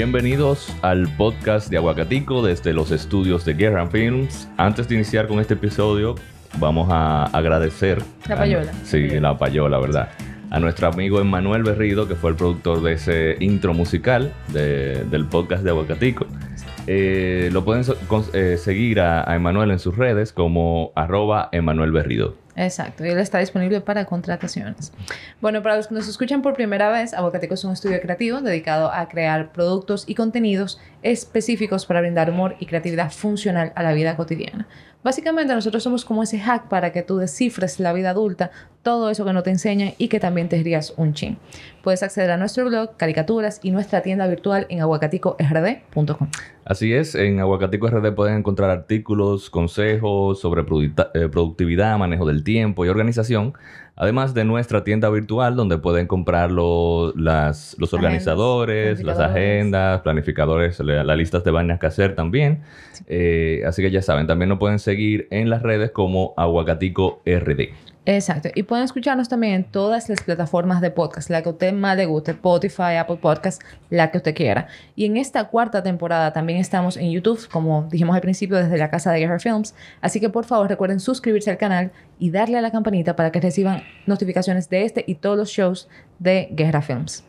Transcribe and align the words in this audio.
Bienvenidos 0.00 0.74
al 0.80 1.14
podcast 1.18 1.68
de 1.68 1.76
Aguacatico 1.76 2.42
desde 2.42 2.72
los 2.72 2.90
estudios 2.90 3.44
de 3.44 3.52
Guerra 3.52 3.86
Films. 3.86 4.48
Antes 4.56 4.88
de 4.88 4.94
iniciar 4.94 5.28
con 5.28 5.40
este 5.40 5.52
episodio, 5.52 6.14
vamos 6.58 6.88
a 6.90 7.24
agradecer. 7.26 8.02
La 8.26 8.34
payola. 8.34 8.72
sí, 8.82 9.20
la 9.20 9.36
payola, 9.36 9.78
¿verdad? 9.78 10.08
A 10.48 10.58
nuestro 10.58 10.88
amigo 10.88 11.20
Emanuel 11.20 11.64
Berrido, 11.64 12.08
que 12.08 12.14
fue 12.14 12.30
el 12.30 12.36
productor 12.36 12.80
de 12.80 12.94
ese 12.94 13.36
intro 13.40 13.74
musical 13.74 14.32
del 14.54 15.26
podcast 15.26 15.64
de 15.64 15.68
Aguacatico. 15.68 16.24
Eh, 16.86 17.50
lo 17.52 17.62
pueden 17.66 17.84
eh, 18.32 18.56
seguir 18.56 19.00
a, 19.00 19.30
a 19.30 19.36
Emanuel 19.36 19.70
en 19.70 19.78
sus 19.78 19.98
redes 19.98 20.32
como 20.32 20.92
arroba 20.96 21.50
Emanuel 21.52 21.92
Berrido. 21.92 22.36
Exacto, 22.56 23.04
y 23.04 23.08
él 23.08 23.18
está 23.18 23.38
disponible 23.38 23.80
para 23.80 24.04
contrataciones. 24.04 24.92
Bueno, 25.40 25.62
para 25.62 25.76
los 25.76 25.86
que 25.86 25.94
nos 25.94 26.08
escuchan 26.08 26.42
por 26.42 26.54
primera 26.54 26.90
vez, 26.90 27.14
Aguacatico 27.14 27.54
es 27.54 27.64
un 27.64 27.72
estudio 27.72 28.00
creativo 28.00 28.40
dedicado 28.40 28.92
a 28.92 29.08
crear 29.08 29.52
productos 29.52 30.04
y 30.06 30.14
contenidos 30.14 30.80
específicos 31.02 31.86
para 31.86 32.00
brindar 32.00 32.30
humor 32.30 32.56
y 32.58 32.66
creatividad 32.66 33.12
funcional 33.12 33.72
a 33.76 33.82
la 33.82 33.92
vida 33.92 34.16
cotidiana. 34.16 34.66
Básicamente 35.02 35.54
nosotros 35.54 35.82
somos 35.82 36.04
como 36.04 36.22
ese 36.22 36.38
hack 36.38 36.68
para 36.68 36.92
que 36.92 37.02
tú 37.02 37.16
descifres 37.16 37.80
la 37.80 37.94
vida 37.94 38.10
adulta, 38.10 38.50
todo 38.82 39.08
eso 39.08 39.24
que 39.24 39.32
no 39.32 39.42
te 39.42 39.50
enseñan 39.50 39.92
y 39.96 40.08
que 40.08 40.20
también 40.20 40.50
te 40.50 40.62
rías 40.62 40.92
un 40.96 41.14
chin. 41.14 41.38
Puedes 41.82 42.02
acceder 42.02 42.30
a 42.30 42.36
nuestro 42.36 42.66
blog, 42.66 42.96
caricaturas 42.98 43.60
y 43.62 43.70
nuestra 43.70 44.02
tienda 44.02 44.26
virtual 44.26 44.66
en 44.68 44.82
aguacaticord.com. 44.82 46.28
Así 46.66 46.92
es, 46.92 47.14
en 47.14 47.40
Aguacatico 47.40 47.88
RD 47.88 48.12
pueden 48.14 48.36
encontrar 48.36 48.70
artículos, 48.70 49.48
consejos 49.48 50.38
sobre 50.38 50.62
eh, 50.62 51.28
productividad, 51.28 51.98
manejo 51.98 52.26
del 52.26 52.44
tiempo 52.44 52.84
y 52.84 52.88
organización, 52.88 53.54
además 54.00 54.32
de 54.32 54.46
nuestra 54.46 54.82
tienda 54.82 55.10
virtual 55.10 55.56
donde 55.56 55.76
pueden 55.76 56.06
comprar 56.06 56.50
los 56.50 57.12
organizadores, 57.92 59.02
las 59.02 59.18
agendas, 59.18 60.00
planificadores, 60.00 60.80
las 60.80 61.16
listas 61.18 61.44
de 61.44 61.50
vainas 61.50 61.78
que 61.78 61.86
hacer 61.86 62.14
también. 62.14 62.62
Eh, 63.08 63.62
así 63.66 63.82
que 63.82 63.90
ya 63.90 64.00
saben, 64.00 64.26
también 64.26 64.48
nos 64.48 64.58
pueden 64.58 64.78
seguir 64.78 65.28
en 65.30 65.50
las 65.50 65.62
redes 65.62 65.90
como 65.90 66.32
Aguacatico 66.38 67.20
RD. 67.26 67.74
Exacto. 68.16 68.48
Y 68.56 68.64
pueden 68.64 68.84
escucharnos 68.84 69.28
también 69.28 69.54
en 69.54 69.64
todas 69.64 70.08
las 70.08 70.20
plataformas 70.24 70.80
de 70.80 70.90
podcast, 70.90 71.30
la 71.30 71.42
que 71.42 71.48
a 71.48 71.52
usted 71.52 71.72
más 71.72 71.96
le 71.96 72.06
guste, 72.06 72.32
Spotify, 72.32 72.96
Apple 72.98 73.18
Podcast, 73.18 73.62
la 73.88 74.10
que 74.10 74.18
usted 74.18 74.34
quiera. 74.34 74.66
Y 74.96 75.04
en 75.04 75.16
esta 75.16 75.44
cuarta 75.44 75.84
temporada 75.84 76.32
también 76.32 76.58
estamos 76.58 76.96
en 76.96 77.12
YouTube, 77.12 77.48
como 77.48 77.84
dijimos 77.88 78.16
al 78.16 78.20
principio, 78.20 78.56
desde 78.56 78.76
la 78.78 78.90
casa 78.90 79.12
de 79.12 79.20
Guerra 79.20 79.38
Films. 79.38 79.76
Así 80.00 80.18
que 80.18 80.28
por 80.28 80.44
favor 80.44 80.68
recuerden 80.68 80.98
suscribirse 80.98 81.52
al 81.52 81.56
canal 81.58 81.92
y 82.18 82.32
darle 82.32 82.58
a 82.58 82.62
la 82.62 82.72
campanita 82.72 83.14
para 83.14 83.30
que 83.30 83.40
reciban 83.40 83.84
notificaciones 84.06 84.68
de 84.68 84.84
este 84.84 85.04
y 85.06 85.14
todos 85.14 85.36
los 85.36 85.48
shows 85.48 85.88
de 86.18 86.48
Guerra 86.50 86.82
Films. 86.82 87.22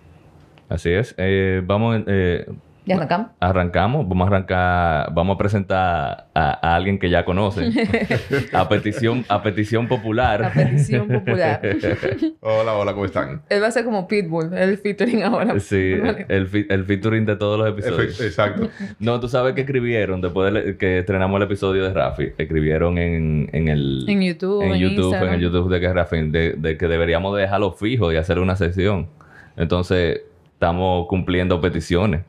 Así 0.67 0.89
es. 0.89 1.13
Eh, 1.19 1.61
vamos... 1.63 2.01
Eh 2.07 2.47
¿Ya 2.85 2.95
arrancamos? 2.95 3.27
Arrancamos. 3.39 4.09
Vamos 4.09 4.25
a 4.25 4.27
arrancar... 4.27 5.13
Vamos 5.13 5.35
a 5.35 5.37
presentar 5.37 6.27
a, 6.33 6.75
alguien 6.75 6.97
que 6.97 7.09
ya 7.09 7.25
conocen. 7.25 7.73
a 8.53 8.67
petición... 8.69 9.23
A 9.29 9.43
petición 9.43 9.87
popular. 9.87 10.43
A 10.43 10.51
petición 10.51 11.07
popular. 11.07 11.61
hola, 12.39 12.73
hola. 12.73 12.93
¿Cómo 12.93 13.05
están? 13.05 13.43
Él 13.49 13.61
va 13.61 13.67
a 13.67 13.71
ser 13.71 13.85
como 13.85 14.07
Pitbull. 14.07 14.53
El 14.53 14.77
featuring 14.79 15.23
ahora. 15.23 15.59
Sí. 15.59 15.93
El, 16.27 16.67
el 16.69 16.85
featuring 16.85 17.25
de 17.25 17.35
todos 17.35 17.59
los 17.59 17.69
episodios. 17.69 18.19
Exacto. 18.19 18.69
No, 18.99 19.19
tú 19.19 19.27
sabes 19.27 19.53
que 19.53 19.61
escribieron 19.61 20.19
después 20.21 20.51
de 20.51 20.77
que 20.77 20.99
estrenamos 20.99 21.37
el 21.37 21.43
episodio 21.43 21.83
de 21.83 21.93
Rafi. 21.93 22.29
Escribieron 22.37 22.97
en, 22.97 23.47
en 23.53 23.67
el... 23.67 24.05
En 24.07 24.21
YouTube. 24.21 24.63
En, 24.63 24.73
YouTube. 24.73 25.13
En 25.13 25.33
el 25.33 25.39
YouTube 25.39 25.69
de 25.71 25.79
que 25.79 25.93
Rafi. 25.93 26.29
De, 26.29 26.53
de 26.53 26.77
que 26.77 26.87
deberíamos 26.87 27.37
dejarlo 27.37 27.73
fijo 27.73 28.11
y 28.11 28.17
hacer 28.17 28.39
una 28.39 28.55
sesión. 28.55 29.07
Entonces 29.55 30.21
estamos 30.61 31.07
cumpliendo 31.07 31.59
peticiones. 31.59 32.21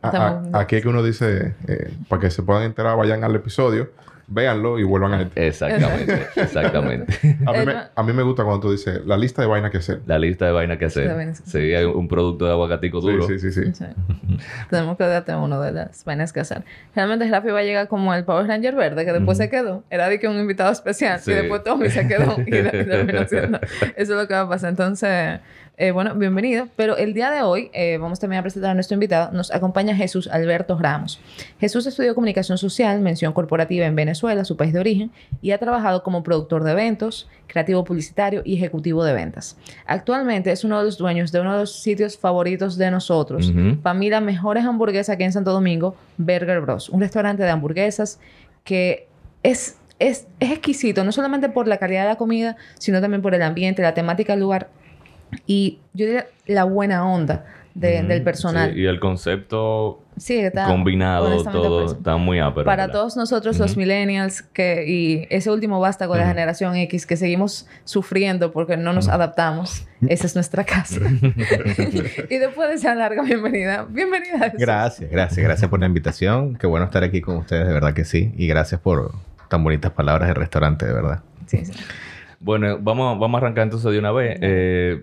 aquí 0.54 0.76
es 0.76 0.82
que 0.82 0.88
uno 0.88 1.03
dice, 1.03 1.54
eh, 1.69 1.93
para 2.09 2.22
que 2.22 2.31
se 2.31 2.43
puedan 2.43 2.62
enterar, 2.62 2.97
vayan 2.97 3.25
al 3.25 3.37
episodio, 3.37 3.91
véanlo 4.26 4.78
y 4.78 4.84
vuelvan 4.84 5.12
a... 5.12 5.31
Exactamente, 5.34 6.28
exactamente. 6.37 7.12
a, 7.94 8.03
mí 8.03 8.12
me, 8.15 8.22
gusta 8.22 8.44
cuando 8.44 8.60
tú 8.60 8.72
dices, 8.72 9.04
la 9.04 9.19
lista 9.19 9.43
de 9.43 9.48
vainas 9.48 9.70
que 9.70 9.76
hacer. 9.76 10.00
La 10.06 10.19
lista 10.19 10.47
de 10.47 10.53
vainas 10.53 10.78
que 10.78 10.87
hacer. 10.87 11.34
Sí, 11.44 11.59
hay 11.59 11.84
un 11.84 12.09
producto 12.09 12.47
de 12.47 12.53
aguacatico 12.53 13.03
duro. 13.03 13.28
Sí, 13.28 13.38
sí, 13.38 13.53
sí. 13.53 13.70
Tenemos 14.70 14.97
que 14.97 15.04
darte 15.04 15.34
uno 15.34 15.60
de 15.60 15.72
las 15.72 16.03
vainas 16.06 16.32
que 16.32 16.41
hacer. 16.41 16.64
Realmente 16.94 17.28
Rafi 17.28 17.49
va 17.49 17.59
a 17.59 17.64
llegar 17.64 17.88
como 17.88 18.14
el 18.14 18.25
Power 18.25 18.47
Ranger 18.47 18.75
verde, 18.75 19.04
que 19.04 19.12
después 19.12 19.37
se 19.37 19.50
quedó. 19.50 19.84
Era 19.91 20.09
de 20.09 20.19
que 20.19 20.26
un 20.26 20.38
invitado 20.38 20.72
especial. 20.72 21.20
Y 21.26 21.32
después 21.32 21.62
Tommy 21.64 21.91
se 21.91 22.09
quedó. 22.09 22.38
y 22.47 22.54
Eso 22.56 23.59
es 23.97 24.09
lo 24.09 24.26
que 24.26 24.32
va 24.32 24.41
a 24.41 24.49
pasar. 24.49 24.70
Entonces... 24.70 25.41
Eh, 25.78 25.90
bueno, 25.90 26.14
bienvenido. 26.14 26.68
Pero 26.76 26.96
el 26.98 27.14
día 27.14 27.30
de 27.30 27.42
hoy 27.42 27.70
eh, 27.72 27.96
vamos 27.98 28.20
también 28.20 28.40
a 28.40 28.42
presentar 28.42 28.72
a 28.72 28.74
nuestro 28.74 28.94
invitado. 28.94 29.32
Nos 29.32 29.50
acompaña 29.50 29.96
Jesús 29.96 30.28
Alberto 30.28 30.78
Ramos. 30.78 31.18
Jesús 31.58 31.86
estudió 31.86 32.14
comunicación 32.14 32.58
social, 32.58 33.00
mención 33.00 33.32
corporativa 33.32 33.86
en 33.86 33.96
Venezuela, 33.96 34.44
su 34.44 34.56
país 34.56 34.74
de 34.74 34.80
origen, 34.80 35.10
y 35.40 35.52
ha 35.52 35.58
trabajado 35.58 36.02
como 36.02 36.22
productor 36.22 36.62
de 36.62 36.72
eventos, 36.72 37.26
creativo 37.46 37.84
publicitario 37.84 38.42
y 38.44 38.56
ejecutivo 38.56 39.02
de 39.02 39.14
ventas. 39.14 39.56
Actualmente 39.86 40.52
es 40.52 40.62
uno 40.62 40.78
de 40.78 40.84
los 40.84 40.98
dueños 40.98 41.32
de 41.32 41.40
uno 41.40 41.52
de 41.54 41.60
los 41.60 41.80
sitios 41.80 42.18
favoritos 42.18 42.76
de 42.76 42.90
nosotros, 42.90 43.52
familia 43.82 44.20
Mejores 44.20 44.64
Hamburguesas 44.64 45.14
aquí 45.14 45.24
en 45.24 45.32
Santo 45.32 45.52
Domingo, 45.52 45.96
Burger 46.18 46.60
Bros, 46.60 46.90
un 46.90 47.00
restaurante 47.00 47.42
de 47.42 47.50
hamburguesas 47.50 48.20
que 48.64 49.08
es 49.42 49.78
es, 49.98 50.26
es, 50.40 50.50
exquisito, 50.50 51.04
no 51.04 51.12
solamente 51.12 51.48
por 51.48 51.68
la 51.68 51.76
calidad 51.76 52.02
de 52.02 52.08
la 52.08 52.16
comida, 52.16 52.56
sino 52.78 53.00
también 53.00 53.22
por 53.22 53.36
el 53.36 53.42
ambiente, 53.42 53.82
la 53.82 53.94
temática 53.94 54.32
del 54.32 54.40
lugar 54.40 54.68
y 55.47 55.78
yo 55.94 56.06
diría 56.06 56.26
la 56.47 56.65
buena 56.65 57.06
onda 57.06 57.44
del 57.75 58.22
personal. 58.22 58.76
y 58.76 58.87
el 58.87 59.00
concepto 59.00 60.03
combinado, 60.66 61.43
todo 61.44 61.87
está 61.87 62.16
muy 62.16 62.38
ápero. 62.38 62.65
Para 62.65 62.91
todos 62.91 63.16
nosotros, 63.16 63.59
los 63.59 63.76
millennials, 63.76 64.43
que, 64.43 64.84
y 64.87 65.26
ese 65.31 65.50
último 65.50 65.81
basta 65.81 66.06
con 66.06 66.19
la 66.19 66.26
generación 66.26 66.76
X, 66.76 67.06
que 67.06 67.16
seguimos 67.16 67.66
sufriendo 67.84 68.53
porque 68.53 68.76
no 68.76 68.93
nos 68.93 69.09
adaptamos, 69.09 69.87
esa 70.06 70.26
es 70.26 70.34
nuestra 70.34 70.65
casa. 70.65 71.00
y 72.31 72.37
después 72.37 72.69
de 72.69 72.75
esa 72.75 72.94
larga 72.94 73.22
bienvenida, 73.22 73.87
bienvenida. 73.88 74.53
Gracias, 74.59 75.10
gracias, 75.10 75.44
gracias 75.44 75.70
por 75.70 75.81
la 75.81 75.87
invitación. 75.87 76.56
Qué 76.56 76.66
bueno 76.66 76.87
estar 76.87 77.03
aquí 77.03 77.20
con 77.20 77.37
ustedes, 77.37 77.66
de 77.66 77.72
verdad 77.72 77.94
que 77.94 78.04
sí. 78.04 78.32
Y 78.37 78.47
gracias 78.47 78.81
por 78.81 79.12
tan 79.49 79.64
bonitas 79.64 79.93
palabras 79.93 80.28
del 80.28 80.37
restaurante, 80.37 80.84
de 80.87 80.93
verdad. 80.93 81.20
Sí, 81.47 81.64
sí. 81.64 81.72
Bueno, 82.41 82.78
vamos, 82.81 83.19
vamos 83.19 83.38
a 83.38 83.44
arrancar 83.44 83.64
entonces 83.64 83.91
de 83.91 83.99
una 83.99 84.12
vez. 84.12 84.38
Eh, 84.43 85.03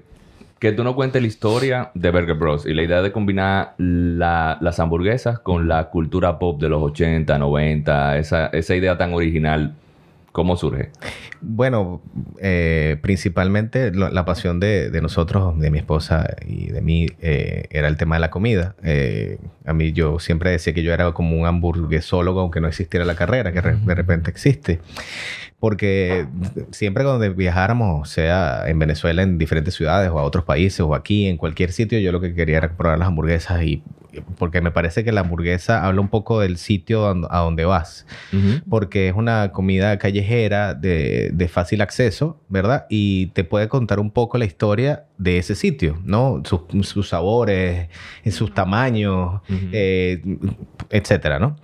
que 0.59 0.73
tú 0.73 0.83
no 0.83 0.95
cuentes 0.95 1.21
la 1.21 1.27
historia 1.27 1.91
de 1.93 2.11
Burger 2.11 2.35
Bros. 2.35 2.65
y 2.65 2.73
la 2.73 2.83
idea 2.83 3.01
de 3.01 3.11
combinar 3.11 3.75
las 3.77 4.79
hamburguesas 4.79 5.39
con 5.39 5.67
la 5.67 5.89
cultura 5.89 6.37
pop 6.37 6.61
de 6.61 6.69
los 6.69 6.81
80, 6.83 7.37
90, 7.37 8.17
esa, 8.17 8.47
esa 8.47 8.75
idea 8.75 8.97
tan 8.97 9.13
original. 9.13 9.73
¿Cómo 10.31 10.55
surge? 10.57 10.91
Bueno, 11.41 12.01
eh, 12.39 12.97
principalmente 13.01 13.91
la, 13.91 14.25
pasión 14.25 14.59
de, 14.59 14.91
nosotros, 15.01 15.57
de 15.59 15.71
mi 15.71 15.79
esposa 15.79 16.35
y 16.45 16.67
de 16.67 16.81
mí, 16.81 17.07
eh, 17.19 17.65
era 17.71 17.87
el 17.87 17.97
tema 17.97 18.17
de 18.17 18.21
la 18.21 18.29
comida. 18.29 18.75
Eh, 18.83 19.39
a 19.65 19.73
mí 19.73 19.91
yo 19.91 20.19
siempre 20.19 20.51
decía 20.51 20.73
que 20.73 20.83
yo 20.83 20.93
era 20.93 21.11
como 21.13 21.35
un 21.35 21.47
hamburguesólogo, 21.47 22.41
aunque 22.41 22.61
no 22.61 22.67
existiera 22.67 23.05
la 23.05 23.15
carrera, 23.15 23.51
que 23.51 23.61
de 23.61 23.95
repente 23.95 24.29
existe 24.29 24.79
porque 25.59 26.25
siempre 26.71 27.03
cuando 27.03 27.33
viajáramos, 27.33 28.09
sea 28.09 28.63
en 28.67 28.79
Venezuela, 28.79 29.23
en 29.23 29.37
diferentes 29.37 29.75
ciudades 29.75 30.09
o 30.09 30.19
a 30.19 30.23
otros 30.23 30.45
países 30.45 30.79
o 30.81 30.95
aquí, 30.95 31.27
en 31.27 31.37
cualquier 31.37 31.71
sitio, 31.71 31.99
yo 31.99 32.11
lo 32.11 32.21
que 32.21 32.33
quería 32.33 32.57
era 32.57 32.77
probar 32.77 32.97
las 32.97 33.09
hamburguesas 33.09 33.61
y 33.63 33.83
porque 34.37 34.61
me 34.61 34.71
parece 34.71 35.03
que 35.03 35.11
la 35.11 35.21
hamburguesa 35.21 35.85
habla 35.85 36.01
un 36.01 36.07
poco 36.07 36.39
del 36.39 36.57
sitio 36.57 37.05
a 37.07 37.39
donde 37.39 37.65
vas, 37.65 38.05
porque 38.67 39.07
es 39.07 39.15
una 39.15 39.51
comida 39.51 39.97
callejera 39.97 40.73
de, 40.73 41.49
fácil 41.51 41.81
acceso, 41.81 42.41
¿verdad? 42.47 42.85
Y 42.89 43.27
te 43.27 43.43
puede 43.43 43.67
contar 43.67 43.99
un 43.99 44.11
poco 44.11 44.37
la 44.37 44.45
historia 44.45 45.05
de 45.17 45.37
ese 45.37 45.55
sitio, 45.55 45.99
¿no? 46.05 46.41
Sus, 46.45 47.07
sabores, 47.07 47.89
sus 48.31 48.53
tamaños, 48.53 49.41
eh, 49.71 50.21
etcétera, 50.89 51.39
¿no? 51.39 51.55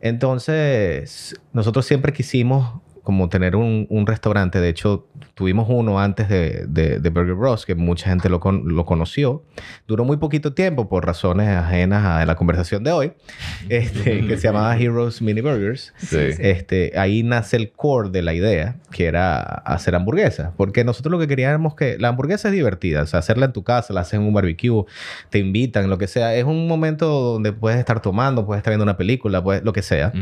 Entonces, 0.00 1.38
nosotros 1.52 1.84
siempre 1.84 2.12
quisimos 2.12 2.80
como 3.10 3.28
tener 3.28 3.56
un, 3.56 3.88
un, 3.90 4.06
restaurante. 4.06 4.60
De 4.60 4.68
hecho, 4.68 5.08
tuvimos 5.34 5.66
uno 5.68 5.98
antes 5.98 6.28
de, 6.28 6.64
de, 6.68 7.10
Burger 7.10 7.34
Bros, 7.34 7.66
que 7.66 7.74
mucha 7.74 8.08
gente 8.08 8.28
lo, 8.28 8.38
lo, 8.38 8.84
conoció. 8.84 9.42
Duró 9.88 10.04
muy 10.04 10.18
poquito 10.18 10.52
tiempo 10.52 10.88
por 10.88 11.04
razones 11.04 11.48
ajenas 11.48 12.06
a 12.06 12.24
la 12.24 12.36
conversación 12.36 12.84
de 12.84 12.92
hoy, 12.92 13.12
este, 13.68 14.24
que 14.24 14.36
se 14.36 14.44
llamaba 14.44 14.76
Heroes 14.76 15.20
Mini 15.22 15.40
Burgers. 15.40 15.92
Este, 16.12 16.92
ahí 16.94 17.24
nace 17.24 17.56
el 17.56 17.72
core 17.72 18.10
de 18.10 18.22
la 18.22 18.32
idea, 18.32 18.76
que 18.92 19.06
era 19.06 19.40
hacer 19.40 19.96
hamburguesas. 19.96 20.52
Porque 20.56 20.84
nosotros 20.84 21.10
lo 21.10 21.18
que 21.18 21.26
queríamos 21.26 21.74
que 21.74 21.98
la 21.98 22.10
hamburguesa 22.10 22.46
es 22.46 22.54
divertida. 22.54 23.02
O 23.02 23.06
sea, 23.06 23.18
hacerla 23.18 23.46
en 23.46 23.52
tu 23.52 23.64
casa, 23.64 23.92
la 23.92 24.02
haces 24.02 24.14
en 24.14 24.22
un 24.22 24.32
barbecue, 24.32 24.84
te 25.30 25.40
invitan, 25.40 25.90
lo 25.90 25.98
que 25.98 26.06
sea. 26.06 26.32
Es 26.36 26.44
un 26.44 26.68
momento 26.68 27.08
donde 27.08 27.52
puedes 27.52 27.80
estar 27.80 28.00
tomando, 28.00 28.46
puedes 28.46 28.60
estar 28.60 28.70
viendo 28.70 28.84
una 28.84 28.96
película, 28.96 29.42
pues, 29.42 29.64
lo 29.64 29.72
que 29.72 29.82
sea. 29.82 30.12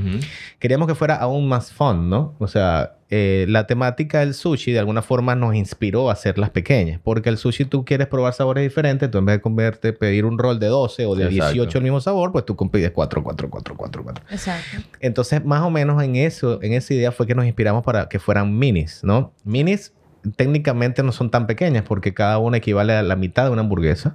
Queríamos 0.58 0.88
que 0.88 0.94
fuera 0.94 1.16
aún 1.16 1.50
más 1.50 1.70
fun, 1.70 2.08
¿no? 2.08 2.34
O 2.38 2.46
sea, 2.46 2.77
sea, 2.78 2.94
eh, 3.10 3.46
la 3.48 3.66
temática 3.66 4.20
del 4.20 4.34
sushi 4.34 4.72
de 4.72 4.78
alguna 4.78 5.00
forma 5.02 5.34
nos 5.34 5.54
inspiró 5.54 6.10
a 6.10 6.12
hacerlas 6.12 6.50
pequeñas. 6.50 7.00
Porque 7.02 7.28
el 7.30 7.38
sushi 7.38 7.64
tú 7.64 7.84
quieres 7.84 8.06
probar 8.06 8.32
sabores 8.34 8.62
diferentes. 8.62 9.10
Tú 9.10 9.18
en 9.18 9.26
vez 9.26 9.36
de 9.36 9.40
comerte, 9.40 9.92
pedir 9.92 10.24
un 10.24 10.38
rol 10.38 10.58
de 10.58 10.66
12 10.66 11.06
o 11.06 11.14
de 11.14 11.24
Exacto. 11.24 11.52
18 11.52 11.78
el 11.78 11.84
mismo 11.84 12.00
sabor, 12.00 12.32
pues 12.32 12.44
tú 12.44 12.56
pides 12.70 12.90
4, 12.90 13.22
4, 13.24 13.50
4, 13.50 13.74
4, 13.76 14.02
4. 14.04 14.22
Exacto. 14.30 14.78
Entonces, 15.00 15.44
más 15.44 15.62
o 15.62 15.70
menos 15.70 16.02
en 16.02 16.16
eso, 16.16 16.62
en 16.62 16.72
esa 16.74 16.92
idea 16.94 17.12
fue 17.12 17.26
que 17.26 17.34
nos 17.34 17.46
inspiramos 17.46 17.82
para 17.84 18.08
que 18.08 18.18
fueran 18.18 18.58
minis, 18.58 19.00
¿no? 19.02 19.32
Minis 19.44 19.92
técnicamente 20.36 21.02
no 21.02 21.12
son 21.12 21.30
tan 21.30 21.46
pequeñas 21.46 21.84
porque 21.86 22.12
cada 22.12 22.38
una 22.38 22.56
equivale 22.58 22.92
a 22.92 23.02
la 23.02 23.16
mitad 23.16 23.44
de 23.44 23.50
una 23.50 23.60
hamburguesa. 23.62 24.14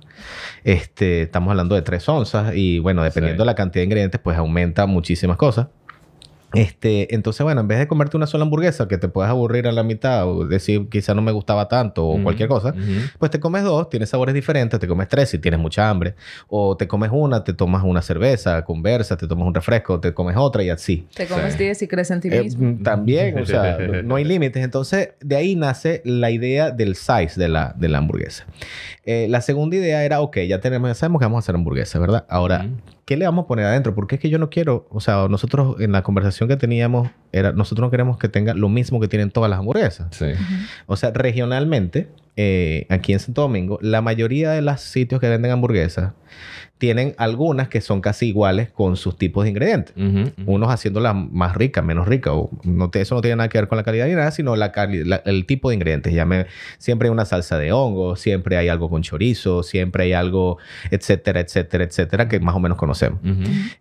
Este, 0.63 1.23
estamos 1.23 1.49
hablando 1.51 1.75
de 1.75 1.81
3 1.81 2.07
onzas 2.09 2.53
y 2.55 2.79
bueno, 2.79 3.03
dependiendo 3.03 3.41
Sí. 3.41 3.45
de 3.45 3.51
la 3.51 3.55
cantidad 3.55 3.81
de 3.81 3.85
ingredientes, 3.85 4.21
pues 4.21 4.37
aumenta 4.37 4.85
muchísimas 4.85 5.37
cosas. 5.37 5.67
Este, 6.53 7.13
entonces, 7.15 7.43
bueno, 7.43 7.61
en 7.61 7.67
vez 7.67 7.79
de 7.79 7.87
comerte 7.87 8.15
una 8.15 8.27
sola 8.27 8.43
hamburguesa 8.43 8.87
que 8.87 8.97
te 8.97 9.07
puedes 9.07 9.29
aburrir 9.29 9.67
a 9.67 9.71
la 9.71 9.83
mitad 9.83 10.27
o 10.27 10.45
decir 10.45 10.87
quizá 10.89 11.13
no 11.13 11.21
me 11.21 11.31
gustaba 11.31 11.67
tanto 11.67 12.05
o 12.05 12.21
cualquier 12.21 12.47
cosa, 12.49 12.73
pues 13.17 13.31
te 13.31 13.39
comes 13.39 13.63
dos, 13.63 13.89
tienes 13.89 14.09
sabores 14.09 14.35
diferentes, 14.35 14.79
te 14.79 14.87
comes 14.87 15.07
tres 15.07 15.29
si 15.29 15.39
tienes 15.39 15.59
mucha 15.59 15.89
hambre, 15.89 16.15
o 16.47 16.77
te 16.77 16.87
comes 16.87 17.09
una, 17.11 17.43
te 17.43 17.53
tomas 17.53 17.83
una 17.83 18.01
cerveza, 18.01 18.63
conversas, 18.65 19.17
te 19.17 19.27
tomas 19.27 19.47
un 19.47 19.53
refresco, 19.55 19.99
te 19.99 20.13
comes 20.13 20.35
otra 20.37 20.63
y 20.63 20.69
así. 20.69 21.07
Te 21.15 21.25
comes 21.27 21.53
Sí. 21.53 21.59
10 21.63 21.81
y 21.81 21.87
crees 21.87 22.11
en 22.11 22.19
ti 22.21 22.29
Eh, 22.31 22.43
mismo. 22.43 22.69
mm, 22.71 22.83
también, 22.83 23.39
o 23.39 23.45
sea, 23.45 23.77
no- 24.03 24.15
hay 24.15 24.23
límites. 24.23 24.63
Entonces, 24.63 25.09
de 25.21 25.35
ahí 25.35 25.55
nace 25.55 26.01
la 26.05 26.29
idea 26.31 26.71
del 26.71 26.95
size 26.95 27.33
de 27.39 27.47
la, 27.49 27.73
de 27.77 27.89
la 27.89 27.97
hamburguesa. 27.97 28.45
Eh, 29.05 29.27
la 29.29 29.41
segunda 29.41 29.75
idea 29.75 30.03
era, 30.05 30.21
ok, 30.21 30.37
ya 30.47 30.59
tenemos, 30.59 30.89
ya 30.89 30.93
sabemos 30.95 31.19
que 31.19 31.25
vamos 31.25 31.37
a 31.37 31.39
hacer 31.45 31.55
hamburguesa, 31.55 31.99
¿verdad? 31.99 32.25
Ahora. 32.29 32.67
¿qué 33.05 33.17
le 33.17 33.25
vamos 33.25 33.43
a 33.43 33.47
poner 33.49 33.65
adentro? 33.65 33.93
Porque 33.93 34.15
es 34.15 34.21
que 34.21 34.29
yo 34.29 34.39
no 34.39 34.49
quiero, 34.49 34.87
o 34.89 35.01
sea, 35.01 35.27
nosotros 35.29 35.75
en 35.81 35.91
la 35.91 36.03
conversación 36.03 36.42
que 36.47 36.57
teníamos, 36.57 37.09
era, 37.31 37.51
nosotros 37.51 37.87
no 37.87 37.91
queremos 37.91 38.17
que 38.17 38.29
tenga 38.29 38.53
lo 38.53 38.69
mismo 38.69 38.99
que 38.99 39.07
tienen 39.07 39.31
todas 39.31 39.49
las 39.49 39.59
hamburguesas. 39.59 40.07
Sí. 40.11 40.27
O 40.85 40.95
sea, 40.95 41.11
regionalmente, 41.11 42.07
eh, 42.35 42.85
aquí 42.89 43.13
en 43.13 43.19
Santo 43.19 43.41
Domingo, 43.41 43.79
la 43.81 44.01
mayoría 44.01 44.51
de 44.51 44.61
los 44.61 44.81
sitios 44.81 45.21
que 45.21 45.29
venden 45.29 45.51
hamburguesas 45.51 46.13
tienen 46.77 47.15
algunas 47.17 47.69
que 47.69 47.79
son 47.79 48.01
casi 48.01 48.27
iguales 48.27 48.69
con 48.69 48.97
sus 48.97 49.15
tipos 49.17 49.45
de 49.45 49.51
ingredientes. 49.51 49.95
Ujú, 49.95 50.31
ujú. 50.37 50.51
Unos 50.51 50.69
haciéndolas 50.69 51.15
más 51.15 51.55
ricas, 51.55 51.83
menos 51.85 52.07
ricas. 52.07 52.33
O 52.35 52.49
no 52.63 52.89
te- 52.89 52.99
eso 52.99 53.15
no 53.15 53.21
tiene 53.21 53.37
nada 53.37 53.47
que 53.47 53.57
ver 53.57 53.67
con 53.69 53.77
la 53.77 53.83
calidad 53.83 54.07
ni 54.07 54.15
nada, 54.15 54.31
sino 54.31 54.55
la 54.57 54.71
cali- 54.73 55.05
la- 55.05 55.21
el 55.25 55.45
tipo 55.45 55.69
de 55.69 55.75
ingredientes. 55.75 56.13
Ya 56.13 56.25
me- 56.25 56.45
siempre 56.79 57.07
hay 57.07 57.11
una 57.13 57.23
salsa 57.25 57.57
de 57.57 57.71
hongo, 57.71 58.15
siempre 58.17 58.57
hay 58.57 58.67
algo 58.67 58.89
con 58.89 59.01
chorizo, 59.01 59.63
siempre 59.63 60.03
hay 60.05 60.13
algo, 60.13 60.57
etcétera, 60.91 61.39
etcétera, 61.39 61.85
etcétera, 61.85 62.27
que 62.27 62.39
más 62.41 62.55
o 62.55 62.59
menos 62.59 62.77
conocemos. 62.77 63.19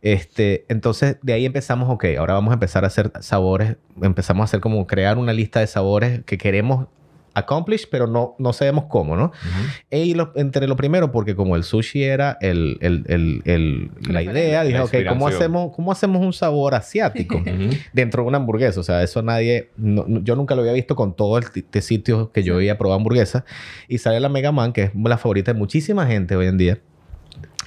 Este, 0.00 0.64
entonces 0.68 1.16
de 1.22 1.32
ahí 1.32 1.44
empezamos, 1.44 1.90
ok, 1.90 2.04
ahora 2.18 2.34
vamos 2.34 2.52
a 2.52 2.54
empezar 2.54 2.84
a 2.84 2.86
hacer 2.88 3.10
sabores, 3.20 3.76
empezamos 4.00 4.42
a 4.42 4.44
hacer 4.44 4.60
como 4.60 4.86
crear 4.86 5.18
una 5.18 5.32
lista 5.32 5.60
de 5.60 5.66
sabores 5.66 6.22
que 6.24 6.38
queremos 6.38 6.86
accomplish, 7.34 7.88
pero 7.90 8.06
no, 8.06 8.34
no 8.38 8.52
sabemos 8.52 8.84
cómo, 8.88 9.16
¿no? 9.16 9.26
Ujú. 9.26 9.96
Y 9.96 10.14
lo- 10.14 10.32
entre 10.36 10.66
lo 10.68 10.76
primero, 10.76 11.10
porque 11.12 11.34
como 11.34 11.56
el 11.56 11.64
sushi 11.64 12.02
era 12.02 12.36
el, 12.40 12.76
el- 12.80 13.04
el- 13.08 13.42
el- 13.44 13.90
la 14.08 14.22
idea, 14.22 14.64
dije, 14.64 14.78
La 14.78 14.84
ok, 14.84 14.90
¿cómo 15.08 15.28
hacemos, 15.36 15.72
¿cómo 15.74 15.92
hacemos 15.92 16.20
un 16.24 16.32
sabor 16.32 16.74
asiático 16.74 17.36
Ujú. 17.36 17.44
dentro 17.92 18.22
de 18.22 18.28
una 18.28 18.36
hamburguesa? 18.38 18.80
O 18.80 18.82
sea, 18.82 19.02
eso 19.02 19.22
nadie, 19.22 19.70
no- 19.76 20.06
yo 20.22 20.36
nunca 20.36 20.54
lo 20.54 20.60
había 20.62 20.72
visto 20.74 20.94
con 20.94 21.14
todo 21.16 21.38
el 21.38 21.50
t- 21.50 21.64
de 21.70 21.82
sitios 21.82 22.28
que 22.30 22.42
yo 22.42 22.56
había 22.56 22.76
probado 22.78 22.98
hamburguesas. 22.98 23.44
Y 23.88 23.98
sale 23.98 24.20
la 24.20 24.28
Mega 24.28 24.52
Man, 24.52 24.72
que 24.72 24.82
es 24.84 24.90
la 24.94 25.18
favorita 25.18 25.52
de 25.52 25.58
muchísima 25.58 26.06
gente 26.06 26.36
hoy 26.36 26.46
en 26.46 26.58
día, 26.58 26.78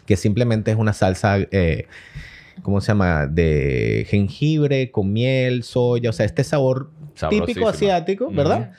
que 0.06 0.16
simplemente 0.18 0.72
es 0.72 0.78
una 0.78 0.94
salsa... 0.94 1.38
eh, 1.40 1.88
¿Cómo 2.62 2.80
se 2.80 2.88
llama? 2.88 3.28
De 3.28 4.08
jengibre 4.10 4.90
con 4.90 5.12
miel, 5.12 5.64
soya, 5.64 6.10
o 6.10 6.14
sea, 6.14 6.26
este 6.26 6.44
sabor 6.46 6.90
típico 7.30 7.68
asiático, 7.68 8.32
¿verdad? 8.32 8.72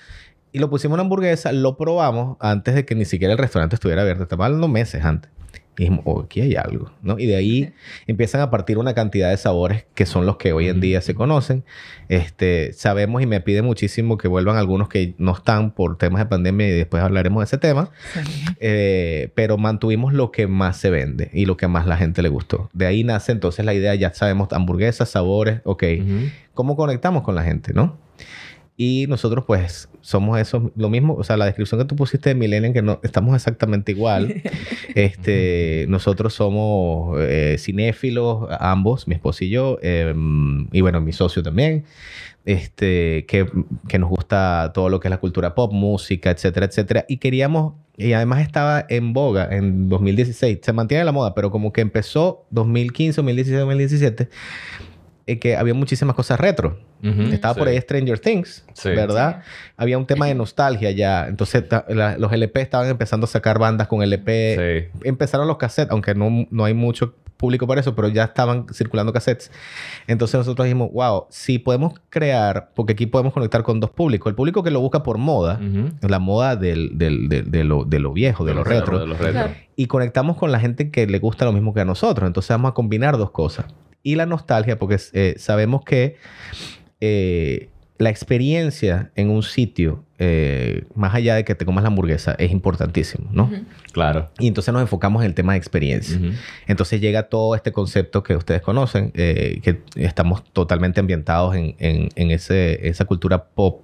Y 0.56 0.58
lo 0.58 0.70
pusimos 0.70 0.94
en 0.94 1.00
una 1.00 1.02
hamburguesa, 1.02 1.52
lo 1.52 1.76
probamos 1.76 2.38
antes 2.40 2.74
de 2.74 2.86
que 2.86 2.94
ni 2.94 3.04
siquiera 3.04 3.30
el 3.30 3.38
restaurante 3.38 3.76
estuviera 3.76 4.00
abierto. 4.00 4.22
Estaba 4.22 4.46
hablando 4.46 4.68
meses 4.68 5.04
antes. 5.04 5.30
Y 5.76 5.82
dijimos, 5.82 6.00
oh, 6.06 6.22
aquí 6.22 6.40
hay 6.40 6.54
algo, 6.54 6.90
¿no? 7.02 7.18
Y 7.18 7.26
de 7.26 7.36
ahí 7.36 7.74
empiezan 8.06 8.40
a 8.40 8.48
partir 8.48 8.78
una 8.78 8.94
cantidad 8.94 9.28
de 9.28 9.36
sabores 9.36 9.84
que 9.94 10.06
son 10.06 10.24
los 10.24 10.38
que 10.38 10.54
hoy 10.54 10.68
en 10.68 10.80
día 10.80 11.02
se 11.02 11.14
conocen. 11.14 11.62
Este, 12.08 12.72
sabemos 12.72 13.20
y 13.20 13.26
me 13.26 13.42
pide 13.42 13.60
muchísimo 13.60 14.16
que 14.16 14.28
vuelvan 14.28 14.56
algunos 14.56 14.88
que 14.88 15.14
no 15.18 15.32
están 15.32 15.72
por 15.72 15.98
temas 15.98 16.20
de 16.20 16.26
pandemia 16.26 16.68
y 16.68 16.72
después 16.72 17.02
hablaremos 17.02 17.42
de 17.42 17.44
ese 17.44 17.58
tema. 17.58 17.90
Sí. 18.14 18.20
Eh, 18.58 19.32
pero 19.34 19.58
mantuvimos 19.58 20.14
lo 20.14 20.30
que 20.30 20.46
más 20.46 20.78
se 20.78 20.88
vende 20.88 21.28
y 21.34 21.44
lo 21.44 21.58
que 21.58 21.68
más 21.68 21.86
la 21.86 21.98
gente 21.98 22.22
le 22.22 22.30
gustó. 22.30 22.70
De 22.72 22.86
ahí 22.86 23.04
nace 23.04 23.32
entonces 23.32 23.62
la 23.66 23.74
idea, 23.74 23.94
ya 23.94 24.14
sabemos 24.14 24.48
hamburguesas, 24.52 25.10
sabores, 25.10 25.60
ok. 25.64 25.84
Ujú. 26.00 26.30
¿Cómo 26.54 26.76
conectamos 26.76 27.24
con 27.24 27.34
la 27.34 27.42
gente, 27.42 27.74
no? 27.74 28.05
Y 28.78 29.06
nosotros, 29.08 29.44
pues, 29.46 29.88
somos 30.02 30.38
eso, 30.38 30.70
lo 30.76 30.90
mismo, 30.90 31.14
o 31.14 31.24
sea, 31.24 31.38
la 31.38 31.46
descripción 31.46 31.80
que 31.80 31.86
tú 31.86 31.96
pusiste 31.96 32.28
de 32.28 32.34
Millennium, 32.34 32.74
que 32.74 32.82
no, 32.82 33.00
estamos 33.02 33.34
exactamente 33.34 33.92
igual. 33.92 34.42
este, 34.94 35.86
nosotros 35.88 36.34
somos 36.34 37.16
eh, 37.20 37.56
cinéfilos, 37.58 38.46
ambos, 38.60 39.08
mi 39.08 39.14
esposo 39.14 39.44
y 39.44 39.48
yo, 39.48 39.78
eh, 39.82 40.14
y 40.72 40.80
bueno, 40.82 41.00
mi 41.00 41.12
socio 41.12 41.42
también, 41.42 41.84
este, 42.44 43.24
que, 43.26 43.50
que 43.88 43.98
nos 43.98 44.10
gusta 44.10 44.72
todo 44.74 44.90
lo 44.90 45.00
que 45.00 45.08
es 45.08 45.10
la 45.10 45.20
cultura 45.20 45.54
pop, 45.54 45.72
música, 45.72 46.30
etcétera, 46.30 46.66
etcétera. 46.66 47.06
Y 47.08 47.16
queríamos, 47.16 47.74
y 47.96 48.12
además 48.12 48.42
estaba 48.42 48.84
en 48.90 49.14
boga 49.14 49.48
en 49.50 49.88
2016, 49.88 50.58
se 50.62 50.72
mantiene 50.74 51.02
la 51.04 51.12
moda, 51.12 51.34
pero 51.34 51.50
como 51.50 51.72
que 51.72 51.80
empezó 51.80 52.44
2015, 52.50 53.16
2016, 53.16 53.58
2017, 53.58 54.28
eh, 55.26 55.38
que 55.38 55.56
había 55.56 55.74
muchísimas 55.74 56.14
cosas 56.16 56.38
retro. 56.40 56.78
Estaba 57.02 57.54
por 57.54 57.68
ahí 57.68 57.80
Stranger 57.80 58.18
Things, 58.18 58.64
Sí. 58.72 58.88
¿verdad? 58.90 59.42
Había 59.76 59.98
un 59.98 60.06
tema 60.06 60.26
de 60.26 60.34
nostalgia 60.34 60.90
ya. 60.90 61.26
Entonces, 61.28 61.64
la- 61.88 62.16
los 62.18 62.32
LP 62.32 62.60
estaban 62.62 62.88
empezando 62.88 63.24
a 63.26 63.28
sacar 63.28 63.58
bandas 63.58 63.86
con 63.86 64.02
LP. 64.02 64.88
Sí. 64.92 64.98
Empezaron 65.08 65.46
los 65.46 65.56
cassettes, 65.58 65.92
aunque 65.92 66.14
no, 66.14 66.46
no 66.50 66.64
hay 66.64 66.74
mucho 66.74 67.14
público 67.36 67.66
para 67.66 67.80
eso, 67.80 67.94
pero 67.94 68.08
ya 68.08 68.24
estaban 68.24 68.66
circulando 68.72 69.12
cassettes. 69.12 69.50
Entonces 70.06 70.38
nosotros 70.38 70.64
dijimos, 70.64 70.90
wow, 70.92 71.26
si 71.30 71.58
podemos 71.58 71.94
crear, 72.08 72.70
porque 72.74 72.94
aquí 72.94 73.06
podemos 73.06 73.32
conectar 73.32 73.62
con 73.62 73.78
dos 73.80 73.90
públicos. 73.90 74.30
El 74.30 74.34
público 74.34 74.62
que 74.62 74.70
lo 74.70 74.80
busca 74.80 75.02
por 75.02 75.18
moda, 75.18 75.60
la 76.00 76.18
moda 76.18 76.56
del, 76.56 76.96
del- 76.98 77.28
de, 77.28 77.42
de 77.42 77.64
lo, 77.64 77.84
de 77.84 77.98
lo 78.00 78.12
viejo, 78.12 78.44
de, 78.44 78.54
lo 78.54 78.64
retro, 78.64 78.98
De 78.98 79.06
los 79.06 79.18
retro. 79.18 79.32
Claro. 79.42 79.54
y 79.76 79.86
conectamos 79.86 80.36
con 80.36 80.50
la 80.52 80.60
gente 80.60 80.90
que 80.90 81.06
le 81.06 81.18
gusta 81.18 81.44
lo 81.44 81.52
mismo 81.52 81.74
que 81.74 81.80
a 81.80 81.84
nosotros. 81.84 82.26
Entonces 82.26 82.50
vamos 82.50 82.70
a 82.70 82.74
combinar 82.74 83.16
dos 83.18 83.30
cosas. 83.30 83.66
Y 84.02 84.14
la 84.14 84.24
nostalgia, 84.26 84.78
porque 84.78 84.98
eh, 85.12 85.34
sabemos 85.38 85.82
que 85.84 86.16
eh, 87.00 87.70
la 87.98 88.10
experiencia 88.10 89.10
en 89.16 89.30
un 89.30 89.42
sitio, 89.42 90.04
eh, 90.18 90.84
más 90.94 91.14
allá 91.14 91.34
de 91.34 91.44
que 91.44 91.54
te 91.54 91.64
comas 91.64 91.82
la 91.82 91.88
hamburguesa, 91.88 92.34
es 92.38 92.50
importantísimo, 92.52 93.28
¿no? 93.32 93.50
Claro. 93.92 94.30
Y 94.38 94.48
entonces 94.48 94.72
nos 94.74 94.82
enfocamos 94.82 95.22
en 95.22 95.28
el 95.28 95.34
tema 95.34 95.52
de 95.54 95.58
experiencia. 95.58 96.16
Ujú. 96.18 96.30
Entonces 96.66 97.00
llega 97.00 97.24
todo 97.24 97.54
este 97.54 97.72
concepto 97.72 98.22
que 98.22 98.36
ustedes 98.36 98.60
conocen, 98.60 99.12
eh, 99.14 99.60
que 99.62 99.80
estamos 99.96 100.44
totalmente 100.52 101.00
ambientados 101.00 101.56
en, 101.56 101.74
en- 101.78 102.08
en 102.16 102.30
ese, 102.30 102.86
esa 102.88 103.04
cultura 103.06 103.44
pop 103.44 103.82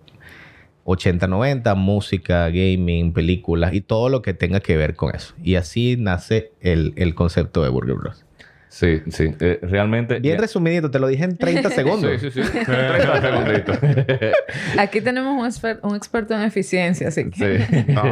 80-90, 0.84 1.74
música, 1.76 2.48
gaming, 2.48 3.12
películas 3.12 3.72
y 3.72 3.80
todo 3.80 4.08
lo 4.08 4.20
que 4.20 4.34
tenga 4.34 4.60
que 4.60 4.76
ver 4.76 4.96
con 4.96 5.14
eso. 5.14 5.34
Y 5.42 5.54
así 5.54 5.96
nace 5.98 6.52
el, 6.60 6.92
el 6.96 7.14
concepto 7.14 7.62
de 7.62 7.68
Burger 7.68 7.94
Bros. 7.94 8.24
Sí, 8.74 9.02
sí. 9.10 9.34
Eh, 9.38 9.58
realmente. 9.60 10.18
Bien 10.18 10.36
ya- 10.36 10.40
resumidito, 10.40 10.90
te 10.90 10.98
lo 10.98 11.06
dije 11.06 11.24
en 11.24 11.36
30 11.36 11.68
segundos. 11.70 12.10
Sí, 12.18 12.30
sí, 12.30 12.42
sí. 12.42 12.58
30 12.64 13.20
segunditos. 13.20 13.78
Aquí 14.78 15.02
tenemos 15.02 15.38
un, 15.38 15.46
exper- 15.46 15.78
un 15.82 15.94
experto 15.94 16.32
en 16.34 16.40
eficiencia, 16.40 17.08
así 17.08 17.28
que... 17.30 17.58
Sí. 17.58 17.84
No, 17.92 18.02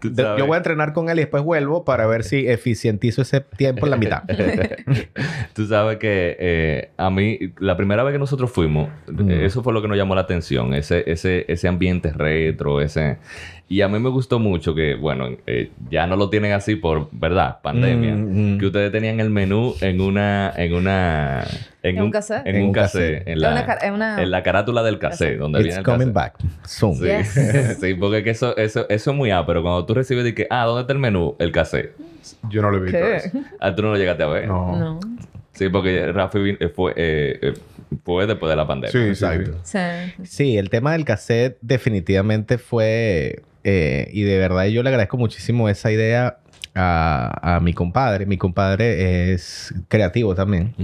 pero-. 0.00 0.38
Yo 0.38 0.46
voy 0.46 0.54
a 0.54 0.56
entrenar 0.56 0.94
con 0.94 1.10
él 1.10 1.18
y 1.18 1.20
después 1.22 1.42
vuelvo 1.42 1.84
para 1.84 2.06
ver 2.06 2.24
si 2.24 2.48
eficientizo 2.48 3.20
ese 3.20 3.42
tiempo 3.42 3.84
en 3.84 3.90
la 3.90 3.96
mitad. 3.98 4.22
Tú 5.52 5.66
sabes 5.66 5.98
que 5.98 6.34
eh, 6.40 6.90
a 6.96 7.10
mí, 7.10 7.38
la 7.58 7.76
primera 7.76 8.02
vez 8.04 8.12
que 8.14 8.18
nosotros 8.18 8.50
fuimos, 8.50 8.88
Mm. 9.06 9.30
eso 9.30 9.62
fue 9.62 9.74
lo 9.74 9.82
que 9.82 9.88
nos 9.88 9.98
llamó 9.98 10.14
la 10.14 10.22
atención, 10.22 10.72
ese, 10.72 11.04
ese, 11.06 11.44
ese 11.48 11.68
ambiente 11.68 12.10
retro, 12.12 12.80
ese... 12.80 13.18
Y 13.68 13.80
a 13.80 13.88
mí 13.88 13.98
me 13.98 14.10
gustó 14.10 14.38
mucho 14.38 14.74
que, 14.74 14.94
bueno, 14.96 15.28
eh, 15.46 15.70
ya 15.90 16.06
no 16.06 16.16
lo 16.16 16.28
tienen 16.28 16.52
así 16.52 16.76
por, 16.76 17.08
¿verdad? 17.10 17.60
Pandemia. 17.62 18.14
Mm, 18.14 18.54
mm. 18.56 18.58
Que 18.58 18.66
ustedes 18.66 18.92
tenían 18.92 19.18
el 19.18 19.30
menú 19.30 19.74
en 19.80 20.00
una... 20.02 20.52
En 20.56 20.74
una... 20.74 21.42
¿En 21.82 22.02
un 22.02 22.10
cassette? 22.10 22.46
En, 22.46 22.56
En 22.56 22.62
un 22.66 22.72
cassette. 22.72 23.22
En 23.22 23.32
En 23.32 23.40
la, 23.40 23.52
una 23.52 23.64
ca- 23.64 23.78
en 23.80 23.94
una- 23.94 24.22
en 24.22 24.30
la 24.30 24.42
carátula 24.42 24.82
del 24.82 24.98
cassette, 24.98 25.38
donde 25.38 25.60
viene 25.60 25.70
It's 25.70 25.78
el 25.78 25.84
coming 25.84 26.12
cassette. 26.12 26.14
back 26.14 26.66
soon. 26.66 26.96
Sí. 26.96 27.04
Yes. 27.04 27.78
sí, 27.80 27.94
porque 27.94 28.22
que 28.22 28.30
eso, 28.30 28.54
eso, 28.58 28.86
eso 28.90 29.10
es 29.10 29.16
muy 29.16 29.30
A, 29.30 29.46
pero 29.46 29.62
cuando 29.62 29.86
tú 29.86 29.94
recibes 29.94 30.24
de 30.24 30.34
que, 30.34 30.46
ah, 30.50 30.66
¿dónde 30.66 30.82
está 30.82 30.92
el 30.92 30.98
menú? 30.98 31.34
El 31.38 31.50
cassette. 31.50 31.96
yo 32.50 32.60
no 32.60 32.70
lo 32.70 32.76
he 32.76 32.80
visto 32.82 32.98
¿Qué? 32.98 33.16
eso. 33.16 33.30
Ah, 33.58 33.74
tú 33.74 33.80
no 33.82 33.92
lo 33.92 33.96
llegaste 33.96 34.22
a 34.22 34.26
ver. 34.26 34.46
No. 34.48 34.76
No. 34.76 35.00
Sí, 35.54 35.68
porque 35.70 36.12
Rafi 36.12 36.56
eh, 36.60 36.68
fue, 36.68 36.92
eh, 36.96 37.38
eh, 37.40 37.54
fue 38.04 38.26
después 38.26 38.50
de 38.50 38.56
la 38.56 38.66
pandemia. 38.66 38.90
Sí, 38.92 38.98
sí, 39.14 39.24
Exacto. 39.24 39.58
sí. 39.62 39.78
Sí. 40.18 40.26
Sí, 40.26 40.56
el 40.58 40.68
tema 40.68 40.92
del 40.92 41.06
cassette 41.06 41.56
definitivamente 41.62 42.58
fue... 42.58 43.40
eh, 43.64 44.08
y 44.12 44.22
de 44.22 44.38
verdad 44.38 44.64
yo 44.66 44.82
le 44.82 44.88
agradezco 44.88 45.16
muchísimo 45.16 45.68
esa 45.68 45.90
idea 45.90 46.38
a, 46.74 47.56
a 47.56 47.60
mi 47.60 47.74
compadre. 47.74 48.26
Mi 48.26 48.38
compadre 48.38 49.32
es 49.32 49.74
creativo 49.88 50.34
también. 50.34 50.74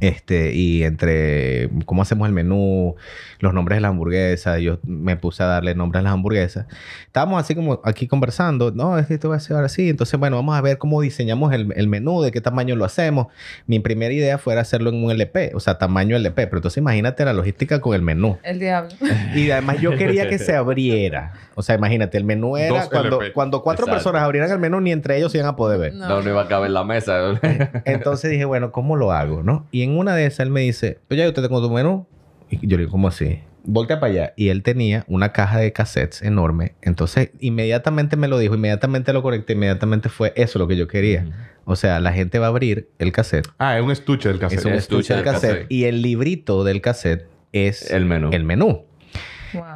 Este, 0.00 0.54
y 0.54 0.84
entre 0.84 1.70
cómo 1.84 2.02
hacemos 2.02 2.28
el 2.28 2.34
menú, 2.34 2.94
los 3.40 3.52
nombres 3.52 3.76
de 3.76 3.80
las 3.80 3.90
hamburguesas, 3.90 4.60
yo 4.60 4.78
me 4.84 5.16
puse 5.16 5.42
a 5.42 5.46
darle 5.46 5.74
nombres 5.74 6.00
a 6.00 6.02
las 6.04 6.12
hamburguesas. 6.12 6.66
Estábamos 7.06 7.40
así 7.40 7.54
como 7.54 7.80
aquí 7.84 8.06
conversando, 8.06 8.70
no, 8.70 8.98
es 8.98 9.06
que 9.06 9.14
esto 9.14 9.28
va 9.28 9.36
a 9.36 9.40
ser 9.40 9.56
así. 9.56 9.88
Entonces, 9.88 10.18
bueno, 10.18 10.36
vamos 10.36 10.56
a 10.56 10.60
ver 10.60 10.78
cómo 10.78 11.00
diseñamos 11.00 11.52
el, 11.52 11.72
el, 11.74 11.88
menú, 11.88 12.22
de 12.22 12.30
qué 12.30 12.40
tamaño 12.40 12.76
lo 12.76 12.84
hacemos. 12.84 13.26
Mi 13.66 13.80
primera 13.80 14.12
idea 14.12 14.38
fue 14.38 14.58
hacerlo 14.58 14.90
en 14.90 15.02
un 15.02 15.10
LP, 15.10 15.52
o 15.54 15.60
sea, 15.60 15.78
tamaño 15.78 16.16
LP. 16.16 16.46
Pero 16.46 16.58
entonces 16.58 16.78
imagínate 16.78 17.24
la 17.24 17.32
logística 17.32 17.80
con 17.80 17.94
el 17.94 18.02
menú. 18.02 18.38
El 18.42 18.58
diablo. 18.58 18.90
Y 19.34 19.50
además 19.50 19.80
yo 19.80 19.96
quería 19.96 20.28
que 20.28 20.38
se 20.38 20.54
abriera. 20.54 21.32
O 21.54 21.62
sea, 21.62 21.74
imagínate, 21.74 22.18
el 22.18 22.24
menú 22.24 22.56
era 22.56 22.86
cuando, 22.88 23.20
cuando 23.34 23.62
cuatro 23.62 23.86
personas 23.86 24.22
abrieran 24.22 24.50
el 24.50 24.58
menú, 24.58 24.80
ni 24.80 24.92
entre 24.92 25.16
ellos 25.16 25.34
iban 25.34 25.48
a 25.48 25.56
poder 25.56 25.78
ver. 25.78 25.94
No, 25.94 26.22
no, 26.22 26.28
iba 26.28 26.42
a 26.42 26.48
caber 26.48 26.70
la 26.70 26.84
mesa. 26.84 27.40
entonces 27.84 28.30
dije, 28.30 28.44
bueno, 28.44 28.70
¿cómo 28.70 28.96
lo 28.96 29.10
hago? 29.10 29.42
¿no? 29.42 29.66
Y 29.70 29.82
en 29.82 29.87
una 29.96 30.14
de 30.14 30.26
esas 30.26 30.40
él 30.40 30.50
me 30.50 30.60
dice, 30.60 30.98
oye, 31.10 31.26
¿usted 31.26 31.42
tengo 31.42 31.60
tu 31.60 31.70
menú? 31.70 32.06
Y 32.50 32.66
yo 32.66 32.76
le 32.76 32.84
digo, 32.84 32.92
¿cómo 32.92 33.08
así? 33.08 33.40
Voltea 33.64 34.00
para 34.00 34.12
allá. 34.12 34.34
Y 34.36 34.48
él 34.48 34.62
tenía 34.62 35.04
una 35.08 35.32
caja 35.32 35.58
de 35.58 35.72
cassettes 35.72 36.22
enorme. 36.22 36.74
Entonces, 36.80 37.30
inmediatamente 37.38 38.16
me 38.16 38.26
lo 38.26 38.38
dijo, 38.38 38.54
inmediatamente 38.54 39.12
lo 39.12 39.22
conecté, 39.22 39.52
inmediatamente 39.52 40.08
fue 40.08 40.32
eso 40.36 40.58
lo 40.58 40.66
que 40.66 40.76
yo 40.76 40.88
quería. 40.88 41.26
O 41.64 41.76
sea, 41.76 42.00
la 42.00 42.12
gente 42.12 42.38
va 42.38 42.46
a 42.46 42.48
abrir 42.48 42.88
el 42.98 43.12
cassette. 43.12 43.46
Ah, 43.58 43.76
es 43.76 43.84
un 43.84 43.90
estuche 43.90 44.28
del 44.30 44.38
cassette. 44.38 44.58
Es 44.60 44.64
un 44.64 44.72
estuche, 44.72 45.14
del 45.14 45.22
cassette. 45.22 45.66
Y 45.68 45.84
el 45.84 46.00
librito 46.00 46.64
del 46.64 46.80
cassette 46.80 47.26
es 47.52 47.90
el 47.90 48.06
menú. 48.06 48.30
El 48.32 48.44
menú. 48.44 48.86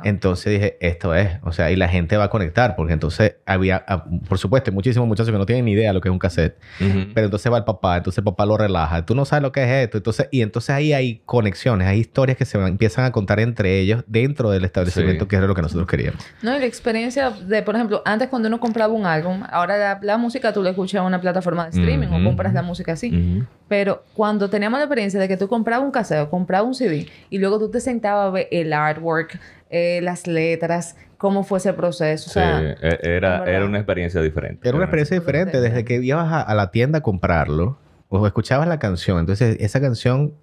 Entonces 0.05 0.52
dije, 0.52 0.76
esto 0.81 1.14
es, 1.14 1.38
o 1.43 1.52
sea, 1.52 1.71
y 1.71 1.76
la 1.76 1.88
gente 1.88 2.17
va 2.17 2.25
a 2.25 2.31
conectar, 2.31 2.76
porque 2.76 2.93
entonces 2.93 3.37
había, 3.47 3.85
ah, 3.88 4.05
por 4.29 4.38
supuesto, 4.38 4.73
muchísimos 4.73 5.09
muchachos 5.09 5.33
que 5.33 5.38
no 5.38 5.47
tienen 5.47 5.64
ni 5.64 5.73
idea 5.73 5.88
de 5.88 5.95
lo 5.95 6.00
que 6.00 6.09
es 6.09 6.12
un 6.12 6.19
cassette, 6.19 6.57
pero 7.14 7.26
entonces 7.26 7.52
va 7.52 7.59
el 7.59 7.64
papá, 7.64 7.97
entonces 7.97 8.19
el 8.19 8.25
papá 8.25 8.47
lo 8.47 8.57
relaja, 8.57 9.05
tú 9.05 9.14
no 9.14 9.25
sabes 9.25 9.43
lo 9.43 9.52
que 9.52 9.62
es 9.62 9.85
esto, 9.85 9.99
entonces, 9.99 10.29
y 10.31 10.43
entonces 10.43 10.71
ahí 10.71 10.93
hay 10.93 11.23
conexiones, 11.25 11.88
hay 11.88 12.00
historias 12.00 12.37
que 12.37 12.45
se 12.45 12.59
empiezan 12.59 13.05
a 13.05 13.12
contar 13.12 13.41
entre 13.41 13.79
ellos 13.81 14.05
dentro 14.07 14.50
del 14.50 14.64
establecimiento, 14.64 15.29
que 15.29 15.37
era 15.37 15.47
lo 15.47 15.55
que 15.55 15.62
nosotros 15.62 15.87
queríamos. 15.87 16.23
No, 16.43 16.57
y 16.57 16.61
la 16.61 16.67
experiencia 16.67 17.31
de, 17.31 17.62
por 17.62 17.75
ejemplo, 17.75 18.02
antes 18.05 18.29
cuando 18.29 18.49
uno 18.49 18.61
compraba 18.61 18.93
un 18.93 19.07
álbum, 19.07 19.43
ahora 19.50 19.99
la, 20.02 20.19
música 20.19 20.52
tú 20.52 20.62
la 20.62 20.71
escuchas 20.71 21.00
en 21.00 21.07
una 21.07 21.21
plataforma 21.21 21.64
de 21.64 21.71
streaming 21.71 22.09
o 22.09 22.25
compras 22.25 22.52
la 22.55 22.62
música 22.62 22.93
así, 22.93 23.43
pero 23.73 24.05
cuando 24.12 24.50
teníamos 24.50 24.79
la 24.81 24.85
experiencia 24.85 25.19
de 25.19 25.26
que 25.26 25.38
tú 25.38 25.49
comprabas 25.49 25.83
un 25.83 25.91
cassette 25.91 26.21
o 26.21 26.29
comprabas 26.29 26.67
un 26.67 26.75
CD 26.75 27.07
y 27.31 27.38
luego 27.38 27.59
tú 27.59 27.71
te 27.71 27.81
sentabas 27.81 28.26
a 28.26 28.31
ver 28.31 28.49
el 28.50 28.71
artwork, 28.71 29.41
eh, 29.71 30.00
las 30.02 30.26
letras, 30.26 30.95
cómo 31.17 31.43
fue 31.43 31.57
ese 31.57 31.73
proceso. 31.73 32.29
sí, 32.29 32.38
e-, 32.38 32.99
era, 33.00 33.47
era 33.47 33.64
una 33.64 33.79
experiencia 33.79 34.21
diferente. 34.21 34.69
Era 34.69 34.76
una 34.76 34.85
experiencia 34.85 35.19
diferente. 35.19 35.59
Desde 35.59 35.87
que 35.87 35.95
ibas 36.02 36.31
a 36.47 36.55
la 36.55 36.71
tienda 36.71 36.99
a 36.99 37.00
comprarlo, 37.00 37.79
o 38.21 38.26
escuchabas 38.26 38.69
la 38.69 38.78
canción, 38.78 39.19
entonces 39.19 39.57
esa 39.61 39.81
canción 39.81 40.35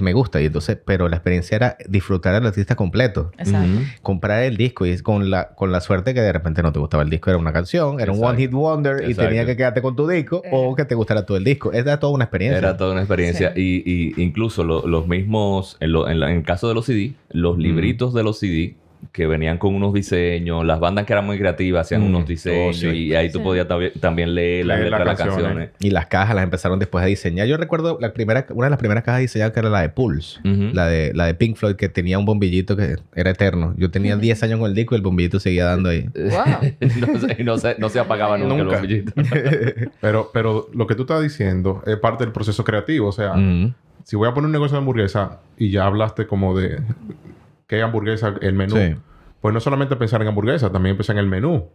me 0.00 0.12
gusta 0.12 0.40
y 0.40 0.46
entonces, 0.46 0.78
pero 0.84 1.08
la 1.08 1.16
experiencia 1.16 1.56
era 1.56 1.76
disfrutar 1.88 2.34
al 2.34 2.46
artista 2.46 2.76
completo. 2.76 3.32
Exacto. 3.36 3.80
Comprar 4.02 4.44
el 4.44 4.56
disco 4.56 4.86
y 4.86 4.96
con 4.98 5.28
la, 5.28 5.48
con 5.48 5.72
la 5.72 5.80
suerte 5.80 6.14
que 6.14 6.20
de 6.20 6.32
repente 6.32 6.62
no 6.62 6.72
te 6.72 6.78
gustaba 6.78 7.02
el 7.02 7.10
disco, 7.10 7.30
era 7.30 7.38
una 7.38 7.52
canción, 7.52 8.00
era 8.00 8.12
un 8.12 8.24
one 8.24 8.38
hit 8.38 8.52
wonder 8.52 9.08
y 9.10 9.14
tenía 9.14 9.44
que 9.44 9.56
quedarte 9.56 9.82
con 9.82 9.96
tu 9.96 10.06
disco 10.06 10.42
o 10.52 10.72
eh. 10.72 10.74
que 10.76 10.84
te 10.84 10.94
gustara 10.94 11.26
todo 11.26 11.36
el 11.36 11.42
disco. 11.44 11.72
Era 11.72 11.98
toda 11.98 12.12
una 12.12 12.24
experiencia. 12.24 12.58
Era 12.58 12.76
toda 12.76 12.92
una 12.92 13.00
experiencia 13.00 13.52
y, 13.56 13.82
y, 13.84 14.22
incluso 14.22 14.62
los 14.62 15.08
mismos, 15.08 15.76
en, 15.80 15.96
en, 15.96 16.22
el 16.22 16.42
caso 16.44 16.68
de 16.68 16.74
los 16.74 16.86
CD, 16.86 17.14
los 17.30 17.58
libritos 17.58 18.14
de 18.14 18.22
los 18.22 18.38
CD 18.38 18.76
que 19.16 19.26
venían 19.26 19.56
con 19.56 19.74
unos 19.74 19.94
diseños, 19.94 20.62
las 20.66 20.78
bandas 20.78 21.06
que 21.06 21.14
eran 21.14 21.24
muy 21.24 21.38
creativas 21.38 21.86
hacían 21.86 22.02
mm. 22.02 22.06
unos 22.06 22.24
oh, 22.24 22.26
diseños 22.26 22.82
y 22.82 23.14
ahí 23.14 23.32
tú 23.32 23.42
podías 23.42 23.66
también 23.98 24.34
leer 24.34 24.66
las 24.66 24.78
letras 24.78 24.98
de 25.00 25.04
las 25.06 25.18
canciones. 25.18 25.70
Y 25.80 25.88
las 25.88 26.04
cajas 26.08 26.34
las 26.34 26.44
empezaron 26.44 26.78
después 26.78 27.02
a 27.02 27.06
diseñar. 27.06 27.46
Yo 27.46 27.56
recuerdo 27.56 27.96
la 27.98 28.12
primera, 28.12 28.44
una 28.50 28.66
de 28.66 28.70
las 28.70 28.78
primeras 28.78 29.04
cajas 29.04 29.22
diseñadas 29.22 29.54
que 29.54 29.60
era 29.60 29.70
la 29.70 29.80
de 29.80 29.88
Pulse, 29.88 30.38
la, 30.44 30.86
de, 30.86 31.14
la 31.14 31.24
de 31.24 31.32
Pink 31.32 31.56
Floyd 31.56 31.76
que 31.76 31.88
tenía 31.88 32.18
un 32.18 32.26
bombillito 32.26 32.76
que 32.76 32.96
era 33.14 33.30
eterno. 33.30 33.72
Yo 33.78 33.90
tenía 33.90 34.18
10 34.18 34.42
años 34.42 34.60
con 34.60 34.68
el 34.68 34.74
disco 34.74 34.94
y 34.94 34.96
el 34.96 35.02
bombillito 35.02 35.40
seguía 35.40 35.64
dando 35.64 35.88
ahí. 35.88 36.10
y 37.38 37.42
no 37.42 37.56
se, 37.56 37.76
no 37.78 37.88
se 37.88 37.98
apagaba 37.98 38.36
nunca, 38.36 38.56
el 38.56 38.66
bombillito. 38.66 39.12
pero, 40.02 40.28
pero 40.30 40.68
lo 40.74 40.86
que 40.86 40.94
tú 40.94 41.02
estás 41.04 41.22
diciendo 41.22 41.82
es 41.86 41.96
parte 41.96 42.24
del 42.24 42.34
proceso 42.34 42.64
creativo. 42.64 43.08
O 43.08 43.12
sea, 43.12 43.34
si 44.04 44.14
voy 44.14 44.28
a 44.28 44.34
poner 44.34 44.48
un 44.48 44.52
negocio 44.52 44.74
de 44.74 44.80
hamburguesa 44.80 45.40
y 45.56 45.70
ya 45.70 45.86
hablaste 45.86 46.26
como 46.26 46.54
de 46.54 46.82
qué 47.66 47.82
hamburguesa, 47.82 48.34
el 48.40 48.54
menú. 48.54 48.76
Pues 49.40 49.52
no 49.54 49.60
solamente 49.60 49.94
pensar 49.96 50.22
en 50.22 50.28
hamburguesa, 50.28 50.72
también 50.72 50.96
pensar 50.96 51.16
en 51.16 51.20
el 51.20 51.26
menú. 51.28 51.70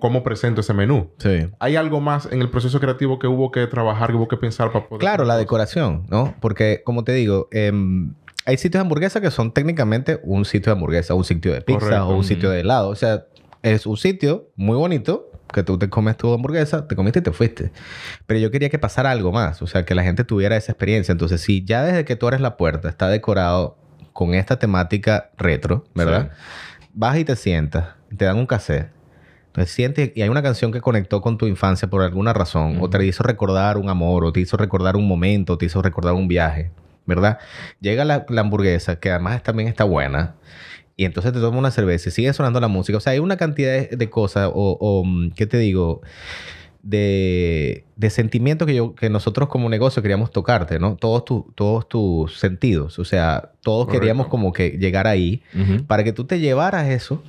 ¿Cómo, 0.00 0.22
presento 0.22 0.60
ese 0.60 0.72
menú? 0.72 1.10
Sí. 1.18 1.48
¿Hay 1.58 1.76
algo 1.76 2.00
más 2.00 2.28
en 2.30 2.40
el 2.40 2.48
proceso 2.48 2.80
creativo 2.80 3.18
que 3.18 3.26
hubo 3.26 3.50
que 3.50 3.66
trabajar, 3.66 4.10
que 4.10 4.16
hubo 4.16 4.28
que 4.28 4.36
pensar 4.36 4.72
para 4.72 4.86
poder... 4.86 5.00
Claro, 5.00 5.24
la 5.24 5.36
decoración, 5.36 6.06
¿no? 6.08 6.34
Porque, 6.40 6.82
como 6.84 7.04
te 7.04 7.12
digo, 7.12 7.48
em, 7.50 8.14
hay 8.46 8.56
sitios 8.56 8.80
de 8.80 8.80
hamburguesa 8.80 9.20
que 9.20 9.30
son 9.30 9.52
técnicamente 9.52 10.20
un 10.22 10.44
sitio 10.44 10.72
de 10.72 10.78
hamburguesa, 10.78 11.14
un 11.14 11.24
sitio 11.24 11.52
de 11.52 11.60
pizza 11.60 12.06
o 12.06 12.16
un 12.16 12.24
sitio 12.24 12.50
de 12.50 12.60
helado. 12.60 12.88
O 12.88 12.94
sea, 12.94 13.26
es 13.62 13.86
un 13.86 13.96
sitio 13.96 14.50
muy 14.56 14.76
bonito 14.76 15.30
que 15.52 15.62
tú 15.62 15.78
te 15.78 15.88
comes 15.88 16.16
tu 16.16 16.32
hamburguesa, 16.32 16.86
te 16.88 16.96
comiste 16.96 17.20
y 17.20 17.22
te 17.22 17.32
fuiste. 17.32 17.70
Pero 18.26 18.40
yo 18.40 18.50
quería 18.50 18.70
que 18.70 18.78
pasara 18.78 19.10
algo 19.10 19.30
más, 19.32 19.62
o 19.62 19.66
sea, 19.66 19.84
que 19.84 19.94
la 19.94 20.02
gente 20.02 20.24
tuviera 20.24 20.56
esa 20.56 20.72
experiencia. 20.72 21.12
Entonces, 21.12 21.40
si 21.40 21.64
ya 21.64 21.82
desde 21.82 22.04
que 22.04 22.16
tú 22.16 22.28
eres 22.28 22.40
la 22.40 22.56
puerta 22.56 22.88
está 22.88 23.08
decorado 23.08 23.78
con 24.14 24.32
esta 24.32 24.58
temática 24.58 25.30
retro, 25.36 25.84
¿verdad? 25.92 26.30
Vas 26.94 27.18
y 27.18 27.24
te 27.24 27.34
sientas, 27.34 27.88
te 28.16 28.24
dan 28.24 28.38
un 28.38 28.46
cassette. 28.46 28.88
Entonces 29.48 29.74
sientes 29.74 30.12
y 30.14 30.22
hay 30.22 30.28
una 30.28 30.42
canción 30.42 30.72
que 30.72 30.80
conectó 30.80 31.20
con 31.20 31.36
tu 31.36 31.46
infancia 31.46 31.90
por 31.90 32.00
alguna 32.00 32.32
razón, 32.32 32.78
o 32.80 32.88
te 32.88 33.04
hizo 33.04 33.24
recordar 33.24 33.76
un 33.76 33.88
amor, 33.88 34.24
o 34.24 34.32
te 34.32 34.40
hizo 34.40 34.56
recordar 34.56 34.96
un 34.96 35.06
momento, 35.06 35.54
o 35.54 35.58
te 35.58 35.66
hizo 35.66 35.82
recordar 35.82 36.14
un 36.14 36.28
viaje, 36.28 36.70
¿verdad? 37.06 37.38
Llega 37.80 38.04
la, 38.04 38.24
hamburguesa, 38.38 39.00
que 39.00 39.10
además 39.10 39.42
también 39.42 39.68
está 39.68 39.82
buena, 39.82 40.36
y 40.96 41.04
entonces 41.06 41.32
te 41.32 41.40
tomas 41.40 41.58
una 41.58 41.72
cerveza 41.72 42.08
y 42.08 42.12
sigue 42.12 42.32
sonando 42.32 42.60
la 42.60 42.68
música. 42.68 42.98
O 42.98 43.00
sea, 43.00 43.14
hay 43.14 43.18
una 43.18 43.36
cantidad 43.36 43.90
de, 43.90 44.10
cosas, 44.10 44.48
o, 44.54 44.78
o, 44.80 45.04
¿qué 45.34 45.46
te 45.46 45.58
digo? 45.58 46.02
De, 46.84 47.84
de 47.96 48.10
sentimiento 48.10 48.66
que, 48.66 48.74
yo, 48.74 48.94
que 48.94 49.08
nosotros 49.08 49.48
como 49.48 49.68
negocio 49.68 50.02
queríamos 50.02 50.30
tocarte, 50.30 50.78
¿no? 50.78 50.96
Todos, 50.96 51.24
todos 51.54 51.88
tus 51.88 52.38
sentidos. 52.38 52.98
O 52.98 53.04
sea, 53.04 53.52
todos 53.62 53.88
queríamos 53.88 54.28
como 54.28 54.52
que 54.52 54.70
llegar 54.78 55.06
ahí 55.06 55.42
para 55.86 56.04
que 56.04 56.12
tú 56.12 56.24
te 56.24 56.38
llevaras 56.38 56.88
eso 56.88 57.22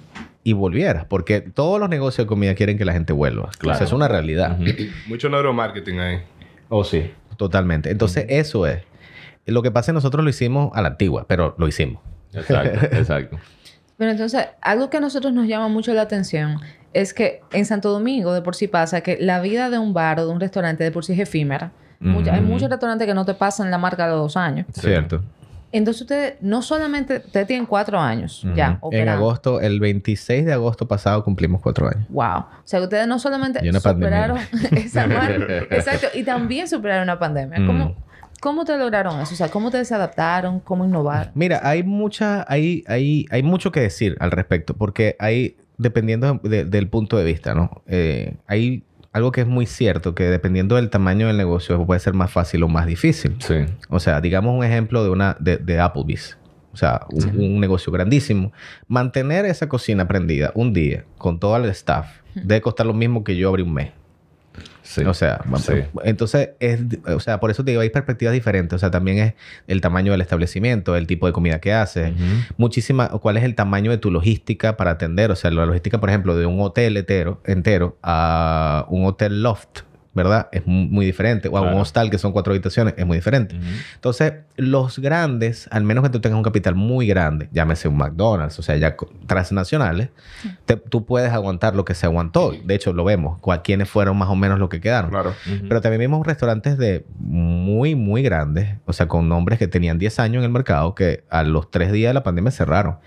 y 0.44 0.54
volvieras. 0.54 1.06
Porque 1.06 1.40
todos 1.42 1.80
los 1.80 1.90
negocios 1.90 2.26
de 2.26 2.28
comida 2.28 2.54
quieren 2.54 2.78
que 2.78 2.86
la 2.86 2.94
gente 2.94 3.14
vuelva. 3.14 3.50
Claro. 3.58 3.76
O 3.76 3.78
sea, 3.78 3.88
es 3.88 3.94
una 3.94 4.10
realidad. 4.10 4.60
Mucho 5.08 5.30
neuromarketing 5.30 6.00
ahí. 6.00 6.18
Oh, 6.70 6.84
sí. 6.84 7.10
Totalmente. 7.38 7.90
Entonces, 7.90 8.26
eso 8.30 8.68
es. 8.68 8.84
Lo 9.46 9.62
que 9.62 9.72
pasa 9.72 9.86
es 9.86 9.86
que 9.88 9.94
nosotros 9.94 10.24
lo 10.24 10.30
hicimos 10.30 10.72
a 10.76 10.82
la 10.82 10.90
antigua, 10.90 11.26
pero 11.28 11.56
lo 11.58 11.68
hicimos. 11.68 12.02
Exacto, 12.34 12.86
exacto. 12.96 13.38
Pero 13.98 14.12
entonces, 14.12 14.48
algo 14.62 14.90
que 14.90 14.98
a 14.98 15.00
nosotros 15.00 15.34
nos 15.34 15.48
llama 15.48 15.68
mucho 15.68 15.94
la 15.94 16.02
atención 16.02 16.60
es 16.94 17.14
que 17.14 17.42
en 17.52 17.66
Santo 17.66 17.92
Domingo 17.92 18.34
de 18.34 18.42
por 18.42 18.56
sí 18.56 18.68
pasa 18.68 19.02
que 19.02 19.18
la 19.20 19.42
vida 19.42 19.70
de 19.70 19.78
un 19.78 19.94
bar 19.94 20.20
o 20.20 20.26
de 20.26 20.32
un 20.32 20.40
restaurante 20.40 20.84
de 20.84 20.92
por 20.92 21.04
sí 21.06 21.14
es 21.14 21.20
efímera. 21.20 21.72
hay 22.02 22.42
muchos 22.42 22.70
restaurantes 22.70 23.08
que 23.08 23.14
no 23.14 23.26
te 23.26 23.34
pasan 23.34 23.72
la 23.72 23.78
marca 23.78 24.06
de 24.06 24.12
los 24.12 24.22
dos 24.22 24.38
años. 24.38 24.66
Cierto. 24.74 25.22
Entonces 25.72 26.04
ustedes 26.04 26.36
no 26.40 26.62
solamente, 26.62 27.22
ustedes 27.26 27.48
tienen 27.48 27.66
cuatro 27.66 28.00
años 28.00 28.46
ya 28.56 28.80
En 28.92 29.10
agosto, 29.10 29.60
el 29.60 29.82
26 29.82 30.46
de 30.46 30.54
agosto 30.54 30.88
pasado 30.88 31.22
cumplimos 31.26 31.60
cuatro 31.60 31.90
años. 31.90 32.08
Wow. 32.08 32.38
O 32.38 32.46
sea, 32.64 32.82
ustedes 32.82 33.08
no 33.08 33.20
solamente 33.20 33.60
superaron 33.74 34.38
esa 34.72 35.06
marca. 35.06 35.58
exacto. 35.72 36.08
Y 36.14 36.24
también 36.24 36.70
superaron 36.70 37.04
una 37.04 37.20
pandemia. 37.20 37.66
¿Cómo, 37.66 37.94
¿Cómo 38.46 38.64
te 38.64 38.78
lograron 38.78 39.20
eso? 39.22 39.34
O 39.34 39.38
sea, 39.38 39.50
¿cómo 39.50 39.72
te 39.72 39.78
desadaptaron? 39.78 40.60
¿Cómo 40.60 40.86
innovar? 40.86 41.32
Mira, 41.34 41.62
hay 41.64 41.82
mucha, 41.82 42.46
hay, 42.48 42.84
hay, 42.86 43.26
hay 43.32 43.42
mucho 43.42 43.72
que 43.72 43.80
decir 43.80 44.16
al 44.20 44.30
respecto, 44.30 44.76
porque 44.76 45.16
hay, 45.18 45.58
dependiendo 45.80 46.40
del 46.44 46.88
punto 46.88 47.18
de 47.18 47.24
vista, 47.24 47.56
¿no? 47.56 47.82
Eh, 47.88 48.36
hay 48.46 48.84
algo 49.14 49.32
que 49.32 49.42
es 49.42 49.48
muy 49.48 49.66
cierto, 49.66 50.14
que 50.14 50.26
dependiendo 50.26 50.76
del 50.76 50.92
tamaño 50.92 51.26
del 51.26 51.38
negocio 51.38 51.84
puede 51.88 52.00
ser 52.00 52.14
más 52.14 52.30
fácil 52.30 52.62
o 52.62 52.68
más 52.68 52.86
difícil. 52.86 53.36
Sí. 53.40 53.66
O 53.90 54.00
sea, 54.00 54.22
digamos 54.22 54.56
un 54.56 54.64
ejemplo 54.64 55.04
de 55.04 55.10
una 55.10 55.36
de, 55.40 55.58
de 55.58 55.80
Applebee's. 55.80 56.38
O 56.72 56.78
sea, 56.78 57.02
un, 57.10 57.60
negocio 57.60 57.92
grandísimo. 57.92 58.54
Mantener 58.88 59.46
esa 59.46 59.68
cocina 59.68 60.08
prendida 60.08 60.52
un 60.54 60.72
día 60.72 61.06
con 61.18 61.40
todo 61.40 61.58
el 61.58 61.66
staff 61.72 62.20
debe 62.36 62.62
costar 62.62 62.86
lo 62.86 62.94
mismo 62.94 63.24
que 63.24 63.36
yo 63.38 63.50
abrir 63.50 63.66
un 63.66 63.74
mes. 63.74 63.92
O 65.06 65.14
sea, 65.14 65.44
entonces, 66.04 66.50
es, 66.60 66.80
o 67.08 67.20
sea, 67.20 67.40
por 67.40 67.52
eso 67.52 67.66
te 67.66 67.72
digo, 67.72 67.82
hay 67.82 67.90
perspectivas 67.90 68.34
diferentes. 68.34 68.76
O 68.76 68.80
sea, 68.80 68.92
también 68.92 69.18
es 69.18 69.34
el 69.68 69.82
tamaño 69.82 70.12
del 70.12 70.22
establecimiento, 70.22 70.96
el 70.96 71.08
tipo 71.08 71.28
de 71.28 71.34
comida 71.34 71.60
que 71.60 71.74
haces, 71.74 72.14
muchísima, 72.58 73.10
cuál 73.10 73.38
es 73.38 73.44
el 73.44 73.56
tamaño 73.56 73.92
de 73.92 73.98
tu 73.98 74.12
logística 74.12 74.78
para 74.78 74.92
atender. 74.92 75.32
O 75.32 75.36
sea, 75.36 75.52
la 75.52 75.66
logística, 75.66 76.00
por 76.00 76.10
ejemplo, 76.10 76.36
de 76.36 76.46
un 76.46 76.62
hotel 76.62 76.98
entero, 76.98 77.42
entero 77.46 77.98
a 78.04 78.86
un 78.90 79.06
hotel 79.06 79.42
loft 79.44 79.82
¿verdad? 80.16 80.48
Es 80.54 80.66
muy, 80.66 81.06
diferente. 81.06 81.50
O 81.50 81.58
a 81.58 81.62
un 81.62 81.74
hostal 81.74 82.10
que 82.10 82.18
son 82.18 82.32
cuatro 82.32 82.54
habitaciones, 82.54 82.96
es 82.98 83.06
muy 83.06 83.18
diferente. 83.18 83.56
Entonces, 83.96 84.34
los 84.56 84.98
grandes, 84.98 85.68
al 85.72 85.84
menos 85.84 86.04
que 86.04 86.10
tú 86.10 86.22
tengas 86.22 86.38
un 86.38 86.44
capital 86.44 86.74
muy 86.74 87.06
grande, 87.06 87.50
llámese 87.52 87.90
un 87.90 87.98
McDonald's, 87.98 88.58
o 88.58 88.64
sea, 88.64 88.78
ya 88.78 88.96
transnacionales, 89.28 90.10
tú 90.90 91.06
puedes 91.06 91.32
aguantar 91.34 91.76
lo 91.76 91.84
que 91.84 91.94
se 91.94 92.06
aguantó. 92.06 92.54
De 92.64 92.76
hecho, 92.76 92.94
lo 92.94 93.04
vemos. 93.04 93.40
Quiénes 93.64 93.90
fueron 93.90 94.18
más 94.18 94.30
o 94.30 94.36
menos 94.36 94.58
los 94.58 94.70
que 94.70 94.80
quedaron. 94.80 95.12
Claro. 95.12 95.34
Pero 95.46 95.82
también 95.82 96.00
vimos 96.00 96.26
restaurantes 96.26 96.78
de 96.78 97.06
muy, 97.20 97.96
muy 97.96 98.24
grandes, 98.24 98.78
o 98.86 98.94
sea, 98.94 99.10
con 99.10 99.28
nombres 99.28 99.60
que 99.60 99.68
tenían 99.68 100.00
10 100.00 100.20
años 100.20 100.40
en 100.40 100.46
el 100.46 100.52
mercado, 100.52 100.96
que 100.96 101.26
a 101.30 101.44
los 101.44 101.70
tres 101.70 101.92
días 101.92 102.12
de 102.12 102.14
la 102.14 102.24
pandemia 102.24 102.52
cerraron. 102.52 102.98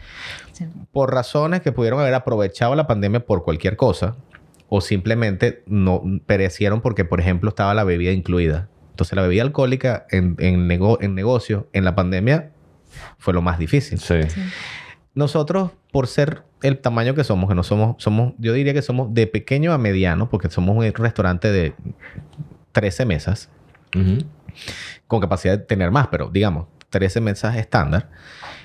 Por 0.92 1.14
razones 1.14 1.62
que 1.62 1.72
pudieron 1.72 2.00
haber 2.00 2.12
aprovechado 2.12 2.74
la 2.74 2.86
pandemia 2.86 3.20
por 3.20 3.44
cualquier 3.44 3.76
cosa, 3.76 4.16
o 4.68 4.80
simplemente 4.80 5.62
no 5.66 6.02
perecieron 6.26 6.80
porque, 6.80 7.04
por 7.04 7.20
ejemplo, 7.20 7.48
estaba 7.50 7.74
la 7.74 7.84
bebida 7.84 8.12
incluida. 8.12 8.68
Entonces, 8.90 9.14
la 9.16 9.22
bebida 9.22 9.42
alcohólica 9.42 10.06
en, 10.10 10.36
en, 10.38 10.70
en 10.70 11.14
negocio, 11.14 11.68
en 11.72 11.84
la 11.84 11.94
pandemia, 11.94 12.50
fue 13.18 13.32
lo 13.32 13.42
más 13.42 13.58
difícil. 13.58 13.98
Sí. 13.98 14.14
Nosotros, 15.14 15.72
por 15.92 16.06
ser 16.06 16.42
el 16.62 16.78
tamaño 16.78 17.14
que 17.14 17.24
somos, 17.24 17.48
que 17.48 17.54
no 17.54 17.62
somos, 17.62 18.02
somos, 18.02 18.34
yo 18.38 18.52
diría 18.52 18.74
que 18.74 18.82
somos 18.82 19.12
de 19.14 19.26
pequeño 19.26 19.72
a 19.72 19.78
mediano, 19.78 20.28
porque 20.28 20.50
somos 20.50 20.76
un 20.76 20.84
restaurante 20.92 21.50
de 21.50 21.74
13 22.72 23.06
mesas, 23.06 23.48
con 25.06 25.20
capacidad 25.20 25.58
de 25.58 25.64
tener 25.64 25.90
más, 25.90 26.08
pero 26.08 26.30
digamos, 26.30 26.66
13 26.90 27.20
mesas 27.20 27.56
estándar. 27.56 28.10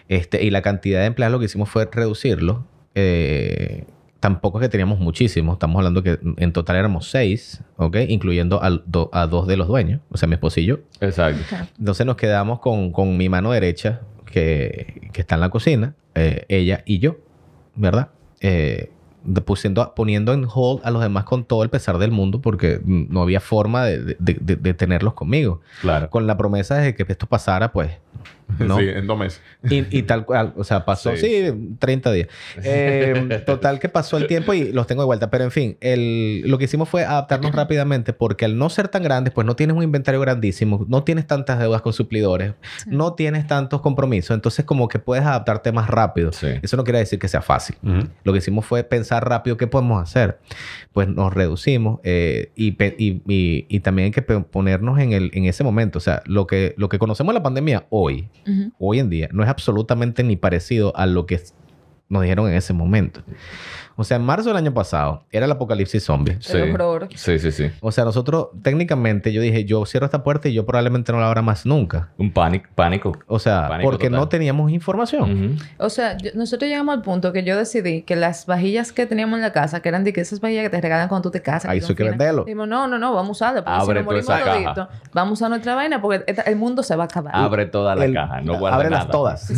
Este, 0.08 0.44
y 0.44 0.50
la 0.50 0.62
cantidad 0.62 1.00
de 1.00 1.06
empleados 1.06 1.32
lo 1.32 1.40
que 1.40 1.46
hicimos 1.46 1.70
fue 1.70 1.88
reducirlo. 1.92 2.68
Eh, 2.96 3.86
tampoco 4.24 4.58
es 4.58 4.62
que 4.62 4.70
teníamos 4.70 5.00
muchísimos. 5.00 5.56
Estamos 5.56 5.76
hablando 5.80 6.02
que 6.02 6.18
en 6.38 6.54
total 6.54 6.78
éramos 6.78 7.10
seis, 7.10 7.62
¿ok? 7.76 7.98
Incluyendo 8.08 8.62
a 8.64 9.28
dos 9.28 9.48
de 9.48 9.58
los 9.58 9.68
dueños, 9.68 10.00
o 10.12 10.18
sea, 10.18 10.30
mi 10.30 10.36
esposillo. 10.36 10.80
Exacto. 11.02 11.44
Entonces 11.78 12.06
nos 12.06 12.16
quedamos 12.16 12.60
con, 12.60 12.94
con 12.94 13.18
mi 13.18 13.28
mano 13.28 13.52
derecha, 13.52 14.00
que, 14.24 15.10
que, 15.12 15.20
está 15.20 15.36
en 15.36 15.42
la 15.42 15.50
cocina, 15.50 15.96
eh, 16.16 16.46
ella 16.48 16.84
y 16.86 17.00
yo, 17.00 17.18
¿verdad? 17.76 18.12
Eh, 18.40 18.92
pusiendo, 19.44 19.94
poniendo 19.94 20.32
en 20.32 20.48
hold 20.48 20.80
a 20.86 20.92
los 20.92 21.02
demás 21.02 21.26
con 21.26 21.44
todo 21.44 21.62
el 21.64 21.70
pesar 21.70 21.98
del 21.98 22.12
mundo 22.12 22.40
porque 22.40 22.80
no 22.86 23.24
había 23.24 23.42
forma 23.42 23.84
de, 23.84 24.16
de, 24.20 24.38
de 24.40 24.74
tenerlos 24.74 25.16
conmigo. 25.16 25.60
Claro. 25.82 26.10
Con 26.10 26.28
la 26.28 26.38
promesa 26.38 26.76
de 26.78 26.96
que 26.96 27.04
esto 27.06 27.28
pasara, 27.28 27.74
pues 27.74 27.92
Sí, 28.58 28.90
en 28.90 29.08
dos 29.08 29.18
meses. 29.18 29.42
Y, 29.64 30.04
tal 30.04 30.26
cual, 30.26 30.54
o 30.58 30.64
sea, 30.64 30.86
pasó, 30.86 31.16
sí, 31.16 31.76
30 31.80 32.12
días. 32.12 32.28
Eh, 32.64 33.44
total 33.46 33.80
que 33.80 33.90
pasó 33.90 34.18
el 34.18 34.28
tiempo 34.28 34.54
y 34.54 34.72
los 34.72 34.88
tengo 34.88 35.02
de 35.02 35.06
vuelta. 35.06 35.30
Pero 35.30 35.44
en 35.44 35.52
fin, 35.52 35.78
el, 35.82 36.42
lo 36.46 36.58
que 36.58 36.66
hicimos 36.66 36.90
fue 36.90 37.06
adaptarnos 37.06 37.52
rápidamente 37.56 38.14
porque 38.14 38.46
al 38.46 38.58
no 38.58 38.70
ser 38.70 38.88
tan 38.88 39.04
grandes, 39.04 39.34
pues 39.34 39.46
no 39.46 39.56
tienes 39.56 39.76
un 39.76 39.84
inventario 39.84 40.20
grandísimo, 40.20 40.86
no 40.88 41.04
tienes 41.04 41.28
tantas 41.28 41.60
deudas 41.60 41.82
con 41.82 41.94
suplidores, 41.94 42.54
no 42.86 43.14
tienes 43.14 43.48
tantos 43.48 43.82
compromisos, 43.82 44.34
entonces 44.34 44.66
como 44.66 44.88
que 44.88 45.00
puedes 45.00 45.26
adaptarte 45.26 45.72
más 45.72 45.90
rápido. 45.90 46.32
Eso 46.62 46.78
no 46.78 46.84
quiere 46.84 47.00
decir 47.00 47.20
que 47.20 47.28
sea 47.28 47.42
fácil. 47.42 47.76
Lo 48.24 48.34
que 48.34 48.40
hicimos 48.40 48.66
fue 48.66 48.84
pensar 48.84 49.28
rápido 49.28 49.58
qué 49.58 49.68
podemos 49.68 50.02
hacer. 50.02 50.40
Pues 50.92 51.08
nos 51.08 51.34
reducimos 51.34 52.00
eh, 52.04 52.52
y, 52.56 52.76
y, 52.98 53.22
y, 53.28 53.80
también 53.80 54.08
hay 54.08 54.12
que 54.12 54.22
ponernos 54.22 55.00
en, 55.00 55.12
el, 55.12 55.32
en 55.34 55.46
ese 55.46 55.64
momento. 55.64 55.98
O 55.98 56.02
sea, 56.02 56.22
lo 56.26 56.48
que, 56.48 56.76
lo 56.78 56.90
que 56.90 57.00
conocemos 57.00 57.34
la 57.34 57.44
pandemia 57.44 57.86
hoy, 57.90 58.30
hoy 58.80 59.00
en 59.00 59.10
día 59.10 59.30
no 59.32 59.44
es 59.44 59.50
absolutamente 59.50 60.24
ni 60.24 60.36
parecido 60.36 60.96
a 60.96 61.06
lo 61.06 61.26
que 61.26 61.42
nos 62.10 62.22
dijeron 62.22 62.50
en 62.50 62.56
ese 62.56 62.74
momento. 62.74 63.24
O 63.96 64.04
sea, 64.04 64.18
en 64.18 64.24
marzo 64.24 64.50
del 64.50 64.58
año 64.58 64.74
pasado 64.74 65.24
era 65.32 65.46
el 65.46 65.52
apocalipsis 65.52 66.04
zombie. 66.04 66.38
Sí. 66.40 66.58
sí, 67.16 67.40
sí, 67.40 67.52
sí. 67.52 67.72
O 67.82 67.92
sea, 67.92 68.06
nosotros 68.06 68.48
técnicamente 68.62 69.32
yo 69.32 69.42
dije, 69.42 69.66
yo 69.66 69.86
cierro 69.86 70.06
esta 70.06 70.24
puerta 70.24 70.50
y 70.50 70.54
yo 70.54 70.66
probablemente 70.66 71.12
no 71.12 71.20
la 71.20 71.28
abra 71.28 71.42
más 71.42 71.66
nunca. 71.66 72.10
Un 72.18 72.32
pánico. 72.32 72.70
pánico. 72.76 73.18
O 73.28 73.40
sea, 73.40 73.80
porque 73.82 74.10
no 74.10 74.28
teníamos 74.30 74.72
información. 74.72 75.58
O 75.78 75.90
sea, 75.90 76.18
nosotros 76.34 76.70
llegamos 76.70 76.96
al 76.96 77.02
punto 77.02 77.32
que 77.34 77.44
yo 77.44 77.58
decidí 77.58 78.04
que 78.04 78.16
las 78.16 78.46
vajillas 78.46 78.92
que 78.92 79.06
teníamos 79.06 79.38
en 79.38 79.42
la 79.42 79.52
casa, 79.52 79.82
que 79.82 79.90
eran 79.90 80.04
de 80.04 80.14
que 80.14 80.22
esas 80.22 80.40
vajillas 80.40 80.64
que 80.64 80.70
te 80.70 80.82
regalan 80.82 81.08
cuando 81.08 81.30
tú 81.30 81.32
te 81.32 81.42
casas. 81.42 81.70
Ahí 81.70 81.82
hay 81.88 81.96
que 81.96 82.04
venderlo. 82.04 82.46
Dijimos, 82.46 82.68
no, 82.68 82.88
no, 82.88 82.98
no, 82.98 83.14
vamos 83.14 83.30
a 83.30 83.32
usarlo. 83.32 83.64
Porque 83.64 83.80
Abre 83.80 84.00
si 84.02 84.06
nos 84.06 84.28
morimos 84.28 84.88
vamos 85.14 85.32
a 85.32 85.34
usar 85.34 85.50
nuestra 85.50 85.76
vaina 85.76 86.02
porque 86.02 86.24
el 86.46 86.56
mundo 86.56 86.84
se 86.84 86.96
va 86.96 87.04
a 87.04 87.06
acabar. 87.06 87.36
Abre 87.36 87.66
toda 87.66 87.96
la 87.96 88.12
caja, 88.12 88.42
no 88.42 88.58
guarda 88.58 88.78
Ábrelas 88.78 89.08
todas. 89.10 89.50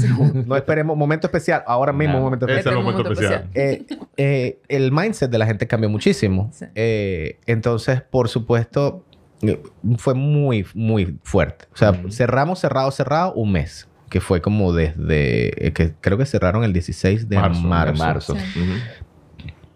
no 0.46 0.56
esperemos 0.56 0.98
momento 0.98 1.28
especial. 1.28 1.64
Ahora 1.66 1.94
mismo, 1.94 2.20
momento 2.20 2.46
especial. 2.46 2.60
Ese 2.60 2.70
es 2.70 2.76
el 2.76 2.84
momento, 2.84 3.12
especial. 3.12 3.50
Eh, 3.54 3.86
eh, 4.28 4.60
el 4.70 4.92
mindset 4.92 5.30
de 5.30 5.38
la 5.38 5.46
gente 5.46 5.68
cambió 5.68 5.88
muchísimo. 5.88 6.52
Eh, 6.74 7.40
entonces, 7.46 8.02
por 8.02 8.28
supuesto, 8.28 9.06
eh, 9.44 9.62
fue 9.98 10.16
muy, 10.16 10.66
muy 10.74 11.20
fuerte. 11.22 11.66
O 11.72 11.78
sea, 11.78 12.02
cerramos, 12.10 12.60
cerrado, 12.60 12.90
cerrado 12.90 13.34
un 13.34 13.52
mes. 13.52 13.88
Que 14.10 14.22
fue 14.22 14.42
como 14.42 14.74
desde... 14.74 15.68
Eh, 15.68 15.74
que 15.74 15.94
creo 16.02 16.18
que 16.18 16.26
cerraron 16.26 16.64
el 16.64 16.74
16 16.74 17.30
de 17.30 17.38
marzo. 17.38 18.36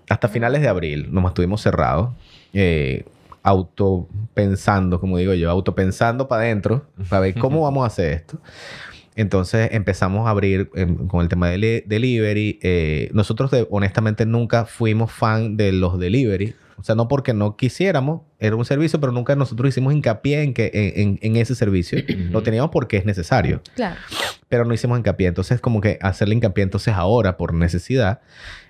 Hasta 0.10 0.28
finales 0.28 0.62
de 0.62 0.68
abril 0.68 1.10
nos 1.12 1.24
estuvimos 1.26 1.62
cerrados. 1.62 2.12
auto 3.44 4.08
pensando, 4.34 5.00
como 5.00 5.18
digo 5.18 5.36
yo, 5.36 5.52
auto 5.52 5.76
pensando 5.76 6.28
para 6.28 6.44
adentro, 6.44 6.88
para 7.08 7.22
ver 7.22 7.36
cómo 7.36 7.62
vamos 7.66 7.84
a 7.84 7.88
hacer 7.88 8.14
esto. 8.14 8.40
Entonces 9.20 9.72
empezamos 9.74 10.28
a 10.28 10.30
abrir 10.30 10.70
em, 10.76 11.08
con 11.08 11.22
el 11.22 11.28
tema 11.28 11.50
de 11.50 11.84
delivery. 11.86 12.58
Eh, 12.62 13.10
nosotros 13.12 13.52
honestamente 13.70 14.26
nunca 14.26 14.64
fuimos 14.64 15.12
fan 15.12 15.58
de 15.58 15.74
los 15.74 16.00
delivery. 16.00 16.56
O 16.78 16.84
sea, 16.86 16.96
no 16.96 17.10
porque 17.10 17.34
no 17.34 17.58
quisiéramos, 17.58 18.22
era 18.40 18.56
un 18.56 18.64
servicio, 18.64 19.02
pero 19.02 19.12
nunca 19.12 19.36
nosotros 19.36 19.68
hicimos 19.68 19.94
hincapié 19.94 20.44
en, 20.44 20.54
que, 20.54 20.72
en, 20.96 21.20
en 21.22 21.36
ese 21.36 21.54
servicio. 21.54 22.00
Lo 22.32 22.44
teníamos 22.44 22.72
porque 22.72 22.96
es 22.96 23.04
necesario. 23.04 23.62
Claro. 23.76 23.98
Pero 24.48 24.64
no 24.64 24.74
hicimos 24.74 24.98
hincapié. 24.98 25.28
Entonces, 25.28 25.60
como 25.60 25.82
que 25.82 26.00
hacerle 26.02 26.36
hincapié 26.36 26.64
entonces 26.64 26.94
ahora 26.94 27.36
por 27.36 27.54
necesidad. 27.54 28.22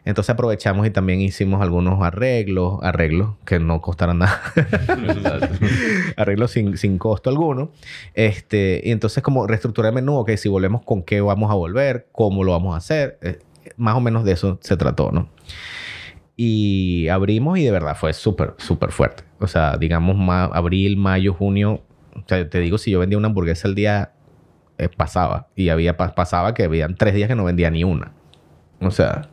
Entonces 0.06 0.32
aprovechamos 0.32 0.88
y 0.88 0.92
también 0.92 1.22
hicimos 1.22 1.62
algunos 1.62 2.02
arreglos, 2.02 2.80
arreglos 2.82 3.36
que 3.46 3.60
no 3.60 3.82
costaran 3.82 4.20
nada. 4.20 4.42
arreglos 6.18 6.52
sin, 6.52 6.78
sin, 6.78 6.98
costo 6.98 7.30
alguno. 7.30 7.72
Este, 8.14 8.82
y 8.84 8.92
entonces 8.92 9.22
como 9.24 9.46
reestructurar 9.46 9.92
el 9.92 9.96
menú, 9.96 10.16
ok, 10.18 10.32
si 10.38 10.50
volvemos 10.50 10.84
con 10.84 11.04
qué 11.04 11.22
vamos 11.22 11.52
a 11.52 11.54
volver, 11.54 12.08
cómo 12.12 12.44
lo 12.44 12.54
vamos 12.54 12.74
a 12.74 12.78
hacer. 12.78 13.20
Eh, 13.22 13.40
más 13.78 13.96
o 13.96 14.02
menos 14.02 14.24
de 14.24 14.32
eso 14.32 14.58
se 14.62 14.78
trató, 14.78 15.12
¿no? 15.12 15.30
Y 16.36 17.10
abrimos 17.10 17.58
y 17.58 17.66
de 17.66 17.72
verdad 17.72 17.98
fue 17.98 18.14
súper, 18.14 18.54
súper 18.58 18.92
fuerte. 18.92 19.24
O 19.40 19.48
sea, 19.48 19.76
digamos, 19.78 20.16
abril, 20.54 20.96
mayo, 20.96 21.34
junio. 21.34 21.84
O 22.16 22.24
sea, 22.26 22.50
te 22.50 22.60
digo, 22.60 22.78
si 22.78 22.92
yo 22.92 23.00
vendía 23.00 23.18
una 23.18 23.28
hamburguesa 23.28 23.68
al 23.68 23.76
día, 23.76 24.14
eh, 24.78 24.88
pasaba. 24.88 25.50
Y 25.56 25.68
había 25.68 25.98
pasaba 25.98 26.54
que 26.54 26.64
habían 26.64 26.96
tres 26.96 27.14
días 27.14 27.28
que 27.28 27.36
no 27.36 27.44
vendía 27.44 27.70
ni 27.70 27.84
una. 27.84 28.14
O 28.80 28.90
sea. 28.90 29.30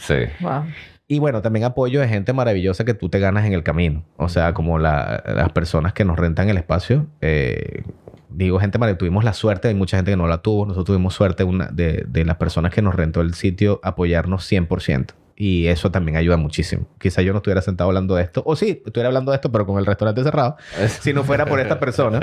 Sí. 0.00 0.14
Wow. 0.40 0.64
Y 1.10 1.18
bueno, 1.18 1.42
también 1.42 1.64
apoyo 1.64 2.00
de 2.00 2.06
gente 2.06 2.32
maravillosa 2.32 2.84
que 2.84 2.94
tú 2.94 3.08
te 3.08 3.18
ganas 3.18 3.44
en 3.44 3.52
el 3.52 3.64
camino. 3.64 4.04
O 4.16 4.28
sea, 4.28 4.54
como 4.54 4.78
las 4.78 5.50
personas 5.52 5.92
que 5.92 6.04
nos 6.04 6.16
rentan 6.16 6.48
el 6.48 6.56
espacio. 6.56 7.08
Eh, 7.20 7.82
digo 8.28 8.60
gente 8.60 8.78
maravillosa. 8.78 8.98
Tuvimos 9.00 9.24
la 9.24 9.32
suerte, 9.32 9.66
hay 9.66 9.74
mucha 9.74 9.96
gente 9.96 10.12
que 10.12 10.16
no 10.16 10.28
la 10.28 10.38
tuvo. 10.38 10.66
Nosotros 10.66 10.86
tuvimos 10.86 11.14
suerte 11.14 11.42
una, 11.42 11.66
de, 11.66 12.04
de 12.06 12.24
las 12.24 12.36
personas 12.36 12.72
que 12.72 12.80
nos 12.80 12.94
rentó 12.94 13.22
el 13.22 13.34
sitio 13.34 13.80
apoyarnos 13.82 14.48
100%. 14.48 15.14
Y 15.34 15.66
eso 15.66 15.90
también 15.90 16.16
ayuda 16.16 16.36
muchísimo. 16.36 16.86
Quizá 17.00 17.22
yo 17.22 17.32
no 17.32 17.38
estuviera 17.38 17.60
sentado 17.62 17.88
hablando 17.88 18.14
de 18.14 18.22
esto. 18.22 18.42
O 18.46 18.54
sí, 18.54 18.82
estuviera 18.84 19.08
hablando 19.08 19.32
de 19.32 19.36
esto, 19.36 19.50
pero 19.50 19.66
con 19.66 19.78
el 19.78 19.86
restaurante 19.86 20.22
cerrado. 20.22 20.58
si 21.00 21.12
no 21.12 21.24
fuera 21.24 21.44
por 21.46 21.58
esta 21.58 21.80
persona. 21.80 22.20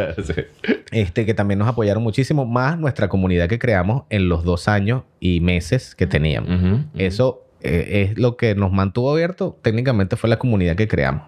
este, 0.92 1.26
que 1.26 1.34
también 1.34 1.58
nos 1.58 1.68
apoyaron 1.68 2.04
muchísimo. 2.04 2.46
Más 2.46 2.80
nuestra 2.80 3.10
comunidad 3.10 3.50
que 3.50 3.60
creamos 3.60 4.04
en 4.10 4.30
los 4.30 4.46
dos 4.46 4.70
años 4.70 5.04
y 5.20 5.42
meses 5.42 5.94
que 5.94 6.08
teníamos. 6.08 6.86
Eso 6.96 7.47
eh, 7.68 8.02
es 8.04 8.18
lo 8.18 8.38
que 8.38 8.56
nos 8.56 8.72
mantuvo 8.72 9.12
abierto. 9.12 9.58
Técnicamente 9.62 10.16
fue 10.16 10.30
la 10.30 10.40
comunidad 10.40 10.76
que 10.76 10.88
creamos. 10.88 11.24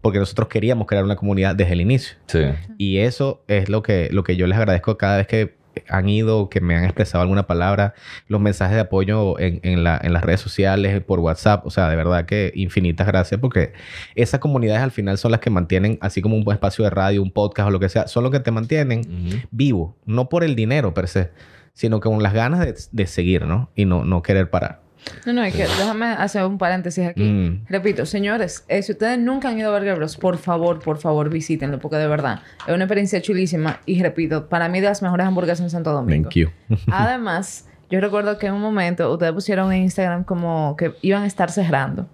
Porque 0.00 0.18
nosotros 0.18 0.48
queríamos 0.48 0.86
crear 0.86 1.04
una 1.04 1.16
comunidad 1.16 1.56
desde 1.56 1.72
el 1.72 1.80
inicio. 1.80 2.16
Sí. 2.26 2.40
Y 2.76 2.98
eso 2.98 3.42
es 3.48 3.68
lo 3.68 3.82
que, 3.82 4.08
lo 4.12 4.22
que 4.22 4.36
yo 4.36 4.46
les 4.46 4.58
agradezco 4.58 4.96
cada 4.96 5.16
vez 5.16 5.26
que 5.26 5.58
han 5.88 6.08
ido, 6.08 6.48
que 6.48 6.60
me 6.60 6.76
han 6.76 6.84
expresado 6.84 7.22
alguna 7.22 7.46
palabra, 7.46 7.94
los 8.26 8.40
mensajes 8.40 8.74
de 8.74 8.80
apoyo 8.80 9.38
en, 9.38 9.60
en, 9.62 9.84
la, 9.84 9.98
en 10.02 10.12
las 10.12 10.24
redes 10.24 10.40
sociales, 10.40 11.02
por 11.02 11.20
WhatsApp. 11.20 11.66
O 11.66 11.70
sea, 11.70 11.88
de 11.88 11.96
verdad 11.96 12.26
que 12.26 12.52
infinitas 12.54 13.06
gracias 13.06 13.40
porque 13.40 13.72
esas 14.14 14.40
comunidades 14.40 14.82
al 14.82 14.90
final 14.90 15.18
son 15.18 15.30
las 15.30 15.40
que 15.40 15.50
mantienen, 15.50 15.98
así 16.00 16.22
como 16.22 16.36
un 16.36 16.44
buen 16.44 16.56
espacio 16.56 16.84
de 16.84 16.90
radio, 16.90 17.22
un 17.22 17.30
podcast 17.30 17.68
o 17.68 17.70
lo 17.70 17.80
que 17.80 17.88
sea, 17.88 18.08
son 18.08 18.24
los 18.24 18.32
que 18.32 18.40
te 18.40 18.50
mantienen 18.50 19.46
vivo. 19.50 19.96
No 20.04 20.28
por 20.28 20.44
el 20.44 20.54
dinero 20.54 20.94
per 20.94 21.08
se, 21.08 21.30
sino 21.74 22.00
con 22.00 22.22
las 22.22 22.32
ganas 22.32 22.60
de, 22.60 22.74
de 22.90 23.06
seguir, 23.06 23.46
¿no? 23.46 23.70
Y 23.74 23.84
no, 23.84 24.04
no 24.04 24.22
querer 24.22 24.50
parar. 24.50 24.80
No, 25.26 25.32
no, 25.32 25.42
es 25.42 25.54
que 25.54 25.62
déjame 25.62 26.06
hacer 26.06 26.44
un 26.44 26.58
paréntesis 26.58 27.06
aquí. 27.06 27.24
Mm. 27.24 27.66
Repito, 27.68 28.06
señores, 28.06 28.64
eh, 28.68 28.82
si 28.82 28.92
ustedes 28.92 29.18
nunca 29.18 29.48
han 29.48 29.58
ido 29.58 29.74
a 29.74 29.78
Burger 29.78 29.96
Bros, 29.96 30.16
por 30.16 30.38
favor, 30.38 30.80
por 30.80 30.98
favor, 30.98 31.30
visítenlo, 31.30 31.78
porque 31.78 31.96
de 31.96 32.06
verdad 32.06 32.40
es 32.66 32.74
una 32.74 32.84
experiencia 32.84 33.20
chulísima. 33.20 33.80
Y 33.86 34.02
repito, 34.02 34.48
para 34.48 34.68
mí 34.68 34.80
de 34.80 34.88
las 34.88 35.02
mejores 35.02 35.26
hamburguesas 35.26 35.60
en 35.60 35.70
Santo 35.70 35.92
Domingo. 35.92 36.28
Thank 36.28 36.34
you. 36.34 36.50
Además, 36.92 37.66
yo 37.90 38.00
recuerdo 38.00 38.38
que 38.38 38.46
en 38.46 38.54
un 38.54 38.60
momento 38.60 39.10
ustedes 39.12 39.32
pusieron 39.32 39.72
en 39.72 39.82
Instagram 39.82 40.24
como 40.24 40.76
que 40.76 40.92
iban 41.02 41.22
a 41.22 41.26
estar 41.26 41.50
cerrando. 41.50 42.08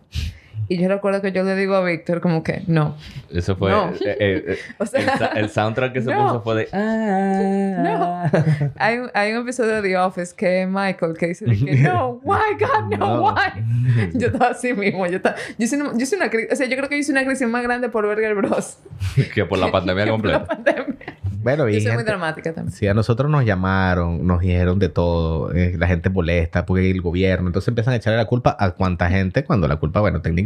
Y 0.68 0.78
yo 0.78 0.88
recuerdo 0.88 1.20
que 1.20 1.30
yo 1.32 1.42
le 1.44 1.54
digo 1.56 1.74
a 1.74 1.84
Víctor 1.84 2.20
como 2.22 2.42
que 2.42 2.62
no. 2.66 2.96
Eso 3.30 3.54
fue... 3.56 3.70
No. 3.70 3.90
eh, 3.90 4.16
eh, 4.18 4.44
eh, 4.48 4.58
O 4.78 4.86
sea, 4.86 5.30
el, 5.34 5.44
el 5.44 5.50
soundtrack 5.50 5.92
que 5.92 6.00
se 6.02 6.10
no. 6.10 6.26
puso 6.26 6.42
fue 6.42 6.54
de... 6.56 6.68
Ah, 6.72 7.82
No. 7.82 8.70
Hay, 8.76 8.98
un- 8.98 9.10
hay 9.14 9.32
un 9.32 9.42
episodio 9.42 9.72
de 9.72 9.82
The 9.82 9.98
Office 9.98 10.34
que 10.36 10.66
Michael 10.66 11.14
que 11.18 11.26
dice 11.28 11.44
de 11.44 11.56
que 11.58 11.76
no, 11.82 12.20
why 12.24 12.38
God, 12.58 12.96
no, 12.98 13.16
No. 13.16 13.22
why. 13.24 14.10
Yo 14.14 14.28
estaba 14.28 14.48
así 14.52 14.72
mismo, 14.72 15.06
yo 15.06 15.16
estaba, 15.16 15.36
yo 15.58 15.64
hice 15.64 15.76
una, 15.76 15.92
yo 15.92 15.98
hice 16.02 16.16
una 16.16 16.26
o 16.52 16.56
sea, 16.56 16.66
yo 16.66 16.76
creo 16.76 16.88
que 16.88 16.94
yo 16.96 17.00
hice 17.00 17.12
una 17.12 17.24
crisis 17.24 17.46
más 17.48 17.62
grande 17.62 17.88
por 17.88 18.06
Burger 18.06 18.34
Bros. 18.34 18.78
que 19.34 19.44
por 19.44 19.58
la 19.58 19.70
pandemia 19.70 20.04
que 20.04 20.10
por 20.12 20.24
la 20.26 20.38
completa. 20.40 20.46
pandemia. 20.64 20.96
Bueno, 21.42 21.68
y 21.68 21.74
Yo 21.74 21.80
soy 21.80 21.88
muy 21.88 21.96
gente- 21.98 22.10
dramática 22.10 22.54
también. 22.54 22.74
Sí, 22.74 22.86
a 22.86 22.94
nosotros 22.94 23.30
nos 23.30 23.44
llamaron, 23.44 24.26
nos 24.26 24.40
dijeron 24.40 24.78
de 24.78 24.88
todo, 24.88 25.52
eh, 25.52 25.74
la 25.76 25.86
gente 25.86 26.08
molesta 26.08 26.64
porque 26.64 26.90
el 26.90 27.02
gobierno, 27.02 27.48
entonces 27.48 27.68
empiezan 27.68 27.92
a 27.92 27.96
echarle 27.96 28.16
la 28.16 28.24
culpa 28.24 28.56
a 28.58 28.70
cuánta 28.70 29.10
gente 29.10 29.44
cuando 29.44 29.68
la 29.68 29.76
culpa, 29.76 30.00
bueno, 30.00 30.22
técnicamente, 30.22 30.43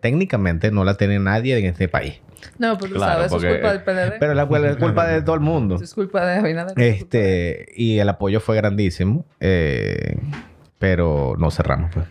técnicamente 0.00 0.70
no 0.70 0.84
la 0.84 0.94
tiene 0.96 1.18
nadie 1.18 1.58
en 1.58 1.64
este 1.66 1.88
país. 1.88 2.20
No, 2.58 2.78
pero 2.78 2.90
tú 2.92 2.96
Claro, 2.98 3.12
sabes, 3.14 3.26
eso 3.26 3.34
porque- 3.36 3.48
es 3.48 3.54
culpa 3.54 3.72
del 3.72 3.82
PLD. 3.82 4.18
Pero 4.20 4.34
la 4.34 4.42
es 4.70 4.76
culpa 4.76 5.06
de 5.08 5.22
todo 5.22 5.34
el 5.34 5.40
mundo. 5.40 5.76
Es 5.82 5.94
culpa 5.94 6.24
de 6.26 6.38
Abinader. 6.38 6.72
Este, 6.80 7.66
y 7.76 7.98
el 7.98 8.08
apoyo 8.08 8.40
fue 8.40 8.56
grandísimo, 8.56 9.24
eh, 9.40 10.16
pero 10.78 11.34
no 11.38 11.50
cerramos, 11.50 11.90
pues. 11.92 12.06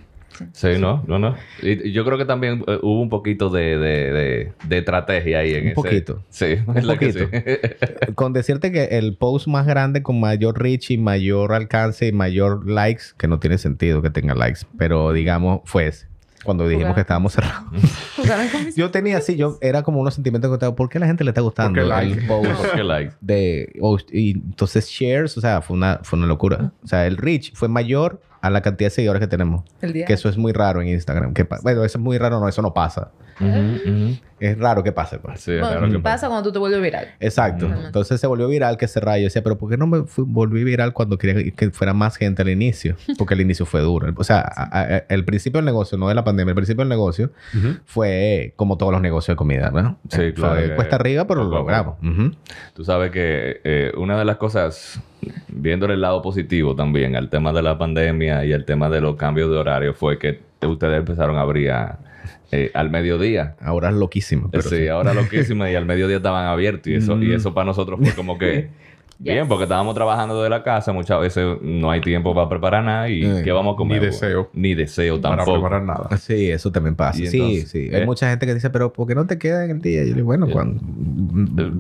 Sí, 0.54 0.68
no, 0.80 1.04
no, 1.08 1.18
no. 1.18 1.36
Y 1.64 1.92
yo 1.92 2.06
creo 2.06 2.16
que 2.20 2.26
también 2.26 2.64
eh, 2.68 2.78
hubo 2.84 3.02
un 3.02 3.10
poquito 3.10 3.50
de, 3.50 3.76
de, 3.80 4.12
de, 4.12 4.54
de 4.68 4.78
estrategia 4.78 5.40
ahí 5.40 5.54
en 5.56 5.62
Un 5.64 5.68
ese... 5.70 5.76
poquito. 5.76 6.24
Sí, 6.30 6.56
¿verdad 6.68 7.00
que 7.00 7.08
poquito. 7.08 7.30
sí? 8.08 8.14
Con 8.14 8.34
decirte 8.34 8.72
que 8.72 8.84
el 9.00 9.18
post 9.18 9.48
más 9.48 9.66
grande 9.66 10.04
con 10.04 10.20
mayor 10.20 10.62
reach 10.62 10.92
y 10.92 10.98
mayor 11.00 11.54
alcance 11.54 12.06
y 12.06 12.12
mayor 12.12 12.70
likes, 12.70 13.06
que 13.18 13.28
no 13.28 13.40
tiene 13.40 13.58
sentido 13.58 14.04
que 14.04 14.12
tenga 14.12 14.36
likes, 14.36 14.60
pero 14.78 15.12
digamos 15.12 15.62
fue 15.66 15.88
ese. 15.88 16.06
Cuando 16.44 16.64
dijimos 16.66 16.84
Jugar. 16.86 16.96
que 16.96 17.02
estábamos 17.02 17.34
cerrados. 17.34 17.66
Yo 18.76 18.92
tenía 18.92 19.18
así, 19.18 19.36
yo 19.36 19.58
era 19.62 19.84
como 19.84 20.00
unos 20.00 20.14
sentimientos 20.14 20.58
que 20.58 20.72
¿por 20.72 20.90
qué 20.90 20.98
a 20.98 21.02
la 21.02 21.08
gente 21.08 21.24
le 21.24 21.32
está 21.32 21.42
gustando 21.42 21.70
¿Por 21.70 21.76
qué 21.78 21.82
el 21.84 21.90
like? 21.90 22.28
post 22.28 22.52
¿Por 22.62 22.72
qué 22.76 22.84
likes? 22.84 23.16
de 23.22 23.74
o- 23.82 23.98
y 24.12 24.32
entonces 24.32 24.88
shares, 24.90 25.38
o 25.38 25.42
sea, 25.42 25.62
fue 25.62 25.76
una 25.76 26.00
fue 26.04 26.18
una 26.18 26.28
locura. 26.28 26.72
O 26.84 26.88
sea, 26.88 27.06
el 27.08 27.18
reach 27.18 27.54
fue 27.54 27.68
mayor 27.68 28.22
a 28.42 28.50
la 28.50 28.62
cantidad 28.62 28.88
de 28.88 28.96
seguidores 28.96 29.20
que 29.20 29.28
tenemos, 29.28 29.64
El 29.82 29.94
día. 29.94 30.06
que 30.06 30.14
eso 30.14 30.30
es 30.30 30.38
muy 30.38 30.54
raro 30.54 30.82
en 30.82 30.88
Instagram. 30.90 31.34
Que 31.34 31.48
bueno, 31.64 31.84
eso 31.84 31.98
es 31.98 32.04
muy 32.04 32.18
raro, 32.18 32.40
no, 32.40 32.48
eso 32.48 32.62
no 32.62 32.74
pasa. 32.74 33.12
Es 34.40 34.58
raro 34.60 34.84
que 34.84 34.92
pase, 34.92 35.18
pues. 35.20 35.42
Sí, 35.42 35.52
es 35.52 35.60
Bueno, 35.62 35.76
raro 35.82 35.92
que 35.92 36.00
pasa 36.00 36.28
cuando 36.28 36.44
tú 36.50 36.54
te 36.54 36.60
vuelves 36.60 36.82
viral. 36.82 37.08
Exacto. 37.20 37.68
Entonces 37.86 38.20
se 38.22 38.28
volvió 38.28 38.48
viral 38.48 38.78
que 38.78 38.86
ese 38.86 39.00
rayo. 39.00 39.22
Yo 39.22 39.26
decía, 39.26 39.44
pero 39.44 39.58
¿por 39.58 39.70
qué 39.70 39.78
no 39.78 39.88
me 39.88 40.04
fui- 40.04 40.26
volví 40.28 40.64
viral 40.64 40.94
cuando 40.94 41.18
quería 41.18 41.52
que 41.52 41.70
fuera 41.72 41.94
más 41.94 42.18
gente 42.18 42.42
al 42.44 42.50
inicio? 42.50 42.96
Porque 43.18 43.34
el 43.34 43.42
inicio 43.42 43.66
fue 43.66 43.82
duro. 43.82 44.12
O 44.16 44.24
sea, 44.24 44.40
a- 44.42 44.80
a- 44.82 44.98
el 45.10 45.26
principio 45.26 45.58
del 45.60 45.66
negocio, 45.66 45.98
no 45.98 46.08
de 46.10 46.16
la 46.16 46.24
pandemia, 46.24 46.52
el 46.52 46.56
principio 46.56 46.82
del 46.82 46.90
negocio 46.90 47.32
fue 47.86 48.54
como 48.56 48.78
todos 48.78 48.92
los 48.92 49.02
negocios 49.02 49.34
de 49.34 49.38
comida, 49.38 49.72
¿no? 49.72 49.98
Sí, 50.10 50.18
Fue 50.18 50.34
claro 50.34 50.56
que- 50.62 50.76
cuesta 50.76 50.96
arriba, 50.96 51.26
pero 51.28 51.44
lo 51.44 51.50
logramos. 51.50 51.96
Tú 52.74 52.84
sabes 52.84 53.12
que 53.12 53.62
eh, 53.64 53.92
una 53.98 54.18
de 54.18 54.26
las 54.26 54.38
cosas, 54.38 55.00
viéndole 55.48 55.94
el 55.96 56.02
lado 56.02 56.22
positivo 56.22 56.76
también 56.76 57.16
al 57.16 57.30
tema 57.30 57.52
de 57.54 57.62
la 57.62 57.78
pandemia 57.78 58.46
y 58.46 58.54
al 58.54 58.66
tema 58.66 58.90
de 58.90 59.02
los 59.02 59.16
cambios 59.16 59.50
de 59.50 59.58
horario, 59.58 59.94
fue 59.94 60.18
que 60.20 60.40
ustedes 60.66 60.98
empezaron 61.00 61.38
a 61.38 61.42
abrir 61.42 61.72
a- 61.72 62.00
eh, 62.52 62.72
al 62.74 62.90
mediodía. 62.90 63.56
Ahora 63.62 63.90
es 63.90 63.96
loquísimo. 63.96 64.50
Pero 64.52 64.64
sí, 64.64 64.78
sí. 64.78 64.88
ahora 64.88 65.14
loquísima 65.14 65.70
y 65.70 65.76
al 65.76 65.86
mediodía 65.86 66.18
estaban 66.18 66.46
abiertos 66.48 66.88
y 66.88 66.96
eso, 66.96 67.14
y 67.22 67.28
Mm. 67.28 67.34
eso 67.34 67.54
para 67.54 67.66
nosotros 67.66 68.00
fue 68.02 68.14
como 68.14 68.38
que 68.38 68.70
bien, 69.20 69.48
porque 69.48 69.64
estábamos 69.64 69.96
trabajando 69.96 70.42
de 70.44 70.50
la 70.50 70.64
casa, 70.64 70.94
muchas 70.94 71.20
veces 71.20 71.58
no 71.62 71.92
hay 71.92 72.02
tiempo 72.02 72.34
para 72.36 72.48
preparar 72.50 72.84
nada 72.84 73.10
y 73.10 73.24
Eh, 73.24 73.42
¿qué 73.44 73.52
vamos 73.52 73.74
a 73.74 73.78
comer? 73.78 74.00
ni 74.02 74.06
deseo. 74.08 74.50
Ni 74.54 74.76
deseo 74.76 75.20
Para 75.22 75.38
tampoco. 75.38 75.60
preparar 75.62 75.84
nada. 75.84 76.08
Ah, 76.12 76.18
Sí, 76.18 76.50
eso 76.52 76.72
también 76.72 76.96
pasa. 76.96 77.18
Sí, 77.20 77.26
entonces, 77.38 77.70
sí. 77.70 77.90
¿eh? 77.92 77.98
Hay 77.98 78.06
mucha 78.06 78.30
gente 78.30 78.46
que 78.46 78.54
dice, 78.54 78.70
pero 78.70 78.94
¿por 78.94 79.08
qué 79.08 79.16
no 79.16 79.26
te 79.28 79.38
quedas 79.38 79.66
en 79.66 79.72
el 79.78 79.82
día? 79.82 80.04
Y 80.04 80.08
yo 80.08 80.12
le 80.12 80.16
digo, 80.16 80.26
bueno, 80.28 80.48
Eh. 80.48 80.52
cuando 80.52 80.82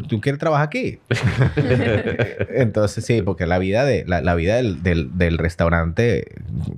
tú 0.07 0.19
quieres 0.21 0.39
trabajar 0.39 0.67
aquí. 0.67 0.99
Entonces, 2.49 3.05
sí, 3.05 3.21
porque 3.21 3.45
la 3.45 3.59
vida 3.59 3.85
de 3.85 4.03
la, 4.07 4.21
la 4.21 4.35
vida 4.35 4.55
del, 4.55 4.83
del, 4.83 5.17
del 5.17 5.37
restaurante 5.37 6.25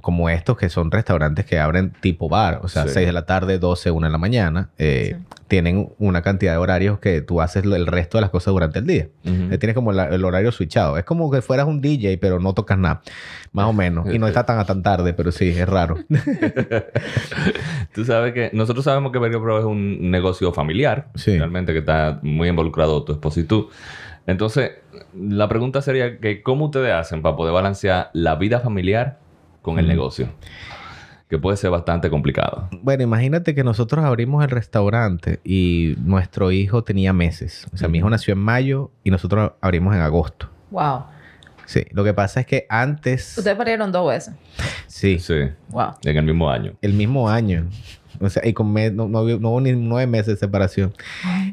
como 0.02 0.30
estos, 0.30 0.58
que 0.58 0.70
son 0.70 0.92
restaurantes 0.92 1.46
que 1.46 1.60
abren 1.60 1.92
tipo 2.02 2.30
bar, 2.30 2.60
o 2.64 2.68
sea, 2.68 2.84
Sí. 2.84 2.90
6 2.96 3.08
de 3.08 3.14
la 3.14 3.26
tarde, 3.26 3.60
12, 3.60 3.92
1 3.92 4.08
de 4.08 4.12
la 4.12 4.18
mañana, 4.18 4.70
eh, 4.78 5.16
Sí. 5.18 5.26
tienen 5.48 5.90
una 6.00 6.22
cantidad 6.22 6.54
de 6.54 6.58
horarios 6.58 7.00
que 7.00 7.22
tú 7.22 7.42
haces 7.42 7.64
el 7.64 7.88
resto 7.88 8.18
de 8.18 8.22
las 8.22 8.30
cosas 8.30 8.52
durante 8.54 8.80
el 8.80 8.86
día. 8.88 9.08
Eh, 9.26 9.58
Tienes 9.58 9.74
como 9.76 9.92
la- 9.92 10.08
el 10.10 10.24
horario 10.26 10.49
switchado. 10.52 10.98
Es 10.98 11.04
como 11.06 11.30
que 11.32 11.42
fueras 11.42 11.68
un 11.68 11.82
DJ, 11.82 12.18
pero 12.18 12.40
no 12.40 12.54
tocas 12.54 12.78
nada. 12.78 13.02
Más 13.52 13.66
o 13.66 13.74
menos. 13.74 14.14
Y 14.14 14.20
no 14.20 14.28
está 14.28 14.46
tan 14.46 14.60
a 14.60 14.66
tan 14.66 14.84
tarde, 14.84 15.14
pero 15.14 15.32
sí, 15.32 15.50
es 15.50 15.68
raro. 15.68 15.98
Tú 17.94 18.06
sabes 18.06 18.34
que 18.34 18.50
nosotros 18.54 18.86
sabemos 18.86 19.12
que 19.12 19.18
Burger 19.20 19.40
Pro 19.42 19.60
es 19.60 19.66
un 19.66 20.12
negocio 20.12 20.52
familiar, 20.54 21.08
Sí. 21.16 21.38
realmente 21.38 21.74
que 21.74 21.80
está 21.80 22.20
muy 22.22 22.48
involucrado 22.50 23.04
tu 23.04 23.12
esposo 23.14 23.40
y 23.40 23.44
tú. 23.44 23.70
Entonces, 24.28 24.72
la 25.20 25.48
pregunta 25.48 25.82
sería 25.82 26.20
que 26.20 26.44
¿cómo 26.44 26.66
ustedes 26.66 26.94
hacen 26.94 27.22
para 27.22 27.36
poder 27.36 27.54
balancear 27.54 28.10
la 28.14 28.36
vida 28.36 28.60
familiar 28.60 29.18
con 29.62 29.80
el 29.80 29.88
negocio? 29.88 30.30
Que 31.30 31.38
puede 31.38 31.58
ser 31.58 31.70
bastante 31.70 32.10
complicado. 32.10 32.68
Bueno, 32.82 33.04
imagínate 33.04 33.54
que 33.54 33.64
nosotros 33.64 34.04
abrimos 34.04 34.44
el 34.44 34.50
restaurante 34.50 35.40
y 35.44 35.94
nuestro 36.04 36.52
hijo 36.52 36.84
tenía 36.84 37.14
meses. 37.14 37.68
O 37.72 37.78
sea, 37.78 37.88
mi 37.88 38.00
hijo 38.00 38.10
nació 38.10 38.34
en 38.34 38.40
mayo 38.40 38.90
y 39.04 39.12
nosotros 39.12 39.52
abrimos 39.62 39.94
en 39.96 40.02
agosto. 40.02 40.50
Wow. 40.72 41.04
Sí, 41.68 41.86
lo 41.92 42.04
que 42.04 42.16
pasa 42.16 42.40
es 42.40 42.48
que 42.48 42.66
antes... 42.68 43.38
Ustedes 43.38 43.56
parieron 43.56 43.92
dos 43.92 44.10
veces. 44.10 44.34
Sí, 44.88 45.20
Sí, 45.20 45.36
Wow. 45.70 45.92
en 46.04 46.18
el 46.18 46.26
mismo 46.26 46.50
año. 46.50 46.74
el 46.82 46.94
mismo 46.94 47.30
año. 47.30 47.68
O 48.20 48.28
sea, 48.28 48.46
y 48.46 48.54
con 48.54 48.74
me- 48.74 48.90
no, 48.90 49.08
no, 49.08 49.24
no 49.24 49.50
hubo 49.52 49.62
ni 49.62 49.74
nueve 49.74 50.08
meses 50.08 50.28
de 50.28 50.38
separación. 50.38 50.94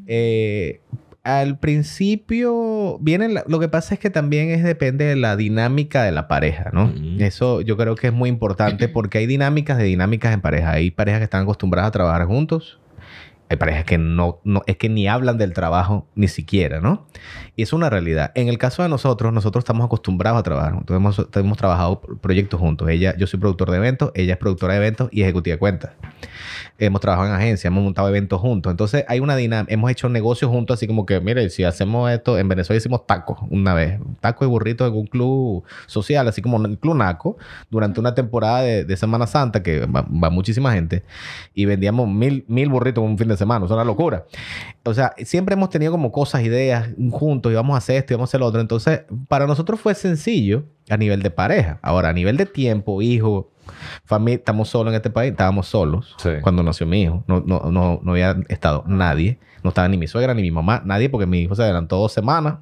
Eh, 0.06 0.80
al 1.26 1.58
principio 1.58 2.98
viene 3.00 3.28
la- 3.28 3.44
lo 3.48 3.58
que 3.58 3.68
pasa 3.68 3.94
es 3.94 4.00
que 4.00 4.10
también 4.10 4.50
es 4.50 4.62
depende 4.62 5.04
de 5.06 5.16
la 5.16 5.36
dinámica 5.36 6.04
de 6.04 6.12
la 6.12 6.28
pareja, 6.28 6.70
¿no? 6.72 6.84
Ujú. 6.84 7.16
Eso 7.18 7.60
yo 7.62 7.76
creo 7.76 7.96
que 7.96 8.06
es 8.06 8.12
muy 8.12 8.28
importante 8.28 8.88
porque 8.88 9.18
hay 9.18 9.26
dinámicas 9.26 9.76
de 9.76 9.84
dinámicas 9.84 10.32
en 10.32 10.40
pareja. 10.40 10.70
Hay 10.70 10.92
parejas 10.92 11.18
que 11.20 11.24
están 11.24 11.42
acostumbradas 11.42 11.88
a 11.88 11.90
trabajar 11.92 12.26
juntos. 12.26 12.78
Hay 13.48 13.56
parejas 13.56 13.84
que 13.84 13.98
no, 13.98 14.40
no 14.44 14.62
es 14.66 14.76
que 14.76 14.88
ni 14.88 15.08
hablan 15.08 15.38
del 15.38 15.52
trabajo 15.52 16.06
ni 16.14 16.28
siquiera, 16.28 16.80
¿no? 16.80 17.06
Y 17.54 17.62
es 17.62 17.72
una 17.72 17.90
realidad. 17.90 18.32
En 18.34 18.48
el 18.48 18.58
caso 18.58 18.82
de 18.82 18.88
nosotros, 18.88 19.32
nosotros 19.32 19.62
estamos 19.62 19.84
acostumbrados 19.84 20.40
a 20.40 20.42
trabajar 20.42 20.72
juntos. 20.72 20.96
Hemos, 20.96 21.26
hemos 21.34 21.58
trabajado 21.58 22.00
proyectos 22.00 22.60
juntos. 22.60 22.88
Ella, 22.88 23.16
yo 23.16 23.26
soy 23.26 23.40
productor 23.40 23.70
de 23.70 23.76
eventos, 23.76 24.10
ella 24.14 24.34
es 24.34 24.38
productora 24.38 24.74
de 24.74 24.78
eventos 24.78 25.08
y 25.12 25.22
ejecutiva 25.22 25.54
de 25.54 25.58
cuentas 25.58 25.92
hemos 26.78 27.00
trabajado 27.00 27.28
en 27.28 27.34
agencia, 27.34 27.68
hemos 27.68 27.82
montado 27.82 28.08
eventos 28.08 28.40
juntos. 28.40 28.70
Entonces 28.70 29.04
hay 29.08 29.20
una 29.20 29.36
dinámica, 29.36 29.72
hemos 29.72 29.90
hecho 29.90 30.08
negocios 30.08 30.50
juntos, 30.50 30.76
así 30.76 30.86
como 30.86 31.06
que, 31.06 31.20
mire, 31.20 31.48
si 31.50 31.64
hacemos 31.64 32.10
esto, 32.10 32.38
en 32.38 32.48
Venezuela 32.48 32.78
hicimos 32.78 33.06
tacos 33.06 33.38
una 33.50 33.74
vez, 33.74 33.98
tacos 34.20 34.46
y 34.46 34.50
burritos 34.50 34.88
en 34.88 34.96
un 34.96 35.06
club 35.06 35.64
social, 35.86 36.28
así 36.28 36.42
como 36.42 36.64
el 36.64 36.78
Club 36.78 36.96
Naco, 36.96 37.36
durante 37.70 38.00
una 38.00 38.14
temporada 38.14 38.60
de, 38.60 38.84
de 38.84 38.96
Semana 38.96 39.26
Santa, 39.26 39.62
que 39.62 39.86
va, 39.86 40.02
va 40.02 40.30
muchísima 40.30 40.72
gente, 40.72 41.04
y 41.54 41.64
vendíamos 41.64 42.08
mil, 42.08 42.44
mil 42.48 42.68
burritos 42.68 43.02
en 43.02 43.10
un 43.10 43.18
fin 43.18 43.28
de 43.28 43.35
semana, 43.36 43.64
es 43.66 43.70
una 43.70 43.84
locura. 43.84 44.24
O 44.84 44.94
sea, 44.94 45.14
siempre 45.24 45.54
hemos 45.54 45.70
tenido 45.70 45.92
como 45.92 46.10
cosas, 46.12 46.42
ideas 46.42 46.88
juntos, 47.10 47.52
y 47.52 47.54
vamos 47.54 47.74
a 47.74 47.78
hacer 47.78 47.96
esto, 47.96 48.12
y 48.12 48.16
vamos 48.16 48.28
a 48.28 48.30
hacer 48.30 48.40
lo 48.40 48.46
otro. 48.46 48.60
Entonces, 48.60 49.02
para 49.28 49.46
nosotros 49.46 49.80
fue 49.80 49.94
sencillo 49.94 50.64
a 50.90 50.96
nivel 50.96 51.22
de 51.22 51.30
pareja. 51.30 51.78
Ahora, 51.82 52.08
a 52.10 52.12
nivel 52.12 52.36
de 52.36 52.46
tiempo, 52.46 53.02
hijo, 53.02 53.50
familia, 54.04 54.36
estamos 54.36 54.68
solos 54.68 54.92
en 54.92 54.96
este 54.96 55.10
país, 55.10 55.32
estábamos 55.32 55.66
solos 55.66 56.14
Sí. 56.18 56.30
cuando 56.40 56.62
nació 56.62 56.86
mi 56.86 57.02
hijo. 57.02 57.24
No, 57.26 57.40
no, 57.44 57.70
no, 57.70 58.00
no 58.02 58.12
había 58.12 58.36
estado 58.48 58.84
nadie. 58.86 59.38
No 59.64 59.70
estaba 59.70 59.88
ni 59.88 59.96
mi 59.96 60.06
suegra 60.06 60.32
ni 60.34 60.42
mi 60.42 60.50
mamá, 60.52 60.82
nadie, 60.84 61.08
porque 61.10 61.26
mi 61.26 61.40
hijo 61.40 61.54
se 61.56 61.62
adelantó 61.62 61.96
dos 61.96 62.12
semanas. 62.12 62.58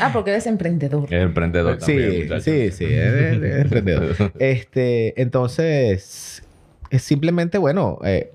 Ah, 0.00 0.10
porque 0.12 0.30
eres 0.30 0.46
emprendedor. 0.46 1.12
Es 1.12 1.22
emprendedor 1.22 1.78
también, 1.78 2.28
Sí, 2.42 2.70
sí, 2.70 2.70
sí, 2.70 2.84
es, 2.84 2.92
es- 3.14 3.42
es 3.42 3.62
emprendedor. 3.62 4.32
Este, 4.38 5.20
entonces, 5.20 6.42
es 6.90 7.02
simplemente, 7.02 7.56
bueno, 7.58 7.98
eh, 8.04 8.32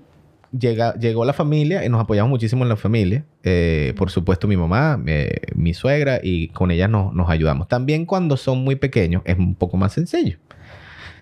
llega, 0.56 0.94
llegó 0.94 1.24
la 1.24 1.32
familia 1.32 1.84
y 1.84 1.88
nos 1.88 2.00
apoyamos 2.00 2.30
muchísimo 2.30 2.62
en 2.64 2.68
la 2.68 2.76
familia. 2.76 3.24
Eh, 3.42 3.94
por 3.96 4.10
supuesto, 4.10 4.48
mi 4.48 4.56
mamá, 4.56 5.00
eh, 5.06 5.40
mi 5.54 5.74
suegra, 5.74 6.20
y 6.22 6.48
con 6.48 6.70
ellas 6.70 6.90
nos, 6.90 7.12
nos 7.14 7.28
ayudamos. 7.30 7.68
También 7.68 8.06
cuando 8.06 8.36
son 8.36 8.62
muy 8.64 8.76
pequeños 8.76 9.22
es 9.24 9.38
un 9.38 9.54
poco 9.54 9.76
más 9.76 9.92
sencillo. 9.92 10.38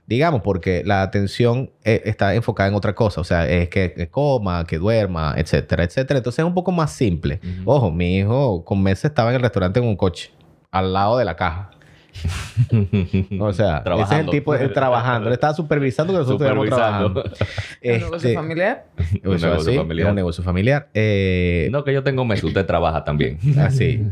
Digamos, 0.07 0.41
porque 0.41 0.83
la 0.87 1.03
atención 1.03 1.71
eh, 1.85 2.01
está 2.07 2.35
enfocada 2.35 2.71
en 2.71 2.75
otra 2.75 2.95
cosa. 2.95 3.21
O 3.21 3.25
sea, 3.25 3.47
es 3.47 3.69
que, 3.69 4.09
coma, 4.11 4.65
que 4.65 4.79
duerma, 4.79 5.35
etcétera, 5.37 5.85
etcétera. 5.85 6.19
Entonces 6.19 6.39
es 6.39 6.47
un 6.47 6.55
poco 6.55 6.73
más 6.73 6.93
simple. 6.93 7.41
Ojo, 7.67 7.91
mi 7.91 8.17
hijo 8.17 8.65
con 8.65 8.83
meses 8.83 9.07
estaba 9.07 9.29
en 9.29 9.37
el 9.37 9.43
restaurante 9.43 9.81
en 9.81 9.87
un 9.87 9.97
coche, 9.97 10.31
al 10.71 10.95
lado 10.95 11.19
de 11.19 11.27
la 11.27 11.37
caja. 11.37 11.71
O 13.41 13.53
sea, 13.53 13.83
ese 13.85 14.03
es 14.15 14.21
el 14.21 14.31
tipo 14.31 14.53
de, 14.53 14.69
trabajando. 14.69 15.29
Él 15.29 15.35
estaba 15.35 15.55
supervisando 15.55 16.13
que 16.13 16.19
nosotros 16.19 16.49
Supervisando. 16.49 17.23
trabajando. 17.23 17.23
¿Un 17.85 17.91
negocio 17.93 18.17
Este, 18.17 18.35
familiar? 18.35 18.85
Un 19.25 19.31
negocio 19.31 19.55
así, 19.55 19.77
familiar. 19.77 20.09
Un 20.11 20.15
negocio 20.17 20.45
familiar. 20.45 20.89
Eh, 20.95 21.69
No, 21.71 21.85
que 21.85 21.93
yo 21.93 22.03
tengo 22.03 22.23
un 22.23 22.29
mes, 22.29 22.43
usted 22.43 22.67
trabaja 22.67 23.05
también. 23.05 23.39
Así. 23.59 24.03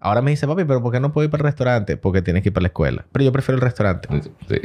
Ahora 0.00 0.20
me 0.22 0.30
dice, 0.30 0.46
papi, 0.46 0.64
pero 0.64 0.82
¿por 0.82 0.92
qué 0.92 1.00
no 1.00 1.12
puedo 1.12 1.24
ir 1.24 1.30
para 1.30 1.42
el 1.42 1.46
restaurante? 1.46 1.96
Porque 1.96 2.22
tienes 2.22 2.42
que 2.42 2.48
ir 2.50 2.52
para 2.52 2.62
la 2.62 2.68
escuela. 2.68 3.04
Pero 3.12 3.24
yo 3.24 3.32
prefiero 3.32 3.56
el 3.56 3.62
restaurante. 3.62 4.08
Sí. 4.48 4.60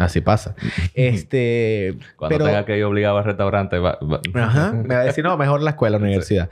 Así 0.00 0.20
pasa. 0.20 0.54
Este. 0.94 1.96
Cuando 2.16 2.38
pero... 2.38 2.46
tenga 2.46 2.64
que 2.64 2.76
ir 2.76 2.84
obligado 2.84 3.18
al 3.18 3.24
restaurante, 3.24 3.78
va, 3.78 3.98
Ajá. 4.34 4.72
Me 4.86 4.94
va 4.94 5.02
a 5.02 5.04
decir, 5.04 5.22
no, 5.24 5.36
mejor 5.36 5.62
la 5.62 5.70
escuela, 5.70 5.98
la 5.98 6.04
universidad. 6.04 6.48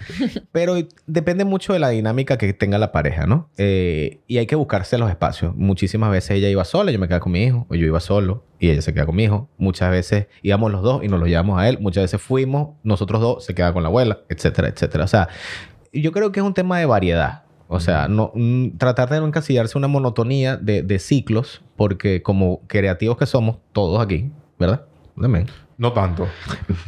Pero 0.53 0.77
depende 1.07 1.45
mucho 1.45 1.73
de 1.73 1.79
la 1.79 1.89
dinámica 1.89 2.37
que 2.37 2.53
tenga 2.53 2.79
la 2.79 2.93
pareja, 2.93 3.27
¿no? 3.27 3.51
Eh, 3.57 4.21
y 4.27 4.39
hay 4.39 4.47
que 4.47 4.57
buscarse 4.57 4.99
los 4.99 5.11
espacios. 5.11 5.55
Muchísimas 5.57 6.11
veces 6.11 6.33
ella 6.33 6.49
iba 6.49 6.65
sola, 6.65 6.93
yo 6.93 6.99
me 6.99 7.07
quedaba 7.09 7.21
con 7.21 7.33
mi 7.33 7.45
hijo, 7.45 7.67
o 7.69 7.75
yo 7.75 7.87
iba 7.87 8.01
solo 8.01 8.45
y 8.59 8.71
ella 8.71 8.83
se 8.83 8.93
queda 8.93 9.07
con 9.07 9.17
mi 9.17 9.25
hijo. 9.25 9.49
Muchas 9.57 9.91
veces 9.91 10.27
íbamos 10.43 10.71
los 10.71 10.83
dos 10.83 11.03
y 11.03 11.09
nos 11.09 11.21
los 11.21 11.29
llevamos 11.29 11.59
a 11.59 11.69
él. 11.69 11.79
Muchas 11.81 12.05
veces 12.05 12.21
fuimos, 12.21 12.77
nosotros 12.83 13.21
dos 13.21 13.45
se 13.45 13.55
queda 13.55 13.73
con 13.73 13.83
la 13.83 13.89
abuela, 13.89 14.21
etcétera, 14.29 14.69
etcétera. 14.69 15.05
O 15.05 15.09
sea, 15.09 15.29
yo 15.93 16.13
creo 16.13 16.33
que 16.33 16.41
es 16.41 16.47
un 16.47 16.55
tema 16.55 16.79
de 16.79 16.87
variedad. 16.87 17.45
O 17.69 17.81
sea, 17.81 18.09
no, 18.09 18.33
tratar 18.79 19.11
de 19.11 19.21
no 19.21 19.27
encasillarse 19.27 19.77
una 19.77 19.89
monotonía 19.89 20.57
de, 20.57 20.83
de, 20.83 20.99
ciclos, 20.99 21.63
porque 21.77 22.23
como 22.23 22.63
creativos 22.67 23.19
que 23.19 23.27
somos, 23.27 23.59
todos 23.73 24.03
aquí, 24.03 24.33
¿verdad? 24.59 24.87
Amén. 25.23 25.47
No 25.77 25.93
tanto. 25.93 26.27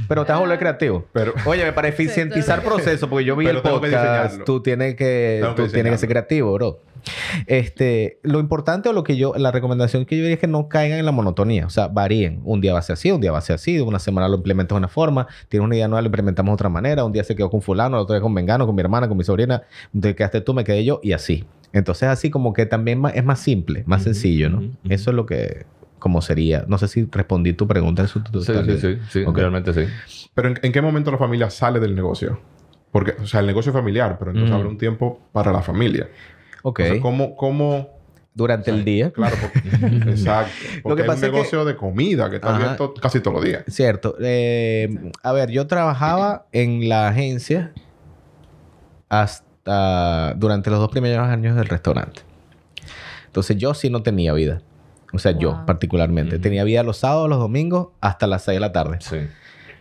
Pero 0.08 0.24
te 0.24 0.32
vas 0.32 0.38
a 0.38 0.40
volver 0.40 0.58
creativo. 0.58 1.06
Pero, 1.12 1.32
Oye, 1.44 1.70
para 1.72 1.88
eficientizar 1.88 2.62
proceso, 2.62 3.08
porque 3.08 3.24
yo 3.24 3.36
vi 3.36 3.46
el 3.46 3.60
podcast, 3.62 4.42
tú 4.44 4.62
tienes 4.62 4.96
que, 4.96 5.46
tú 5.54 5.68
tienes 5.68 5.92
que 5.92 5.98
ser 5.98 6.08
creativo, 6.08 6.52
bro. 6.54 6.80
Este, 7.46 8.20
lo 8.22 8.40
importante 8.40 8.88
o 8.88 8.92
lo 8.92 9.04
que 9.04 9.16
yo, 9.16 9.34
la 9.36 9.50
recomendación 9.50 10.04
que 10.04 10.16
yo 10.16 10.22
diría 10.22 10.34
es 10.34 10.40
que 10.40 10.46
no 10.46 10.68
caigan 10.68 10.98
en 10.98 11.04
la 11.04 11.12
monotonía, 11.12 11.66
o 11.66 11.70
sea, 11.70 11.88
varíen. 11.88 12.40
Un 12.44 12.60
día 12.60 12.72
va 12.72 12.78
a 12.78 12.82
ser 12.82 12.94
así, 12.94 13.10
un 13.10 13.20
día 13.20 13.32
va 13.32 13.38
a 13.38 13.42
ser 13.42 13.54
así, 13.54 13.78
una 13.80 13.98
semana 13.98 14.28
lo 14.28 14.36
implementas 14.36 14.74
de 14.74 14.78
una 14.78 14.88
forma, 14.88 15.26
tienes 15.48 15.64
una 15.64 15.76
idea 15.76 15.88
nueva, 15.88 16.02
lo 16.02 16.06
implementamos 16.06 16.50
de 16.50 16.54
otra 16.54 16.68
manera, 16.68 17.04
un 17.04 17.12
día 17.12 17.24
se 17.24 17.36
quedó 17.36 17.50
con 17.50 17.62
fulano, 17.62 17.96
el 17.96 18.02
otro 18.02 18.14
día 18.14 18.22
con 18.22 18.34
Vengano, 18.34 18.66
con 18.66 18.74
mi 18.74 18.80
hermana, 18.80 19.08
con 19.08 19.16
mi 19.16 19.24
sobrina, 19.24 19.62
te 19.98 20.14
quedaste 20.14 20.40
tú, 20.40 20.54
me 20.54 20.64
quedé 20.64 20.84
yo 20.84 21.00
y 21.02 21.12
así. 21.12 21.44
Entonces, 21.72 22.08
así 22.08 22.30
como 22.30 22.52
que 22.52 22.66
también 22.66 23.02
es 23.14 23.24
más 23.24 23.40
simple, 23.40 23.84
más 23.86 24.02
sencillo, 24.02 24.50
¿no? 24.50 24.62
Eso 24.88 25.10
es 25.10 25.16
lo 25.16 25.24
que, 25.24 25.66
como 26.00 26.20
sería. 26.20 26.64
No 26.66 26.78
sé 26.78 26.88
si 26.88 27.08
respondí 27.10 27.52
tu 27.52 27.68
pregunta 27.68 28.02
en 28.02 28.08
su 28.08 28.20
Sí, 28.20 28.52
sí, 28.66 28.78
sí, 28.78 28.98
sí. 29.08 29.24
realmente 29.24 29.72
sí. 29.72 30.28
Pero 30.34 30.54
¿en, 30.60 30.72
qué 30.72 30.82
momento 30.82 31.12
la 31.12 31.18
familia 31.18 31.48
sale 31.50 31.78
del 31.78 31.94
negocio? 31.94 32.40
Porque, 32.90 33.14
o 33.22 33.26
sea, 33.26 33.40
el 33.40 33.46
negocio 33.46 33.70
es 33.70 33.76
familiar, 33.76 34.16
pero 34.18 34.32
entonces 34.32 34.52
habrá 34.52 34.68
un 34.68 34.78
tiempo 34.78 35.20
para 35.32 35.52
la 35.52 35.62
familia. 35.62 36.08
Ok. 36.62 36.80
O 36.80 36.84
sea, 36.84 37.00
¿cómo, 37.00 37.36
cómo 37.36 38.00
durante 38.34 38.70
el 38.70 38.84
día. 38.84 39.10
Claro, 39.10 39.36
porque, 39.40 39.86
exacto. 40.10 40.52
Porque 40.82 41.02
es 41.02 41.08
un 41.08 41.20
negocio 41.20 41.64
de 41.64 41.76
comida 41.76 42.30
que 42.30 42.36
está 42.36 42.54
abierto 42.54 42.94
casi 42.94 43.20
todos 43.20 43.36
los 43.36 43.44
días. 43.44 43.64
Cierto. 43.68 44.16
Eh, 44.20 45.12
a 45.22 45.32
ver, 45.32 45.50
yo 45.50 45.66
trabajaba 45.66 46.46
en 46.52 46.88
la 46.88 47.08
agencia 47.08 47.72
hasta 49.08 50.34
durante 50.34 50.70
los 50.70 50.78
dos 50.78 50.90
primeros 50.90 51.28
años 51.28 51.56
del 51.56 51.66
restaurante. 51.66 52.22
Entonces 53.26 53.56
yo 53.56 53.74
sí 53.74 53.90
no 53.90 54.02
tenía 54.02 54.32
vida. 54.32 54.62
O 55.12 55.18
sea, 55.18 55.32
yo 55.32 55.64
particularmente. 55.66 56.38
Tenía 56.38 56.64
vida 56.64 56.82
los 56.82 56.98
sábados, 56.98 57.28
los 57.28 57.38
domingos, 57.38 57.88
hasta 58.00 58.26
las 58.26 58.44
6 58.44 58.56
de 58.56 58.60
la 58.60 58.72
tarde. 58.72 58.98
Sí. 59.00 59.18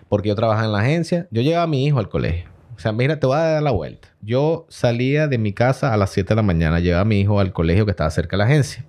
Porque 0.07 0.29
yo 0.29 0.35
trabajaba 0.35 0.65
en 0.65 0.71
la 0.71 0.79
agencia. 0.79 1.27
Yo 1.29 1.41
llevaba 1.43 1.63
a 1.63 1.67
mi 1.67 1.85
hijo 1.85 1.99
al 1.99 2.09
colegio. 2.09 2.49
O 2.79 2.81
sea, 2.81 2.93
mira, 2.93 3.19
te 3.19 3.27
voy 3.27 3.35
a 3.35 3.39
dar 3.41 3.61
la 3.61 3.71
vuelta. 3.71 4.07
Yo 4.21 4.65
salía 4.69 5.27
de 5.27 5.37
mi 5.37 5.51
casa 5.51 5.93
a 5.93 5.97
las 5.97 6.11
7 6.11 6.29
de 6.29 6.35
la 6.37 6.43
mañana, 6.43 6.79
llevaba 6.79 7.01
a 7.01 7.05
mi 7.05 7.19
hijo 7.19 7.41
al 7.41 7.51
colegio 7.51 7.83
que 7.83 7.91
estaba 7.91 8.09
cerca 8.09 8.37
de 8.37 8.37
la 8.37 8.45
agencia. 8.45 8.85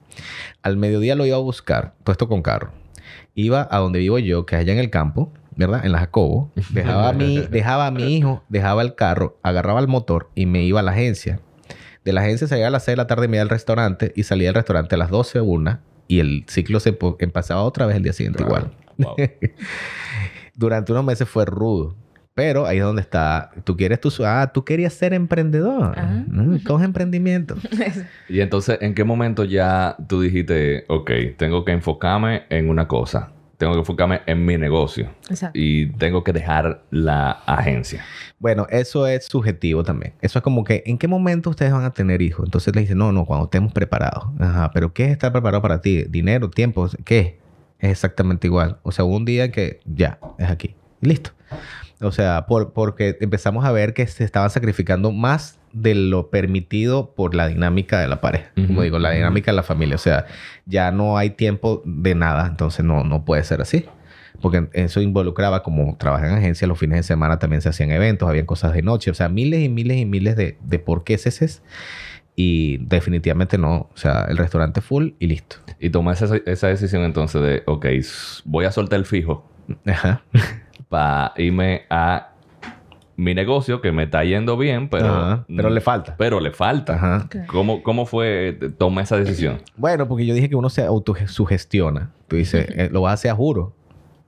Al 0.62 0.76
mediodía 0.76 1.16
lo 1.16 1.26
iba 1.26 1.34
a 1.34 1.40
buscar, 1.40 1.94
todo 2.04 2.12
esto 2.12 2.28
con 2.28 2.40
carro. 2.40 2.70
Iba 3.34 3.66
a 3.68 3.78
donde 3.78 3.98
vivo 3.98 4.20
yo, 4.20 4.46
que 4.46 4.54
es 4.54 4.60
allá 4.60 4.74
en 4.74 4.78
el 4.78 4.90
campo, 4.90 5.32
¿verdad? 5.56 5.84
En 5.84 5.90
la 5.90 5.98
Jacobo. 5.98 6.52
Dejaba 6.70 7.08
a 7.08 7.12
mi, 7.12 7.40
dejaba 7.50 7.88
a 7.88 7.90
mi 7.90 8.16
hijo, 8.16 8.44
dejaba 8.48 8.82
el 8.82 8.94
carro, 8.94 9.40
agarraba 9.42 9.80
el 9.80 9.88
motor 9.88 10.30
y 10.36 10.46
me 10.46 10.62
iba 10.62 10.78
a 10.78 10.84
la 10.84 10.92
agencia. 10.92 11.40
De 12.04 12.12
la 12.12 12.20
agencia 12.20 12.46
salía 12.46 12.68
a 12.68 12.70
las 12.70 12.84
6 12.84 12.92
de 12.92 12.96
la 12.96 13.08
tarde 13.08 13.24
y 13.24 13.28
media 13.28 13.42
al 13.42 13.48
restaurante 13.48 14.12
y 14.14 14.22
salía 14.22 14.50
del 14.50 14.54
restaurante 14.54 14.94
a 14.94 14.98
las 14.98 15.10
12 15.10 15.40
o 15.40 15.44
1 15.46 15.80
y 16.06 16.20
el 16.20 16.44
ciclo 16.46 16.78
se 16.78 16.96
empezaba 17.18 17.64
otra 17.64 17.86
vez 17.86 17.96
el 17.96 18.04
día 18.04 18.12
siguiente 18.12 18.44
igual. 18.44 18.70
Durante 20.54 20.92
unos 20.92 21.04
meses 21.04 21.28
fue 21.28 21.44
rudo. 21.44 21.96
Pero 22.40 22.64
ahí 22.64 22.78
es 22.78 22.84
donde 22.84 23.02
está. 23.02 23.50
Tú 23.64 23.76
quieres 23.76 24.00
tu. 24.00 24.10
Ah, 24.24 24.50
tú 24.50 24.64
querías 24.64 24.94
ser 24.94 25.12
emprendedor. 25.12 25.94
Ah. 25.94 26.24
Mm, 26.26 26.60
coge 26.64 26.86
emprendimiento. 26.86 27.54
y 28.30 28.40
entonces, 28.40 28.78
¿en 28.80 28.94
qué 28.94 29.04
momento 29.04 29.44
ya 29.44 29.94
tú 30.08 30.22
dijiste, 30.22 30.86
ok, 30.88 31.10
tengo 31.36 31.66
que 31.66 31.72
enfocarme 31.72 32.44
en 32.48 32.70
una 32.70 32.88
cosa? 32.88 33.30
Tengo 33.58 33.74
que 33.74 33.80
enfocarme 33.80 34.22
en 34.24 34.46
mi 34.46 34.56
negocio. 34.56 35.10
Exacto. 35.28 35.58
Y 35.60 35.88
tengo 35.98 36.24
que 36.24 36.32
dejar 36.32 36.82
la 36.90 37.32
agencia. 37.44 38.02
Bueno, 38.38 38.66
eso 38.70 39.06
es 39.06 39.26
subjetivo 39.26 39.84
también. 39.84 40.14
Eso 40.22 40.38
es 40.38 40.42
como 40.42 40.64
que, 40.64 40.82
¿en 40.86 40.96
qué 40.96 41.08
momento 41.08 41.50
ustedes 41.50 41.72
van 41.72 41.84
a 41.84 41.92
tener 41.92 42.22
hijos? 42.22 42.46
Entonces 42.46 42.74
le 42.74 42.80
dicen, 42.80 42.96
no, 42.96 43.12
no, 43.12 43.26
cuando 43.26 43.44
estemos 43.44 43.74
preparados. 43.74 44.28
Ajá, 44.38 44.70
pero 44.72 44.94
¿qué 44.94 45.04
es 45.04 45.10
estar 45.10 45.30
preparado 45.30 45.60
para 45.60 45.82
ti? 45.82 46.04
¿Dinero? 46.04 46.48
¿Tiempo? 46.48 46.88
¿Qué? 47.04 47.38
Es 47.80 47.90
exactamente 47.90 48.46
igual. 48.46 48.78
O 48.82 48.92
sea, 48.92 49.04
un 49.04 49.26
día 49.26 49.52
que 49.52 49.80
ya, 49.84 50.18
es 50.38 50.48
aquí. 50.48 50.74
Listo. 51.02 51.32
O 52.00 52.12
sea, 52.12 52.46
por, 52.46 52.72
porque 52.72 53.18
empezamos 53.20 53.64
a 53.64 53.72
ver 53.72 53.92
que 53.92 54.06
se 54.06 54.24
estaban 54.24 54.50
sacrificando 54.50 55.12
más 55.12 55.58
de 55.72 55.94
lo 55.94 56.30
permitido 56.30 57.14
por 57.14 57.34
la 57.34 57.48
dinámica 57.48 58.00
de 58.00 58.08
la 58.08 58.20
pareja. 58.20 58.50
Como 58.54 58.82
digo, 58.82 58.98
la 58.98 59.10
dinámica 59.10 59.50
de 59.50 59.56
la 59.56 59.62
familia. 59.62 59.96
O 59.96 59.98
sea, 59.98 60.26
ya 60.66 60.90
no 60.90 61.18
hay 61.18 61.30
tiempo 61.30 61.82
de 61.84 62.14
nada. 62.14 62.46
Entonces 62.46 62.84
no, 62.84 63.04
no 63.04 63.24
puede 63.24 63.44
ser 63.44 63.60
así. 63.60 63.84
Porque 64.40 64.68
eso 64.72 65.02
involucraba, 65.02 65.62
como 65.62 65.96
trabajé 65.98 66.28
en 66.28 66.34
agencia, 66.34 66.66
los 66.66 66.78
fines 66.78 66.96
de 66.98 67.02
semana 67.02 67.38
también 67.38 67.60
se 67.60 67.68
hacían 67.68 67.90
eventos, 67.90 68.28
habían 68.28 68.46
cosas 68.46 68.72
de 68.72 68.82
noche. 68.82 69.10
O 69.10 69.14
sea, 69.14 69.28
miles 69.28 69.62
y 69.62 69.68
miles 69.68 69.98
y 69.98 70.06
miles 70.06 70.36
de, 70.36 70.56
de 70.62 70.78
por 70.78 71.04
qué 71.04 71.14
es 71.14 71.62
Y 72.34 72.78
definitivamente 72.78 73.58
no. 73.58 73.90
O 73.92 73.96
sea, 73.96 74.24
el 74.28 74.38
restaurante 74.38 74.80
full 74.80 75.10
y 75.18 75.26
listo. 75.26 75.56
Y 75.78 75.90
tomé 75.90 76.12
esa, 76.12 76.34
esa 76.46 76.68
decisión 76.68 77.02
entonces 77.02 77.42
de, 77.42 77.62
ok, 77.66 77.86
voy 78.46 78.64
a 78.64 78.72
soltar 78.72 78.98
el 78.98 79.04
fijo. 79.04 79.46
Ajá 79.84 80.22
para 80.90 81.32
irme 81.36 81.86
a 81.88 82.32
mi 83.16 83.34
negocio 83.34 83.80
que 83.80 83.92
me 83.92 84.04
está 84.04 84.24
yendo 84.24 84.56
bien, 84.56 84.88
pero... 84.88 85.44
pero 85.46 85.70
le 85.70 85.80
falta. 85.80 86.16
Pero 86.18 86.40
le 86.40 86.50
falta. 86.50 87.28
¿Cómo, 87.46 87.82
¿Cómo 87.82 88.06
fue, 88.06 88.58
tomé 88.76 89.02
esa 89.02 89.16
decisión? 89.16 89.62
Bueno, 89.76 90.08
porque 90.08 90.26
yo 90.26 90.34
dije 90.34 90.48
que 90.48 90.56
uno 90.56 90.68
se 90.68 90.82
autosugestiona. 90.82 92.10
Tú 92.28 92.36
dices, 92.36 92.66
eh, 92.70 92.88
lo 92.90 93.02
vas 93.02 93.10
a 93.10 93.14
hacer 93.14 93.30
a 93.30 93.34
juro. 93.34 93.74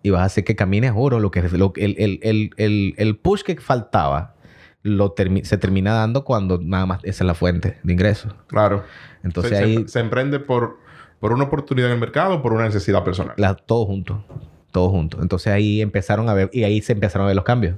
Y 0.04 0.10
vas 0.10 0.22
a 0.22 0.24
hacer 0.26 0.44
que 0.44 0.54
camine 0.54 0.88
a 0.88 0.92
juro. 0.92 1.20
Lo 1.20 1.30
que, 1.30 1.42
lo, 1.42 1.72
el, 1.76 1.96
el, 1.98 2.50
el, 2.56 2.94
el, 2.96 3.16
push 3.16 3.42
que 3.42 3.56
faltaba 3.56 4.34
lo 4.82 5.14
se 5.42 5.58
termina 5.58 5.94
dando 5.94 6.24
cuando 6.24 6.58
nada 6.62 6.86
más 6.86 6.98
esa 7.02 7.24
es 7.24 7.26
la 7.26 7.34
fuente 7.34 7.78
de 7.82 7.92
ingresos. 7.92 8.34
Claro. 8.46 8.84
Entonces 9.24 9.58
ahí... 9.58 9.88
Se, 9.88 10.00
emprende 10.00 10.38
por, 10.38 10.78
por 11.18 11.32
una 11.32 11.44
oportunidad 11.44 11.88
en 11.88 11.94
el 11.94 12.00
mercado 12.00 12.36
o 12.36 12.42
por 12.42 12.52
una 12.52 12.64
necesidad 12.64 13.02
personal. 13.02 13.34
todo 13.66 13.86
junto 13.86 14.24
todo 14.72 14.90
junto. 14.90 15.22
Entonces 15.22 15.52
ahí 15.52 15.80
empezaron 15.80 16.28
a 16.28 16.34
ver, 16.34 16.50
y 16.52 16.64
ahí 16.64 16.82
se 16.82 16.92
empezaron 16.92 17.26
a 17.26 17.28
ver 17.28 17.36
los 17.36 17.44
cambios. 17.44 17.76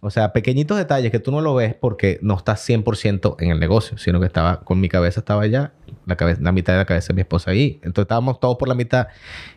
O 0.00 0.10
sea, 0.10 0.32
pequeñitos 0.32 0.78
detalles 0.78 1.10
que 1.10 1.18
tú 1.18 1.32
no 1.32 1.40
lo 1.40 1.56
ves 1.56 1.74
porque 1.74 2.20
no 2.22 2.36
estás 2.36 2.66
100% 2.68 3.36
en 3.40 3.50
el 3.50 3.58
negocio, 3.58 3.98
sino 3.98 4.20
que 4.20 4.26
estaba 4.26 4.60
con 4.60 4.80
mi 4.80 4.88
cabeza 4.88 5.20
estaba 5.20 5.42
allá, 5.42 5.72
la, 6.06 6.16
cabeza, 6.16 6.40
la 6.40 6.52
mitad 6.52 6.74
de 6.74 6.78
la 6.78 6.84
cabeza 6.84 7.08
de 7.08 7.14
mi 7.14 7.22
esposa 7.22 7.50
ahí. 7.50 7.80
Entonces 7.82 8.04
estábamos 8.04 8.38
todos 8.38 8.56
por 8.58 8.68
la 8.68 8.74
mitad 8.74 9.08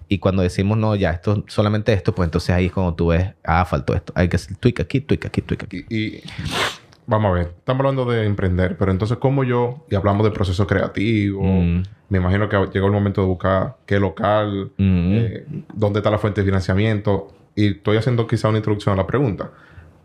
y 0.07 0.17
cuando 0.17 0.41
decimos 0.41 0.79
no, 0.79 0.95
ya, 0.95 1.11
esto 1.11 1.43
solamente 1.47 1.93
esto, 1.93 2.15
pues 2.15 2.25
entonces 2.25 2.49
ahí 2.49 2.65
es 2.65 2.71
cuando 2.71 2.95
tú 2.95 3.07
ves, 3.07 3.33
ah, 3.43 3.65
faltó 3.65 3.93
esto. 3.93 4.13
Hay 4.15 4.29
que 4.29 4.37
hacer 4.37 4.57
tweak 4.57 4.79
aquí, 4.79 5.01
tweak 5.01 5.27
aquí, 5.27 5.41
tweak 5.43 5.63
aquí. 5.63 5.85
Y, 5.89 6.23
vamos 7.07 7.31
a 7.31 7.33
ver, 7.33 7.53
estamos 7.57 7.81
hablando 7.81 8.05
de 8.05 8.25
emprender, 8.25 8.77
pero 8.77 8.91
entonces 8.91 9.17
¿cómo 9.17 9.43
yo, 9.43 9.85
y 9.89 9.95
hablamos 9.95 10.23
de 10.23 10.31
proceso 10.31 10.67
creativo, 10.67 11.43
mm. 11.43 11.83
me 12.09 12.17
imagino 12.17 12.47
que 12.49 12.57
llegó 12.73 12.87
el 12.87 12.93
momento 12.93 13.21
de 13.21 13.27
buscar 13.27 13.77
qué 13.85 13.99
local, 13.99 14.71
mm. 14.77 15.13
eh, 15.13 15.45
dónde 15.73 15.99
está 15.99 16.09
la 16.11 16.17
fuente 16.17 16.41
de 16.41 16.45
financiamiento, 16.45 17.29
y 17.55 17.67
estoy 17.67 17.97
haciendo 17.97 18.27
quizá 18.27 18.49
una 18.49 18.59
introducción 18.59 18.93
a 18.93 18.97
la 18.97 19.07
pregunta. 19.07 19.51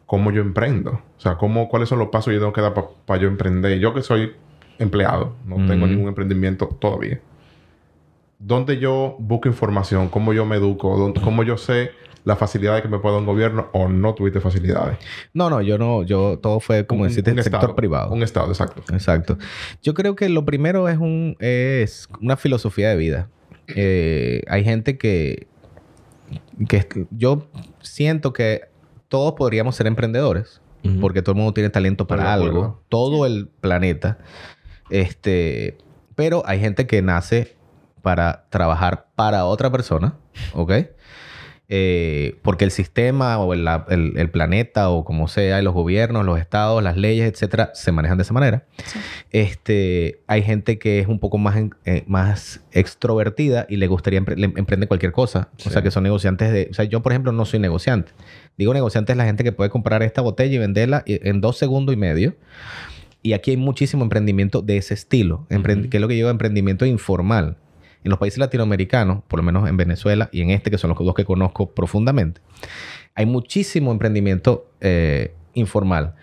¿Cómo 0.07 0.31
yo 0.31 0.41
emprendo? 0.41 1.01
O 1.17 1.21
sea, 1.21 1.37
¿cómo, 1.37 1.69
¿cuáles 1.69 1.89
son 1.89 1.99
los 1.99 2.09
pasos 2.09 2.27
que 2.27 2.35
yo 2.35 2.41
tengo 2.41 2.53
que 2.53 2.61
dar 2.61 2.75
para 2.75 3.21
yo 3.21 3.29
emprender? 3.29 3.79
Yo 3.79 3.93
que 3.93 4.03
soy 4.03 4.33
empleado, 4.79 5.35
no 5.45 5.57
tengo 5.67 5.87
mm. 5.87 5.91
ningún 5.91 6.09
emprendimiento 6.09 6.67
todavía. 6.67 7.21
¿Dónde 8.39 8.79
yo 8.79 9.17
busco 9.19 9.49
información? 9.49 10.09
¿Cómo 10.09 10.33
yo 10.33 10.45
me 10.45 10.57
educo? 10.57 11.13
¿Cómo 11.25 11.43
yo 11.43 11.57
sé 11.57 11.91
las 12.27 12.39
facilidades 12.39 12.83
que 12.83 12.89
me 12.89 12.99
puede 12.99 13.15
dar 13.15 13.21
un 13.21 13.27
gobierno 13.27 13.69
o 13.73 13.89
no 13.89 14.15
tuviste 14.15 14.41
facilidades? 14.41 14.99
No, 15.33 15.49
no, 15.49 15.63
yo 15.63 15.79
no, 15.79 16.03
yo 16.03 16.41
todo 16.41 16.59
fue 16.59 16.85
como 16.85 17.03
un, 17.03 17.09
decirte, 17.09 17.41
sector 17.41 17.77
privado. 17.77 18.13
Un 18.13 18.25
estado, 18.25 18.49
exacto. 18.49 18.83
Exacto. 18.93 19.39
Yo 19.81 19.95
creo 19.95 20.17
que 20.17 20.29
lo 20.29 20.45
primero 20.45 20.89
es 20.89 20.99
un 20.99 21.37
es 21.39 22.09
una 22.21 22.37
filosofía 22.37 22.91
de 22.91 22.97
vida. 22.97 23.29
Eh, 23.69 24.43
hay 24.49 24.65
gente 24.65 24.99
que 24.99 25.47
que 26.69 27.07
yo 27.13 27.49
siento 27.81 28.33
que 28.33 28.63
todos 29.09 29.35
podríamos 29.35 29.77
ser 29.77 29.87
emprendedores 29.87 30.61
porque 31.01 31.21
todo 31.21 31.33
el 31.33 31.39
mundo 31.39 31.53
tiene 31.53 31.71
talento 31.71 32.07
para 32.07 32.33
algo, 32.33 32.83
todo 32.89 33.27
el 33.27 33.49
planeta. 33.61 34.19
Este, 34.89 35.79
pero 36.15 36.45
hay 36.47 36.61
gente 36.61 36.87
que 36.87 37.03
nace 37.03 37.57
para 38.03 38.47
trabajar 38.51 39.09
para 39.17 39.47
otra 39.47 39.71
persona, 39.71 40.15
¿ok? 40.55 40.73
Eh, 41.69 42.39
porque 42.43 42.65
el 42.65 42.71
sistema 42.71 43.39
o 43.39 43.53
el, 43.53 43.67
el, 43.89 44.31
planeta 44.31 44.89
o 44.89 45.05
como 45.05 45.27
sea, 45.27 45.61
los 45.63 45.75
gobiernos, 45.75 46.25
los 46.25 46.39
estados, 46.39 46.81
las 46.81 46.97
leyes, 46.97 47.29
etcétera, 47.33 47.71
se 47.75 47.91
manejan 47.91 48.19
de 48.19 48.23
esa 48.23 48.33
manera. 48.33 48.65
Este, 49.33 50.21
hay 50.29 50.43
gente 50.43 50.79
que 50.79 51.01
es 51.01 51.09
un 51.09 51.19
poco 51.19 51.39
más, 51.39 51.57
eh, 51.85 52.05
más 52.07 52.61
extrovertida 52.71 53.67
y 53.69 53.77
le 53.77 53.89
gustaría 53.89 54.19
emprender 54.19 54.87
cualquier 54.87 55.11
cosa. 55.11 55.49
O 55.65 55.71
sea, 55.71 55.83
que 55.83 55.91
son 55.91 56.05
negociantes 56.05 56.53
de... 56.53 56.69
O 56.71 56.75
sea, 56.75 56.85
yo, 56.85 57.03
por 57.03 57.13
ejemplo, 57.13 57.33
no 57.33 57.45
soy 57.45 57.59
negociante. 57.59 58.13
Digo 58.57 58.73
negociante 58.73 59.13
es 59.13 59.19
la 59.19 59.25
gente 59.25 59.43
que 59.43 59.53
puede 59.53 59.71
comprar 59.71 60.05
esta 60.05 60.23
botella 60.23 60.55
y 60.55 60.59
venderla 60.59 61.03
en 61.07 61.41
dos 61.41 61.59
segundos 61.59 61.95
y 61.95 61.99
medio. 61.99 62.37
Y 63.23 63.33
aquí 63.33 63.51
hay 63.51 63.57
muchísimo 63.57 64.05
emprendimiento 64.05 64.63
de 64.63 64.77
ese 64.77 64.95
estilo, 64.95 65.47
que 65.49 65.57
es 65.97 66.01
lo 66.01 66.07
que 66.07 66.15
lleva 66.15 66.31
emprendimiento 66.31 66.87
informal. 66.87 67.57
En 68.07 68.11
los 68.11 68.21
países 68.21 68.39
latinoamericanos, 68.39 69.25
por 69.27 69.41
lo 69.41 69.43
menos 69.43 69.69
en 69.69 69.77
Venezuela 69.77 70.29
y 70.31 70.41
en 70.41 70.51
este, 70.51 70.71
que 70.71 70.79
son 70.79 70.91
los 70.91 70.99
dos 71.01 71.13
que 71.13 71.25
conozco 71.25 71.75
profundamente, 71.75 72.41
hay 73.17 73.27
muchísimo 73.27 73.91
emprendimiento 73.91 74.71
eh, 74.81 75.35
informal. 75.55 76.15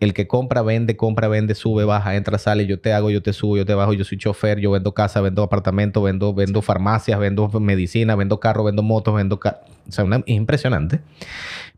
El 0.00 0.12
que 0.12 0.26
compra, 0.26 0.60
vende, 0.60 0.98
compra, 0.98 1.28
vende, 1.28 1.54
sube, 1.54 1.84
baja, 1.84 2.14
entra, 2.14 2.36
sale, 2.36 2.66
yo 2.66 2.78
te 2.78 2.92
hago, 2.92 3.08
yo 3.08 3.22
te 3.22 3.32
subo, 3.32 3.56
yo 3.56 3.64
te 3.64 3.72
bajo, 3.72 3.94
yo 3.94 4.04
soy 4.04 4.18
chofer, 4.18 4.58
yo 4.58 4.70
vendo 4.70 4.92
casa, 4.92 5.22
vendo 5.22 5.42
apartamento, 5.42 6.02
vendo, 6.02 6.34
vendo 6.34 6.60
farmacias, 6.60 7.18
vendo 7.18 7.48
medicina, 7.58 8.16
vendo 8.16 8.38
carro, 8.38 8.62
vendo 8.64 8.82
motos, 8.82 9.14
vendo... 9.14 9.36
O 9.42 9.92
sea, 9.92 10.04
es 10.04 10.22
impresionante. 10.26 11.00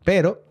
Pero 0.03 0.43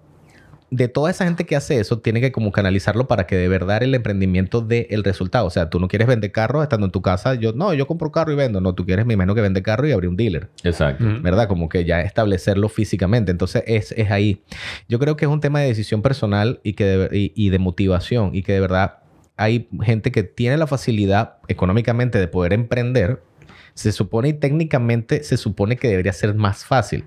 de 0.73 0.89
toda 0.89 1.11
esa 1.11 1.27
gente 1.27 1.45
que 1.45 1.55
hace 1.55 1.79
eso, 1.79 1.99
tiene 1.99 2.23
que 2.23 2.33
como 2.33 2.51
canalizarlo 2.51 3.07
para 3.07 3.27
que 3.27 3.37
de 3.37 3.47
verdad 3.47 3.83
el 3.83 3.95
emprendimiento 3.95 4.63
dé 4.63 4.87
el 4.91 5.05
resultado. 5.05 5.45
O 5.45 5.51
sea, 5.51 5.69
tú 5.69 5.79
no 5.79 5.87
quieres 5.87 6.09
vender 6.09 6.33
carros 6.33 6.63
estando 6.63 6.87
en 6.87 6.91
tu 6.91 7.03
casa. 7.03 7.35
Yo, 7.35 7.53
no, 7.53 7.75
yo 7.75 7.87
compro 7.87 8.11
carro 8.11 8.33
y 8.33 8.37
vendo. 8.37 8.59
No, 8.63 8.75
tú 8.75 8.87
quieres, 8.87 9.05
mi 9.05 9.15
menos 9.15 9.35
que 9.37 9.43
vender 9.43 9.63
carro 9.63 9.87
y 9.87 9.93
abrir 9.93 10.09
un 10.09 10.17
dealer. 10.17 10.49
Exacto. 10.65 11.05
¿Verdad? 11.21 11.47
Como 11.47 11.69
que 11.69 11.85
ya 11.85 12.01
establecerlo 12.01 12.71
físicamente. 12.71 13.31
Entonces, 13.31 13.65
es, 13.67 13.93
es 13.93 14.11
ahí. 14.11 14.43
Yo 14.89 14.99
creo 14.99 15.15
que 15.15 15.27
es 15.27 15.31
un 15.31 15.41
tema 15.41 15.61
de 15.61 15.67
decisión 15.67 16.01
personal 16.01 16.59
y, 16.63 16.73
que 16.73 16.85
de, 16.87 17.33
y 17.35 17.51
de 17.51 17.59
motivación. 17.59 18.35
Y 18.35 18.43
que 18.43 18.55
de 18.55 18.61
verdad 18.61 19.01
hay 19.37 19.69
gente 19.83 20.11
que 20.11 20.23
tiene 20.23 20.57
la 20.57 20.67
facilidad 20.67 21.35
económicamente 21.49 22.19
de 22.19 22.29
poder 22.29 22.55
emprender. 22.55 23.23
Se 23.75 23.93
supone 23.93 24.31
y 24.31 24.33
técnicamente 24.33 25.23
se 25.23 25.37
supone 25.37 25.77
que 25.77 25.89
debería 25.89 26.15
ser 26.15 26.35
más 26.35 26.65
fácil 26.65 27.05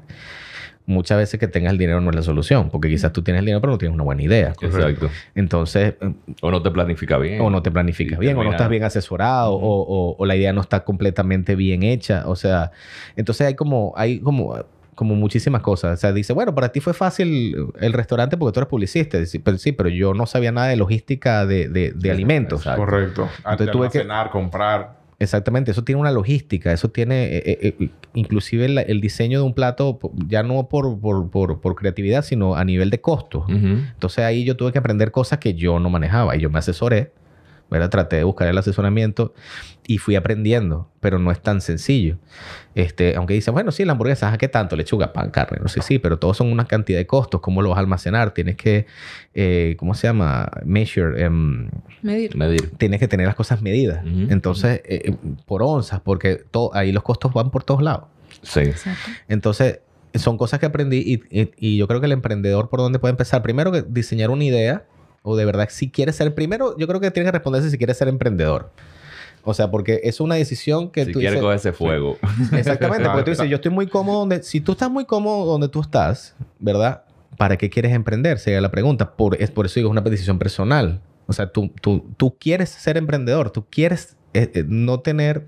muchas 0.86 1.18
veces 1.18 1.40
que 1.40 1.48
tengas 1.48 1.74
el 1.74 1.78
dinero 1.78 2.02
no 2.02 2.10
es 2.10 2.16
la 2.16 2.22
solución, 2.22 2.70
porque 2.70 2.90
quizás 2.90 3.12
tú 3.12 3.24
tienes 3.24 3.40
el 3.40 3.46
dinero 3.46 3.62
pero 3.62 3.72
no 3.72 3.78
tienes 3.78 3.96
una 3.96 4.04
buena 4.04 4.24
idea. 4.24 4.54
Exacto. 4.62 5.10
Entonces... 5.34 5.96
O 6.42 6.52
no 6.52 6.62
te 6.62 6.72
planifica 6.72 7.18
bien. 7.18 7.42
O 7.42 7.50
no 7.50 7.62
te 7.62 7.72
planificas 7.72 8.20
bien, 8.20 8.38
o 8.38 8.44
no 8.44 8.52
estás 8.52 8.70
bien 8.70 8.84
asesorado, 8.84 9.54
o, 9.54 10.16
o, 10.18 10.26
la 10.26 10.36
idea 10.36 10.54
no 10.54 10.62
está 10.62 10.84
completamente 10.84 11.56
bien 11.56 11.84
hecha. 11.84 12.24
O 12.28 12.36
sea, 12.36 12.72
entonces 13.16 13.48
hay 13.48 13.56
como, 13.56 13.94
hay 13.96 14.20
como, 14.20 14.56
como 14.96 15.16
muchísimas 15.16 15.62
cosas. 15.62 15.98
O 15.98 16.02
sea, 16.02 16.14
dice, 16.14 16.34
bueno, 16.34 16.54
para 16.56 16.70
ti 16.70 16.80
fue 16.80 16.94
fácil 16.94 17.56
el 17.80 17.94
restaurante 17.94 18.38
porque 18.38 18.54
tú 18.54 18.60
eres 18.60 18.70
publicista. 18.70 19.18
Pero 19.44 19.58
sí, 19.58 19.72
pero 19.72 19.90
yo 19.90 20.14
no 20.14 20.26
sabía 20.26 20.52
nada 20.52 20.68
de 20.68 20.78
logística 20.78 21.46
de, 21.46 21.68
de, 21.68 22.12
alimentos. 22.12 22.64
Correcto. 22.64 23.30
Entonces 23.40 23.72
tuve 23.72 23.90
que 23.90 24.00
cenar, 24.00 24.30
comprar. 24.30 25.05
Exactamente, 25.26 25.72
eso 25.72 25.84
tiene 25.84 26.00
una 26.00 26.12
logística, 26.12 26.72
eso 26.72 26.90
tiene 26.90 27.26
eh, 27.26 27.44
eh, 27.46 27.76
eh, 27.80 27.90
inclusive 28.14 28.66
el, 28.66 29.02
diseño 29.02 29.40
de 29.40 29.46
un 29.46 29.54
plato, 29.54 30.00
ya 30.28 30.44
no 30.44 30.70
por, 30.70 31.00
por, 31.00 31.76
creatividad, 31.76 32.24
sino 32.24 32.56
a 32.56 32.64
nivel 32.64 32.92
de 32.92 33.02
costo. 33.02 33.46
Entonces 33.50 34.24
ahí 34.24 34.46
yo 34.46 34.56
tuve 34.56 34.72
que 34.72 34.78
aprender 34.78 35.12
cosas 35.12 35.40
que 35.40 35.56
yo 35.56 35.80
no 35.80 35.90
manejaba 35.90 36.36
y 36.36 36.42
yo 36.42 36.50
me 36.50 36.60
asesoré 36.60 37.12
¿verdad? 37.70 37.90
Traté 37.90 38.18
de 38.18 38.24
buscar 38.24 38.48
el 38.48 38.58
asesoramiento 38.58 39.34
y 39.88 39.98
fui 39.98 40.16
aprendiendo, 40.16 40.90
pero 41.00 41.20
no 41.20 41.32
es 41.32 41.40
tan 41.42 41.62
sencillo. 41.62 42.18
Este, 42.74 43.16
aunque 43.16 43.34
dicen, 43.34 43.54
bueno, 43.54 43.72
sí, 43.72 43.86
la 43.86 43.94
hamburguesa, 43.94 44.36
¿qué 44.38 44.48
tanto? 44.48 44.76
Lechuga, 44.76 45.14
pan, 45.14 45.30
carne, 45.30 45.60
no 45.62 45.68
sé, 45.68 45.82
sí, 45.82 46.00
pero 46.00 46.18
todos 46.18 46.38
son 46.38 46.52
una 46.52 46.66
cantidad 46.66 46.98
de 46.98 47.08
costos. 47.08 47.42
¿Cómo 47.42 47.62
lo 47.62 47.70
vas 47.70 47.78
a 47.78 47.82
almacenar? 47.82 48.34
Tienes 48.34 48.56
que, 48.56 48.86
eh, 49.34 49.76
¿cómo 49.78 49.94
se 49.94 50.08
llama? 50.08 50.50
Measure. 50.66 51.24
Em, 51.24 51.70
medir. 52.02 52.36
Medir. 52.36 52.72
Tienes 52.78 53.00
que 53.00 53.08
tener 53.08 53.28
las 53.28 53.36
cosas 53.36 53.62
medidas. 53.62 54.04
Entonces, 54.06 54.82
eh, 54.86 55.02
eh, 55.06 55.16
por 55.46 55.62
onzas, 55.64 56.02
porque 56.02 56.46
ahí 56.74 56.92
los 56.92 57.04
costos 57.04 57.34
van 57.34 57.52
por 57.52 57.64
todos 57.64 57.82
lados. 57.82 58.06
Sí. 58.42 58.62
Entonces, 59.28 59.80
son 60.16 60.38
cosas 60.38 60.60
que 60.60 60.66
aprendí 60.66 60.98
y, 61.30 61.50
y, 61.58 61.78
yo 61.78 61.88
creo 61.88 62.00
que 62.00 62.06
el 62.06 62.14
emprendedor 62.14 62.70
por 62.70 62.80
dónde 62.80 63.00
puede 63.00 63.12
empezar. 63.12 63.42
Primero, 63.42 63.72
que 63.72 63.82
diseñar 63.82 64.30
una 64.30 64.44
idea 64.46 64.86
o 65.26 65.36
de 65.36 65.44
verdad 65.44 65.68
si 65.70 65.90
quieres 65.90 66.16
ser 66.16 66.34
primero, 66.36 66.78
yo 66.78 66.88
creo 66.88 67.02
que 67.02 67.12
tienes 67.12 67.28
que 67.28 67.38
responderse 67.38 67.70
si 67.70 67.78
quieres 67.78 67.98
ser 67.98 68.08
emprendedor. 68.08 68.72
O 69.44 69.54
sea, 69.54 69.70
porque 69.70 70.02
es 70.04 70.20
una 70.20 70.36
decisión 70.36 70.90
que 70.90 71.06
si 71.06 71.12
tú 71.12 71.20
quieres 71.20 71.42
coger 71.42 71.58
ese 71.58 71.74
fuego. 71.74 72.18
Exactamente, 72.52 73.10
porque 73.10 73.24
tú 73.24 73.32
dices, 73.32 73.50
yo 73.50 73.56
estoy 73.56 73.72
muy 73.72 73.88
cómodo 73.88 74.20
donde 74.20 74.44
si 74.44 74.62
tú 74.62 74.72
estás 74.74 74.90
muy 74.90 75.06
cómodo 75.06 75.46
donde 75.46 75.68
tú 75.68 75.82
estás, 75.82 76.36
¿verdad? 76.60 77.04
¿Para 77.38 77.58
qué 77.58 77.70
quieres 77.70 77.92
emprender? 77.94 78.40
Sería 78.40 78.62
la 78.62 78.72
pregunta. 78.72 79.16
Por, 79.16 79.42
es 79.42 79.52
por 79.52 79.66
eso 79.66 79.76
digo, 79.76 79.90
es 79.90 79.92
una 79.92 80.02
decisión 80.02 80.40
personal. 80.40 81.02
O 81.28 81.34
sea, 81.34 81.52
tú, 81.52 81.72
tú, 81.82 82.06
tú 82.18 82.38
quieres 82.40 82.70
ser 82.70 82.98
emprendedor, 82.98 83.50
tú 83.50 83.66
quieres 83.70 84.16
eh, 84.34 84.52
eh, 84.54 84.64
no 84.68 85.00
tener 85.00 85.48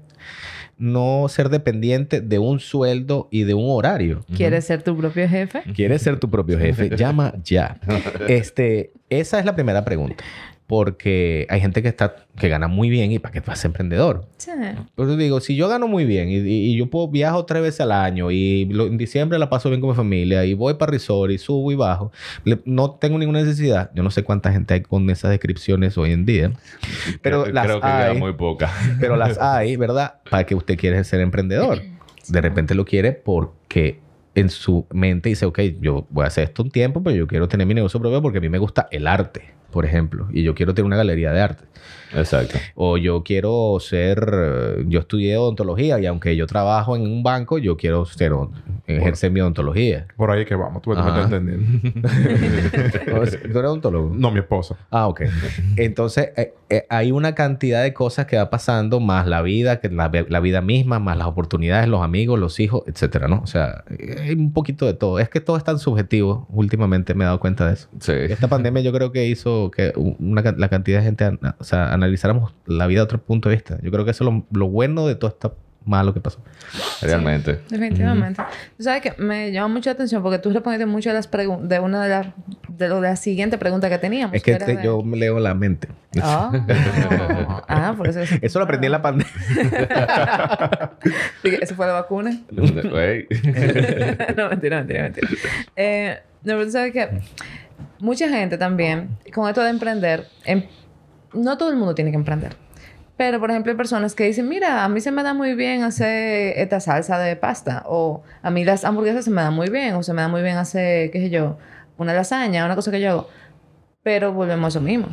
no 0.77 1.27
ser 1.29 1.49
dependiente 1.49 2.21
de 2.21 2.39
un 2.39 2.59
sueldo 2.59 3.27
y 3.31 3.43
de 3.43 3.53
un 3.53 3.69
horario. 3.69 4.23
¿Quieres 4.35 4.65
ser 4.65 4.83
tu 4.83 4.95
propio 4.95 5.27
jefe? 5.27 5.63
¿Quieres 5.75 6.01
ser 6.01 6.19
tu 6.19 6.29
propio 6.29 6.59
jefe? 6.59 6.89
Llama 6.97 7.33
ya. 7.43 7.79
Este, 8.27 8.91
esa 9.09 9.39
es 9.39 9.45
la 9.45 9.55
primera 9.55 9.83
pregunta 9.85 10.23
porque 10.67 11.47
hay 11.49 11.61
gente 11.61 11.81
que 11.81 11.87
está 11.87 12.15
que 12.37 12.49
gana 12.49 12.67
muy 12.67 12.89
bien 12.89 13.11
y 13.11 13.19
para 13.19 13.31
qué 13.31 13.39
vas 13.39 13.57
a 13.57 13.61
ser 13.61 13.69
emprendedor. 13.69 14.25
Sí. 14.37 14.51
Pues 14.95 15.17
digo, 15.17 15.39
si 15.39 15.55
yo 15.55 15.69
gano 15.69 15.87
muy 15.87 16.05
bien 16.05 16.27
y, 16.29 16.77
yo 16.77 16.89
puedo 16.89 17.07
viajo 17.07 17.45
tres 17.45 17.61
veces 17.63 17.81
al 17.81 17.93
año 17.93 18.29
y 18.31 18.69
en 18.69 18.97
diciembre 18.97 19.39
la 19.39 19.49
paso 19.49 19.69
bien 19.69 19.79
con 19.79 19.91
mi 19.91 19.95
familia 19.95 20.45
y 20.45 20.53
voy 20.53 20.75
para 20.75 20.91
resort 20.91 21.31
y 21.31 21.37
subo 21.37 21.71
y 21.71 21.75
bajo, 21.75 22.11
no 22.65 22.91
tengo 22.91 23.17
ninguna 23.17 23.41
necesidad. 23.41 23.89
Yo 23.95 24.03
no 24.03 24.11
sé 24.11 24.23
cuánta 24.23 24.51
gente 24.51 24.73
hay 24.73 24.81
con 24.81 25.09
esas 25.09 25.31
descripciones 25.31 25.97
hoy 25.97 26.11
en 26.11 26.25
día, 26.25 26.51
pero 27.21 27.43
creo, 27.43 27.53
las 27.53 27.65
creo 27.65 27.81
que 27.81 27.87
hay, 27.87 28.17
muy 28.17 28.33
poca. 28.33 28.71
Pero 28.99 29.15
las 29.15 29.39
hay, 29.39 29.77
¿verdad? 29.77 30.15
Para 30.29 30.45
que 30.45 30.53
usted 30.53 30.77
quiere 30.77 31.03
ser 31.03 31.21
emprendedor. 31.21 31.81
De 32.27 32.41
repente 32.41 32.75
lo 32.75 32.83
quiere 32.83 33.13
porque 33.13 34.01
en 34.35 34.49
su 34.49 34.85
mente 34.91 35.29
dice, 35.29 35.45
ok, 35.45 35.59
yo 35.79 36.05
voy 36.09 36.25
a 36.25 36.27
hacer 36.27 36.43
esto 36.43 36.61
un 36.61 36.71
tiempo, 36.71 37.01
pero 37.01 37.15
yo 37.15 37.25
quiero 37.25 37.47
tener 37.47 37.65
mi 37.65 37.73
negocio 37.73 37.99
propio 37.99 38.21
porque 38.21 38.39
a 38.39 38.41
mí 38.41 38.49
me 38.49 38.59
gusta 38.59 38.87
el 38.91 39.07
arte 39.07 39.56
por 39.77 39.85
ejemplo, 39.85 40.27
y 40.33 40.41
yo 40.41 40.55
quiero 40.55 40.73
tener 40.73 40.87
una 40.87 40.95
galería 40.95 41.31
de 41.31 41.39
arte. 41.39 41.63
Exacto. 42.13 42.57
O 42.75 42.97
yo 42.97 43.23
quiero 43.23 43.77
ser, 43.79 44.85
yo 44.87 44.99
estudié 44.99 45.37
odontología 45.37 45.99
y 45.99 46.05
aunque 46.05 46.35
yo 46.35 46.47
trabajo 46.47 46.95
en 46.95 47.03
un 47.03 47.23
banco, 47.23 47.57
yo 47.57 47.77
quiero 47.77 48.05
ser, 48.05 48.33
ejercer 48.85 49.31
mi 49.31 49.41
odontología. 49.41 50.07
Por 50.15 50.31
ahí 50.31 50.45
que 50.45 50.55
vamos, 50.55 50.81
tú 50.81 50.91
me 50.91 50.97
estás 50.97 51.31
entendiendo. 51.31 52.09
¿Tú 53.05 53.21
eres 53.21 53.55
odontólogo? 53.55 54.13
No, 54.15 54.31
mi 54.31 54.39
esposa. 54.39 54.75
Ah, 54.89 55.07
ok. 55.07 55.21
Entonces, 55.75 56.29
eh, 56.37 56.53
eh, 56.69 56.85
hay 56.89 57.11
una 57.11 57.35
cantidad 57.35 57.83
de 57.83 57.93
cosas 57.93 58.25
que 58.25 58.37
va 58.37 58.49
pasando, 58.49 58.99
más 58.99 59.27
la 59.27 59.41
vida, 59.41 59.79
que 59.79 59.89
la, 59.89 60.11
la, 60.27 60.39
vida 60.39 60.61
misma, 60.61 60.99
más 60.99 61.17
las 61.17 61.27
oportunidades, 61.27 61.87
los 61.87 62.01
amigos, 62.01 62.39
los 62.39 62.59
hijos, 62.59 62.83
etcétera, 62.87 63.27
¿no? 63.27 63.41
O 63.41 63.47
sea, 63.47 63.83
hay 64.21 64.33
un 64.33 64.53
poquito 64.53 64.85
de 64.85 64.93
todo. 64.93 65.19
Es 65.19 65.29
que 65.29 65.39
todo 65.39 65.57
es 65.57 65.63
tan 65.63 65.79
subjetivo. 65.79 66.47
Últimamente 66.49 67.13
me 67.13 67.23
he 67.23 67.25
dado 67.25 67.39
cuenta 67.39 67.67
de 67.67 67.73
eso. 67.73 67.87
Sí. 67.99 68.13
Esta 68.13 68.47
pandemia 68.47 68.81
yo 68.81 68.91
creo 68.91 69.11
que 69.11 69.25
hizo 69.27 69.71
que 69.71 69.93
una, 69.95 70.41
la 70.57 70.69
cantidad 70.69 70.99
de 70.99 71.05
gente, 71.05 71.39
o 71.57 71.63
sea, 71.63 71.96
analizáramos 71.97 72.53
la 72.65 72.87
vida 72.87 72.99
de 72.99 73.03
otro 73.03 73.21
punto 73.21 73.49
de 73.49 73.55
vista. 73.55 73.77
Yo 73.81 73.91
creo 73.91 74.05
que 74.05 74.11
eso 74.11 74.23
es 74.23 74.33
lo, 74.33 74.45
lo 74.51 74.69
bueno 74.69 75.07
de 75.07 75.15
todo 75.15 75.29
esto 75.29 75.57
malo 75.87 76.13
que 76.13 76.19
pasó. 76.19 76.39
Realmente. 77.01 77.59
definitivamente. 77.69 78.41
Tú 78.77 78.83
sabes 78.83 79.01
que 79.01 79.13
me 79.17 79.51
llama 79.51 79.75
mucha 79.75 79.91
atención 79.91 80.21
porque 80.21 80.37
tú 80.37 80.51
respondiste 80.51 80.85
mucho 80.85 81.09
de 81.09 81.15
las 81.15 81.27
preguntas, 81.27 81.69
de 81.69 81.79
una 81.79 82.03
de 82.03 82.09
las, 82.09 82.27
de, 82.67 82.89
lo 82.89 83.01
de 83.01 83.09
la 83.09 83.15
siguiente 83.15 83.57
pregunta 83.57 83.89
que 83.89 83.97
teníamos. 83.97 84.35
Es 84.35 84.43
que, 84.43 84.79
yo 84.83 85.01
me 85.01 85.17
leo 85.17 85.39
la 85.39 85.53
mente. 85.53 85.87
Oh. 86.21 86.21
ah, 87.67 87.93
por 87.97 88.09
eso. 88.09 88.19
Eso 88.41 88.59
lo 88.59 88.65
aprendí 88.65 88.87
en 88.87 88.91
la 88.91 89.01
pandemia. 89.01 89.31
¿Eso 91.61 91.75
fue 91.75 91.87
la 91.87 91.93
vacuna? 91.93 92.31
no, 92.51 92.63
mentira, 92.63 94.77
mentira, 94.77 95.03
mentira. 95.03 95.27
Eh, 95.75 96.19
no, 96.43 96.53
pero 96.53 96.65
tú 96.65 96.71
sabes 96.71 96.91
que 96.91 97.09
mucha 97.99 98.29
gente 98.29 98.57
también, 98.57 99.09
con 99.33 99.47
esto 99.47 99.63
de 99.63 99.69
emprender, 99.69 100.27
em, 100.45 100.63
no 101.37 101.57
todo 101.57 101.69
el 101.69 101.77
mundo 101.77 101.95
tiene 101.95 102.11
que 102.11 102.17
emprender. 102.17 102.55
Pero, 103.17 103.39
por 103.39 103.49
ejemplo, 103.49 103.71
hay 103.71 103.77
personas 103.77 104.13
que 104.13 104.25
dicen, 104.25 104.47
mira, 104.47 104.85
a 104.85 104.89
mí 104.89 105.01
se 105.01 105.11
me 105.11 105.23
da 105.23 105.33
muy 105.33 105.55
bien 105.55 105.83
hacer 105.83 106.53
esta 106.57 106.79
salsa 106.79 107.17
de 107.17 107.35
pasta. 107.35 107.83
O 107.87 108.21
a 108.43 108.51
mí 108.51 108.63
las 108.63 108.85
hamburguesas 108.85 109.25
se 109.25 109.31
me 109.31 109.41
dan 109.41 109.55
muy 109.55 109.69
bien. 109.69 109.95
O 109.95 110.03
se 110.03 110.13
me 110.13 110.21
da 110.21 110.27
muy 110.27 110.43
bien 110.43 110.57
hacer, 110.57 111.09
qué 111.09 111.19
sé 111.19 111.31
yo, 111.31 111.57
una 111.97 112.13
lasaña, 112.13 112.63
una 112.63 112.75
cosa 112.75 112.91
que 112.91 113.01
yo 113.01 113.09
hago. 113.09 113.29
Pero 114.03 114.33
volvemos 114.33 114.75
a 114.75 114.79
lo 114.79 114.85
mismo. 114.85 115.07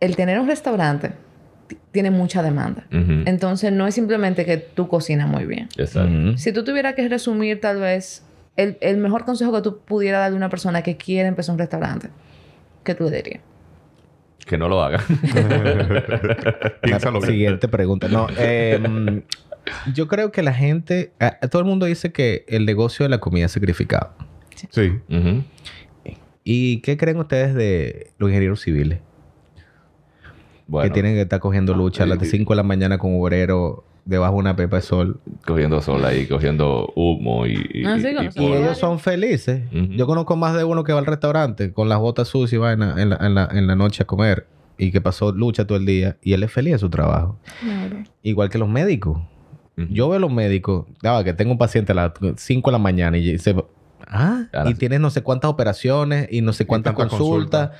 El 0.00 0.16
tener 0.16 0.40
un 0.40 0.48
restaurante 0.48 1.12
tiene 1.92 2.10
mucha 2.10 2.42
demanda. 2.42 2.84
Entonces, 2.90 3.72
no 3.72 3.86
es 3.86 3.94
simplemente 3.94 4.44
que 4.44 4.56
tú 4.56 4.88
cocinas 4.88 5.28
muy 5.28 5.44
bien. 5.44 5.68
Exacto. 5.76 6.36
Si 6.36 6.52
tú 6.52 6.64
tuvieras 6.64 6.94
que 6.94 7.08
resumir 7.08 7.60
tal 7.60 7.78
vez 7.78 8.24
el, 8.56 8.76
el, 8.80 8.96
mejor 8.96 9.24
consejo 9.24 9.52
que 9.52 9.62
tú 9.62 9.78
pudieras 9.78 10.22
darle 10.22 10.34
a 10.34 10.38
una 10.38 10.48
persona 10.48 10.82
que 10.82 10.96
quiere 10.96 11.28
empezar 11.28 11.52
un 11.52 11.58
restaurante, 11.60 12.08
¿qué 12.82 12.96
tú 12.96 13.04
le 13.04 13.16
dirías? 13.22 13.42
Que 14.46 14.58
no 14.58 14.68
lo 14.68 14.82
haga. 14.82 15.04
Piénsalo 16.82 17.20
Siguiente 17.22 17.68
pregunta. 17.68 18.08
No, 18.08 18.26
eh, 18.36 19.22
yo 19.94 20.08
creo 20.08 20.32
que 20.32 20.42
la 20.42 20.54
gente, 20.54 21.12
todo 21.50 21.62
el 21.62 21.68
mundo 21.68 21.86
dice 21.86 22.12
que 22.12 22.44
el 22.48 22.66
negocio 22.66 23.04
de 23.04 23.10
la 23.10 23.18
comida 23.18 23.46
es 23.46 23.52
sacrificado. 23.52 24.14
Sí. 24.70 25.00
¿Y 26.44 26.80
qué 26.80 26.96
creen 26.96 27.18
ustedes 27.18 27.54
de 27.54 28.10
los 28.18 28.30
ingenieros 28.30 28.60
civiles? 28.60 29.00
que 30.82 30.90
tienen 30.90 31.14
que 31.14 31.22
estar 31.22 31.40
cogiendo 31.40 31.74
lucha 31.74 32.04
a 32.04 32.06
las 32.06 32.18
5 32.20 32.52
de 32.52 32.56
la 32.56 32.62
mañana 32.62 32.98
con 32.98 33.12
un 33.12 33.20
obrero 33.20 33.84
debajo 34.10 34.34
de 34.34 34.40
una 34.40 34.56
pepa 34.56 34.76
de 34.76 34.82
sol. 34.82 35.20
Cogiendo 35.46 35.80
sol 35.80 36.04
ahí, 36.04 36.26
cogiendo 36.26 36.92
humo 36.96 37.46
y... 37.46 37.54
y, 37.72 37.84
ah, 37.86 37.96
ellos 37.96 38.76
son 38.76 38.98
felices. 38.98 39.62
Yo 39.72 40.06
conozco 40.06 40.36
más 40.36 40.54
de 40.56 40.64
uno 40.64 40.84
que 40.84 40.92
va 40.92 40.98
al 40.98 41.06
restaurante 41.06 41.72
con 41.72 41.88
las 41.88 41.98
botas 41.98 42.28
sucias 42.28 42.52
y 42.54 42.56
va 42.58 42.72
en 42.72 42.80
la, 42.80 43.48
en 43.52 43.66
la, 43.66 43.76
noche 43.76 44.02
a 44.02 44.06
comer 44.06 44.46
y 44.76 44.90
que 44.90 45.00
pasó 45.00 45.32
lucha 45.32 45.66
todo 45.66 45.78
el 45.78 45.86
día 45.86 46.16
y 46.22 46.32
él 46.32 46.42
es 46.42 46.52
feliz 46.52 46.74
en 46.74 46.78
su 46.80 46.90
trabajo. 46.90 47.38
Igual 48.22 48.50
que 48.50 48.58
los 48.58 48.68
médicos. 48.68 49.18
Yo 49.76 50.10
veo 50.10 50.18
a 50.18 50.20
los 50.20 50.32
médicos, 50.32 50.84
ya, 51.02 51.24
que 51.24 51.32
tengo 51.32 51.52
un 51.52 51.58
paciente 51.58 51.92
a 51.92 51.94
las 51.94 52.12
5 52.36 52.70
de 52.70 52.72
la 52.72 52.78
mañana 52.78 53.16
y 53.16 53.38
se 53.38 53.54
Ah, 54.12 54.46
y 54.66 54.74
tienes 54.74 54.98
no 54.98 55.10
sé 55.10 55.22
cuántas 55.22 55.50
operaciones 55.50 56.28
y 56.32 56.40
no 56.42 56.52
sé 56.52 56.66
cuántas 56.66 56.94
consultas. 56.94 57.70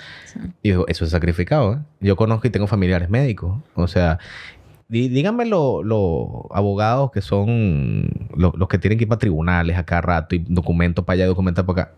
Y 0.63 0.71
digo, 0.71 0.87
eso 0.87 1.05
es 1.05 1.11
sacrificado. 1.11 1.75
¿eh? 1.75 1.79
Yo 2.01 2.15
conozco 2.15 2.47
y 2.47 2.51
tengo 2.51 2.69
familiares 2.69 3.11
médicos. 3.11 3.59
O 3.75 3.89
sea, 3.89 4.19
díganme 4.91 5.47
los 5.47 5.85
abogados 6.51 7.13
que 7.13 7.21
son 7.23 8.29
los 8.35 8.69
que 8.69 8.79
tienen 8.79 8.99
que 8.99 9.05
ir 9.05 9.09
para 9.09 9.21
tribunales 9.21 9.79
a 9.79 9.85
cada 9.85 10.01
rato 10.01 10.35
y 10.35 10.45
documentos 10.49 11.05
para 11.05 11.15
allá, 11.15 11.27
documentos 11.27 11.65
para 11.65 11.83
acá. 11.83 11.95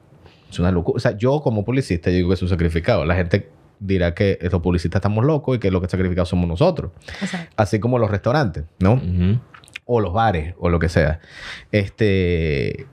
Es 0.51 0.59
una 0.59 0.70
locura. 0.70 0.99
O 0.99 1.01
sea, 1.01 1.16
yo 1.16 1.40
como 1.40 1.64
publicista 1.64 2.11
digo 2.11 2.28
que 2.28 2.34
es 2.34 2.43
un 2.43 2.49
sacrificado. 2.49 3.07
La 3.07 3.14
gente 3.14 3.49
dirá 3.80 4.14
que 4.14 4.38
los 4.43 4.61
publicistas 4.61 5.01
estamos 5.01 5.24
locos 5.24 5.57
y 5.57 5.59
que 5.59 5.70
lo 5.70 5.80
que 5.80 5.88
sacrificado 5.88 6.26
somos 6.26 6.47
nosotros. 6.47 6.93
Así 7.57 7.80
como 7.80 7.99
los 7.99 8.11
restaurantes, 8.11 8.64
¿no? 8.78 9.01
O 9.86 10.01
los 10.01 10.12
bares 10.12 10.55
o 10.59 10.68
lo 10.68 10.78
que 10.78 10.90
sea. 10.90 11.20
Este 11.70 12.86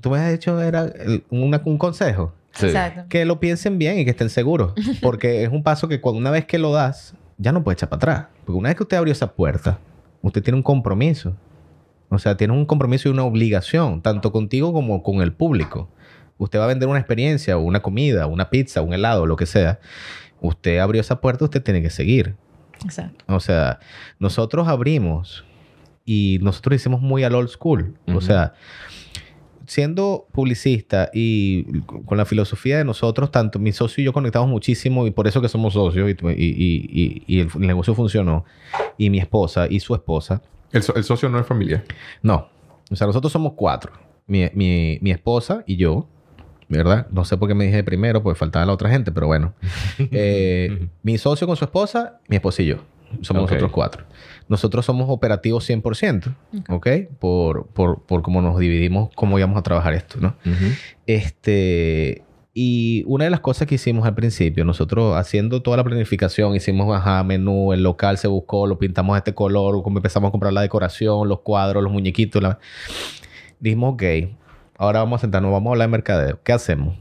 tú 0.00 0.10
me 0.10 0.18
has 0.18 0.32
hecho 0.32 0.62
era 0.62 0.92
un 1.30 1.78
consejo. 1.78 2.32
Exacto. 2.60 3.06
Que 3.08 3.24
lo 3.24 3.40
piensen 3.40 3.78
bien 3.78 3.98
y 3.98 4.04
que 4.04 4.10
estén 4.10 4.30
seguros. 4.30 4.74
Porque 5.02 5.42
es 5.42 5.50
un 5.50 5.62
paso 5.62 5.88
que 5.88 6.00
cuando 6.00 6.20
una 6.20 6.30
vez 6.30 6.44
que 6.44 6.58
lo 6.58 6.72
das, 6.72 7.14
ya 7.38 7.52
no 7.52 7.64
puede 7.64 7.74
echar 7.74 7.88
para 7.88 7.98
atrás. 7.98 8.26
Porque 8.44 8.58
una 8.58 8.68
vez 8.68 8.76
que 8.76 8.82
usted 8.82 8.96
abrió 8.96 9.12
esa 9.12 9.32
puerta, 9.32 9.78
usted 10.22 10.42
tiene 10.42 10.56
un 10.56 10.62
compromiso. 10.62 11.34
O 12.10 12.18
sea, 12.18 12.36
tiene 12.36 12.52
un 12.52 12.66
compromiso 12.66 13.08
y 13.08 13.12
una 13.12 13.24
obligación, 13.24 14.02
tanto 14.02 14.32
contigo 14.32 14.72
como 14.72 15.02
con 15.02 15.20
el 15.20 15.32
público. 15.32 15.88
Usted 16.38 16.58
va 16.58 16.64
a 16.64 16.68
vender 16.68 16.88
una 16.88 16.98
experiencia, 16.98 17.56
o 17.58 17.60
una 17.60 17.80
comida, 17.80 18.26
una 18.26 18.50
pizza, 18.50 18.80
un 18.80 18.94
helado, 18.94 19.26
lo 19.26 19.36
que 19.36 19.46
sea. 19.46 19.80
Usted 20.40 20.78
abrió 20.78 21.00
esa 21.00 21.20
puerta, 21.20 21.44
usted 21.44 21.62
tiene 21.62 21.82
que 21.82 21.90
seguir. 21.90 22.36
Exacto. 22.84 23.24
O 23.26 23.40
sea, 23.40 23.80
nosotros 24.18 24.68
abrimos 24.68 25.44
y 26.04 26.38
nosotros 26.40 26.76
hicimos 26.76 27.00
muy 27.00 27.24
al 27.24 27.34
old 27.34 27.48
school. 27.48 27.94
O 28.06 28.20
sea, 28.20 28.54
siendo 29.68 30.26
publicista 30.32 31.10
y 31.12 31.82
con 32.06 32.16
la 32.16 32.24
filosofía 32.24 32.78
de 32.78 32.84
nosotros, 32.84 33.30
tanto 33.30 33.58
mi 33.58 33.70
socio 33.72 34.00
y 34.00 34.06
yo 34.06 34.14
conectamos 34.14 34.48
muchísimo 34.48 35.06
y 35.06 35.10
por 35.10 35.28
eso 35.28 35.42
que 35.42 35.48
somos 35.48 35.74
socios 35.74 36.10
y, 36.10 37.38
el, 37.38 37.50
negocio 37.58 37.94
funcionó. 37.94 38.46
Y 38.96 39.10
mi 39.10 39.18
esposa 39.18 39.66
y 39.68 39.80
su 39.80 39.94
esposa. 39.94 40.40
¿El, 40.72 40.82
socio 40.82 41.28
no 41.28 41.38
es 41.38 41.46
familia? 41.46 41.84
No. 42.22 42.48
O 42.90 42.96
sea, 42.96 43.06
nosotros 43.06 43.30
somos 43.30 43.52
cuatro. 43.56 43.92
Mi, 44.26 44.98
esposa 45.04 45.62
y 45.66 45.76
yo. 45.76 46.08
¿Verdad? 46.70 47.06
No 47.10 47.24
sé 47.24 47.36
por 47.36 47.48
qué 47.48 47.54
me 47.54 47.64
dije 47.64 47.82
primero, 47.82 48.22
porque 48.22 48.38
faltaba 48.38 48.64
la 48.64 48.72
otra 48.72 48.88
gente, 48.88 49.12
pero 49.12 49.26
bueno. 49.26 49.52
Eh, 50.10 50.88
mi 51.02 51.18
socio 51.18 51.46
con 51.46 51.56
su 51.56 51.64
esposa, 51.64 52.20
mi 52.26 52.36
esposa 52.36 52.62
y 52.62 52.66
yo. 52.66 52.76
Somos 53.20 53.42
nosotros 53.44 53.70
cuatro. 53.70 54.04
Nosotros 54.48 54.86
somos 54.86 55.06
operativos 55.10 55.68
100%, 55.68 56.34
¿ok? 56.68 56.88
Por, 57.18 57.66
por, 57.68 58.02
por 58.02 58.22
cómo 58.22 58.40
nos 58.40 58.58
dividimos, 58.58 59.10
cómo 59.14 59.38
íbamos 59.38 59.58
a 59.58 59.62
trabajar 59.62 59.94
esto, 59.94 60.18
¿no? 60.20 60.36
Este... 61.06 62.24
Y 62.60 63.04
una 63.06 63.22
de 63.22 63.30
las 63.30 63.38
cosas 63.38 63.68
que 63.68 63.76
hicimos 63.76 64.04
al 64.04 64.16
principio, 64.16 64.64
nosotros 64.64 65.16
haciendo 65.16 65.62
toda 65.62 65.76
la 65.76 65.84
planificación, 65.84 66.56
hicimos, 66.56 66.92
ajá, 66.96 67.22
menú, 67.22 67.72
el 67.72 67.84
local 67.84 68.18
se 68.18 68.26
buscó, 68.26 68.66
lo 68.66 68.80
pintamos 68.80 69.14
de 69.14 69.18
este 69.18 69.32
color, 69.32 69.80
como 69.84 69.98
empezamos 69.98 70.28
a 70.28 70.30
comprar 70.32 70.52
la 70.52 70.62
decoración, 70.62 71.28
los 71.28 71.40
cuadros, 71.42 71.84
los 71.84 71.92
muñequitos. 71.92 72.42
La... 72.42 72.58
Dijimos, 73.60 73.94
ok, 73.94 74.02
ahora 74.76 74.98
vamos 75.00 75.18
a 75.18 75.20
sentarnos, 75.20 75.52
vamos 75.52 75.70
a 75.70 75.72
hablar 75.74 75.86
de 75.86 75.92
mercadeo. 75.92 76.40
¿Qué 76.42 76.52
hacemos? 76.52 76.96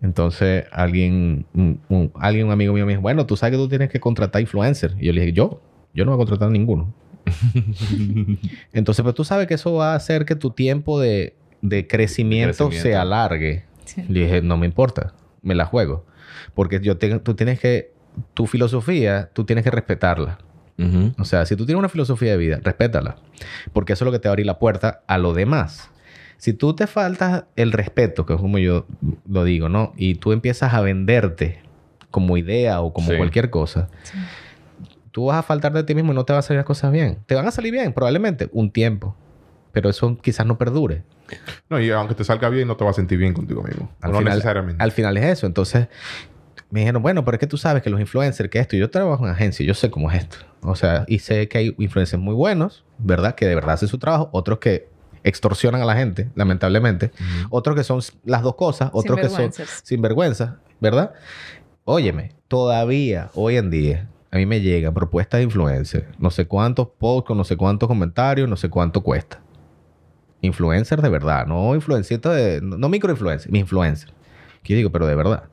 Entonces, 0.00 0.64
alguien, 0.72 1.44
un, 1.52 2.12
alguien, 2.14 2.46
un 2.46 2.52
amigo 2.52 2.72
mío 2.72 2.86
me 2.86 2.92
dijo, 2.92 3.02
bueno, 3.02 3.26
tú 3.26 3.36
sabes 3.36 3.56
que 3.56 3.62
tú 3.62 3.68
tienes 3.68 3.90
que 3.90 4.00
contratar 4.00 4.40
influencers. 4.40 4.94
Y 4.98 5.06
yo 5.06 5.12
le 5.12 5.20
dije, 5.20 5.32
yo, 5.34 5.60
yo 5.94 6.04
no 6.04 6.12
voy 6.12 6.16
a 6.16 6.18
contratar 6.18 6.48
a 6.48 6.52
ninguno. 6.52 6.92
Entonces, 8.72 9.02
pues 9.02 9.14
tú 9.14 9.24
sabes 9.24 9.46
que 9.46 9.54
eso 9.54 9.74
va 9.74 9.92
a 9.92 9.96
hacer 9.96 10.24
que 10.24 10.34
tu 10.34 10.50
tiempo 10.50 11.00
de, 11.00 11.34
crecimiento, 11.88 12.70
se 12.72 12.94
alargue. 12.94 13.64
Le 14.08 14.20
dije, 14.20 14.42
no 14.42 14.56
me 14.56 14.66
importa, 14.66 15.14
me 15.42 15.54
la 15.54 15.64
juego. 15.64 16.04
Porque 16.54 16.80
yo 16.80 16.98
tengo, 16.98 17.20
tú 17.20 17.34
tienes 17.34 17.58
que, 17.60 17.92
tu 18.34 18.46
filosofía, 18.46 19.30
tú 19.32 19.44
tienes 19.44 19.64
que 19.64 19.70
respetarla. 19.70 20.38
O 21.18 21.24
sea, 21.24 21.44
si 21.44 21.56
tú 21.56 21.66
tienes 21.66 21.80
una 21.80 21.88
filosofía 21.88 22.30
de 22.30 22.36
vida, 22.36 22.60
respétala. 22.62 23.16
Porque 23.72 23.94
eso 23.94 24.04
es 24.04 24.06
lo 24.06 24.12
que 24.12 24.20
te 24.20 24.28
va 24.28 24.30
a 24.30 24.34
abrir 24.34 24.46
la 24.46 24.60
puerta 24.60 25.02
a 25.08 25.18
lo 25.18 25.34
demás. 25.34 25.90
Si 26.36 26.52
tú 26.52 26.74
te 26.74 26.86
faltas 26.86 27.46
el 27.56 27.72
respeto, 27.72 28.24
que 28.24 28.34
es 28.34 28.40
como 28.40 28.58
yo 28.58 28.86
lo 29.28 29.42
digo, 29.42 29.68
¿no? 29.68 29.92
Y 29.96 30.14
tú 30.14 30.30
empiezas 30.30 30.72
a 30.74 30.80
venderte 30.80 31.62
como 32.12 32.36
idea 32.36 32.80
o 32.80 32.92
como 32.92 33.08
cualquier 33.16 33.50
cosa, 33.50 33.88
tú 35.18 35.24
vas 35.24 35.38
a 35.38 35.42
faltar 35.42 35.72
de 35.72 35.82
ti 35.82 35.96
mismo 35.96 36.12
y 36.12 36.14
no 36.14 36.24
te 36.24 36.32
van 36.32 36.38
a 36.38 36.42
salir 36.42 36.58
las 36.58 36.64
cosas 36.64 36.92
bien. 36.92 37.18
Te 37.26 37.34
van 37.34 37.44
a 37.44 37.50
salir 37.50 37.72
bien, 37.72 37.92
probablemente, 37.92 38.48
un 38.52 38.70
tiempo. 38.70 39.16
Pero 39.72 39.90
eso 39.90 40.16
quizás 40.22 40.46
no 40.46 40.56
perdure. 40.58 41.02
No, 41.68 41.80
y 41.80 41.90
aunque 41.90 42.14
te 42.14 42.22
salga 42.22 42.48
bien, 42.50 42.68
no 42.68 42.76
te 42.76 42.84
vas 42.84 42.92
a 42.92 42.94
sentir 42.94 43.18
bien 43.18 43.34
contigo 43.34 43.64
mismo. 43.64 43.90
Al 44.00 44.12
no 44.12 44.18
final, 44.18 44.34
necesariamente. 44.34 44.80
Al 44.80 44.92
final 44.92 45.16
es 45.16 45.24
eso. 45.24 45.46
Entonces, 45.48 45.88
me 46.70 46.78
dijeron, 46.78 47.02
bueno, 47.02 47.24
pero 47.24 47.34
es 47.34 47.40
que 47.40 47.48
tú 47.48 47.56
sabes 47.58 47.82
que 47.82 47.90
los 47.90 47.98
influencers, 47.98 48.48
que 48.48 48.60
esto, 48.60 48.76
yo 48.76 48.90
trabajo 48.90 49.26
en 49.26 49.32
agencia, 49.32 49.66
yo 49.66 49.74
sé 49.74 49.90
cómo 49.90 50.08
es 50.08 50.18
esto. 50.18 50.36
O 50.62 50.76
sea, 50.76 51.04
y 51.08 51.18
sé 51.18 51.48
que 51.48 51.58
hay 51.58 51.74
influencers 51.78 52.22
muy 52.22 52.34
buenos, 52.34 52.84
¿verdad? 52.98 53.34
Que 53.34 53.46
de 53.46 53.56
verdad 53.56 53.72
hacen 53.72 53.88
su 53.88 53.98
trabajo, 53.98 54.28
otros 54.30 54.60
que 54.60 54.88
extorsionan 55.24 55.82
a 55.82 55.84
la 55.84 55.96
gente, 55.96 56.30
lamentablemente. 56.36 57.10
Otros 57.50 57.74
que 57.74 57.82
son 57.82 58.00
las 58.24 58.42
dos 58.42 58.54
cosas, 58.54 58.90
otros 58.92 59.18
que 59.18 59.28
son 59.28 59.50
sinvergüenza, 59.82 60.58
¿verdad? 60.78 61.12
Óyeme, 61.82 62.36
todavía 62.46 63.30
hoy 63.34 63.56
en 63.56 63.70
día 63.70 64.08
a 64.30 64.36
mí 64.36 64.46
me 64.46 64.60
llegan 64.60 64.92
propuestas 64.92 65.38
de 65.38 65.44
influencers, 65.44 66.06
no 66.18 66.30
sé 66.30 66.46
cuántos 66.46 66.88
posts, 66.98 67.34
no 67.34 67.44
sé 67.44 67.56
cuántos 67.56 67.88
comentarios, 67.88 68.48
no 68.48 68.56
sé 68.56 68.68
cuánto 68.68 69.02
cuesta. 69.02 69.40
Influencers 70.42 71.02
de 71.02 71.08
verdad, 71.08 71.46
no 71.46 71.74
influencers 71.74 72.20
de, 72.22 72.60
no, 72.62 72.88
microinfluencers, 72.88 73.50
mi 73.50 73.60
influencer. 73.60 74.12
Que 74.62 74.74
digo, 74.74 74.90
pero 74.90 75.06
de 75.06 75.14
verdad. 75.14 75.44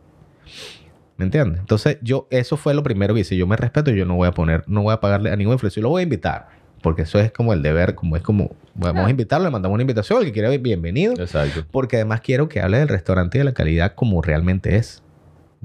¿Me 1.17 1.25
entiendes? 1.25 1.61
Entonces, 1.61 1.97
yo, 2.01 2.27
eso 2.29 2.57
fue 2.57 2.73
lo 2.73 2.83
primero 2.83 3.13
que 3.13 3.21
hice. 3.21 3.37
Yo 3.37 3.47
me 3.47 3.55
respeto 3.55 3.91
y 3.91 3.95
yo 3.95 4.05
no 4.05 4.15
voy 4.15 4.27
a 4.27 4.31
poner, 4.33 4.63
no 4.67 4.83
voy 4.83 4.93
a 4.93 4.99
pagarle 4.99 5.31
a 5.31 5.35
ningún 5.37 5.53
influencer. 5.53 5.81
Yo 5.81 5.83
lo 5.83 5.89
voy 5.91 6.01
a 6.01 6.03
invitar. 6.03 6.49
Porque 6.81 7.03
eso 7.03 7.17
es 7.17 7.31
como 7.31 7.53
el 7.53 7.63
deber, 7.63 7.95
como 7.95 8.15
es 8.15 8.21
como, 8.21 8.55
vamos 8.75 9.07
a 9.07 9.09
invitarlo, 9.09 9.45
le 9.45 9.51
mandamos 9.51 9.73
una 9.73 9.83
invitación, 9.83 10.19
el 10.19 10.25
que 10.25 10.33
quiera 10.33 10.49
bienvenido. 10.49 11.13
Exacto. 11.13 11.65
Porque 11.71 11.95
además 11.95 12.21
quiero 12.21 12.47
que 12.47 12.59
hable 12.59 12.77
del 12.77 12.89
restaurante 12.89 13.37
y 13.37 13.39
de 13.39 13.45
la 13.45 13.53
calidad 13.53 13.95
como 13.95 14.21
realmente 14.21 14.75
es. 14.75 15.01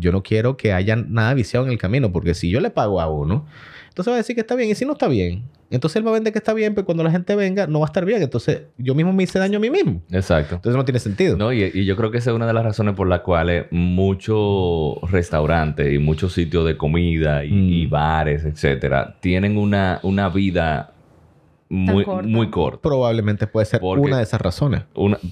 Yo 0.01 0.13
no 0.13 0.23
quiero 0.23 0.57
que 0.57 0.73
haya 0.73 0.97
nada 0.97 1.35
viciado 1.35 1.67
en 1.67 1.73
el 1.73 1.79
camino, 1.79 2.13
porque 2.13 2.35
si 2.35 2.51
yo 2.51 2.61
le 2.61 2.71
pago 2.71 3.01
a 3.01 3.09
uno, 3.09 3.47
entonces 3.89 4.11
va 4.11 4.17
a 4.17 4.19
decir 4.19 4.35
que 4.35 4.41
está 4.41 4.55
bien, 4.55 4.71
y 4.71 4.75
si 4.75 4.85
no 4.85 4.93
está 4.93 5.09
bien, 5.09 5.45
entonces 5.71 5.97
él 5.97 6.07
va 6.07 6.11
a 6.11 6.15
vender 6.15 6.33
que 6.33 6.39
está 6.41 6.53
bien, 6.53 6.75
pero 6.75 6.85
cuando 6.85 7.05
la 7.05 7.13
gente 7.13 7.37
venga 7.37 7.69
no 7.69 7.79
va 7.79 7.87
a 7.87 7.89
estar 7.89 8.05
bien. 8.05 8.21
Entonces 8.23 8.63
yo 8.77 8.95
mismo 8.95 9.13
me 9.13 9.23
hice 9.23 9.39
daño 9.39 9.59
a 9.59 9.61
mí 9.61 9.71
mismo. 9.71 10.03
Exacto. 10.11 10.57
Entonces 10.57 10.77
no 10.77 10.85
tiene 10.85 10.99
sentido. 10.99 11.37
No, 11.37 11.53
y, 11.53 11.85
yo 11.85 11.97
creo 11.97 12.11
que 12.11 12.19
esa 12.19 12.31
es 12.31 12.37
una 12.37 12.47
de 12.47 12.53
las 12.53 12.65
razones 12.65 12.95
por 12.95 13.07
las 13.07 13.21
cuales 13.21 13.67
muchos 13.71 14.97
restaurantes 15.11 15.93
y 15.93 15.99
muchos 15.99 16.33
sitios 16.33 16.67
de 16.67 16.77
comida 16.77 17.45
y, 17.45 17.87
mm. 17.87 17.91
bares, 17.91 18.45
etcétera, 18.45 19.17
tienen 19.21 19.57
una, 19.57 20.01
una 20.03 20.29
vida 20.29 20.93
muy, 21.71 22.05
muy 22.25 22.51
corto. 22.51 22.81
Probablemente 22.81 23.47
puede 23.47 23.65
ser 23.65 23.81
una 23.83 24.19
de 24.19 24.25
esas 24.25 24.41
razones. 24.41 24.83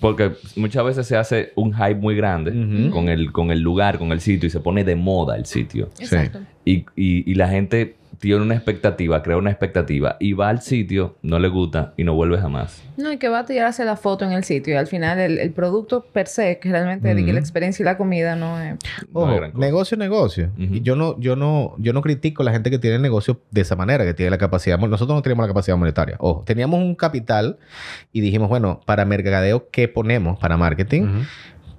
porque 0.01 0.33
muchas 0.57 0.85
veces 0.85 1.07
se 1.07 1.17
hace 1.17 1.53
un 1.57 1.75
hype 1.75 1.97
muy 1.97 2.15
grande 2.15 2.91
con, 2.91 3.09
el, 3.09 3.33
con 3.33 3.51
el 3.51 3.61
lugar, 3.61 3.99
con 3.99 4.13
el 4.13 4.21
sitio 4.21 4.47
y 4.47 4.51
se 4.51 4.61
pone 4.61 4.85
de 4.85 4.97
moda 4.97 5.37
el 5.37 5.47
sitio. 5.47 5.91
Exacto. 5.99 6.39
y, 6.65 6.87
y, 6.97 7.35
la 7.35 7.49
gente 7.49 7.98
tiene 8.19 8.43
una 8.43 8.55
expectativa, 8.55 9.23
crea 9.23 9.37
una 9.37 9.51
expectativa 9.51 10.17
y 10.19 10.33
va 10.33 10.49
al 10.49 10.61
sitio, 10.61 11.17
no 11.23 11.39
le 11.39 11.49
gusta 11.49 11.95
y 11.97 12.05
no 12.05 12.15
vuelve 12.15 12.39
jamás. 12.39 12.83
No, 12.97 13.13
y 13.13 13.19
que 13.19 13.29
va 13.29 13.41
a 13.41 13.45
tirarse 13.45 13.85
la 13.85 13.97
foto 13.97 14.25
en 14.25 14.33
el 14.33 14.45
sitio 14.45 14.75
y 14.75 14.77
al 14.77 14.89
final 14.89 15.19
el, 15.21 15.53
producto 15.53 16.05
per 16.05 16.27
se, 16.27 16.59
que 16.59 16.71
realmente 16.71 17.15
la 17.15 17.39
experiencia 17.39 17.83
y 17.83 17.85
la 17.85 17.97
comida 17.97 18.35
no 18.35 18.61
es... 18.61 18.77
Ojo, 19.13 19.41
negocio 19.55 19.97
negocio. 19.97 20.51
Y 20.57 20.83
yo 20.83 20.97
no, 20.97 21.19
yo 21.21 21.37
no, 21.37 21.75
yo 21.79 21.93
no 21.93 22.03
critico 22.03 22.43
a 22.43 22.45
la 22.45 22.53
gente 22.53 22.71
que 22.71 22.79
tiene 22.79 22.99
negocio 22.99 23.41
de 23.51 23.61
esa 23.61 23.77
manera, 23.77 24.05
que 24.05 24.15
tiene 24.15 24.31
la 24.31 24.39
capacidad. 24.39 24.79
Nosotros 24.79 25.17
no 25.17 25.23
tenemos 25.23 25.45
la 25.45 25.49
capacidad 25.49 25.77
monetaria. 25.77 26.17
Ojo, 26.19 26.43
teníamos 26.45 26.81
un 26.81 26.95
capital 26.95 27.59
y 28.13 28.21
dijimos, 28.21 28.49
bueno, 28.49 28.81
para 28.85 29.05
mercadeo, 29.05 29.69
¿qué 29.71 29.87
ponemos 29.87 30.39
para 30.39 30.57
marketing? 30.57 31.23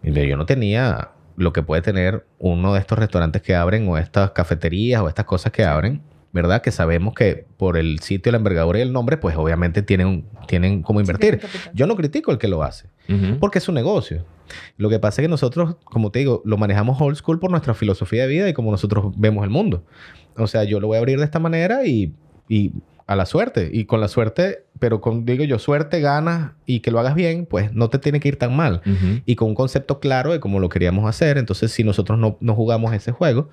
Y 0.03 0.27
yo 0.27 0.37
no 0.37 0.45
tenía 0.45 1.09
lo 1.35 1.53
que 1.53 1.63
puede 1.63 1.81
tener 1.81 2.25
uno 2.37 2.73
de 2.73 2.79
estos 2.79 2.97
restaurantes 2.99 3.41
que 3.41 3.55
abren 3.55 3.87
o 3.87 3.97
estas 3.97 4.31
cafeterías 4.31 5.01
o 5.01 5.07
estas 5.07 5.25
cosas 5.25 5.51
que 5.51 5.63
abren 5.63 6.01
¿verdad? 6.31 6.61
Que 6.61 6.71
sabemos 6.71 7.13
que 7.13 7.45
por 7.57 7.77
el 7.77 7.99
sitio, 7.99 8.31
la 8.31 8.37
envergadura 8.37 8.79
y 8.79 8.81
el 8.81 8.93
nombre, 8.93 9.17
pues 9.17 9.35
obviamente 9.35 9.81
tienen, 9.81 10.25
tienen 10.47 10.83
cómo 10.83 10.99
invertir. 10.99 11.41
Yo 11.73 11.87
no 11.87 11.95
critico 11.95 12.31
el 12.31 12.37
que 12.37 12.47
lo 12.47 12.63
hace, 12.63 12.87
porque 13.39 13.57
es 13.57 13.67
un 13.67 13.75
negocio. 13.75 14.25
Lo 14.77 14.89
que 14.89 14.99
pasa 14.99 15.21
es 15.21 15.25
que 15.25 15.29
nosotros, 15.29 15.75
como 15.83 16.11
te 16.11 16.19
digo, 16.19 16.41
lo 16.45 16.57
manejamos 16.57 16.99
old 17.01 17.15
school 17.15 17.39
por 17.39 17.51
nuestra 17.51 17.73
filosofía 17.73 18.23
de 18.23 18.27
vida 18.29 18.49
y 18.49 18.53
como 18.53 18.71
nosotros 18.71 19.13
vemos 19.17 19.43
el 19.43 19.49
mundo. 19.49 19.83
O 20.37 20.47
sea, 20.47 20.63
yo 20.63 20.79
lo 20.79 20.87
voy 20.87 20.95
a 20.95 20.99
abrir 20.99 21.19
de 21.19 21.25
esta 21.25 21.39
manera 21.39 21.85
y, 21.85 22.13
y 22.47 22.71
a 23.09 23.15
la 23.15 23.25
suerte. 23.25 23.71
Y 23.73 23.85
con 23.85 24.01
la 24.01 24.07
suerte, 24.07 24.65
pero 24.77 25.01
con, 25.01 25.25
digo 25.25 25.43
yo, 25.43 25.57
suerte, 25.57 25.99
ganas 25.99 26.51
y 26.67 26.81
que 26.81 26.91
lo 26.91 26.99
hagas 26.99 27.15
bien, 27.15 27.47
pues 27.47 27.73
no 27.73 27.89
te 27.89 27.97
tiene 27.97 28.19
que 28.19 28.27
ir 28.27 28.35
tan 28.37 28.55
mal. 28.55 28.83
Y 29.25 29.35
con 29.35 29.47
un 29.49 29.55
concepto 29.55 29.99
claro 29.99 30.31
de 30.31 30.39
cómo 30.39 30.59
lo 30.59 30.69
queríamos 30.69 31.09
hacer. 31.09 31.39
Entonces, 31.39 31.71
si 31.71 31.83
nosotros 31.83 32.19
no, 32.19 32.37
no 32.39 32.53
jugamos 32.53 32.93
ese 32.93 33.11
juego, 33.11 33.49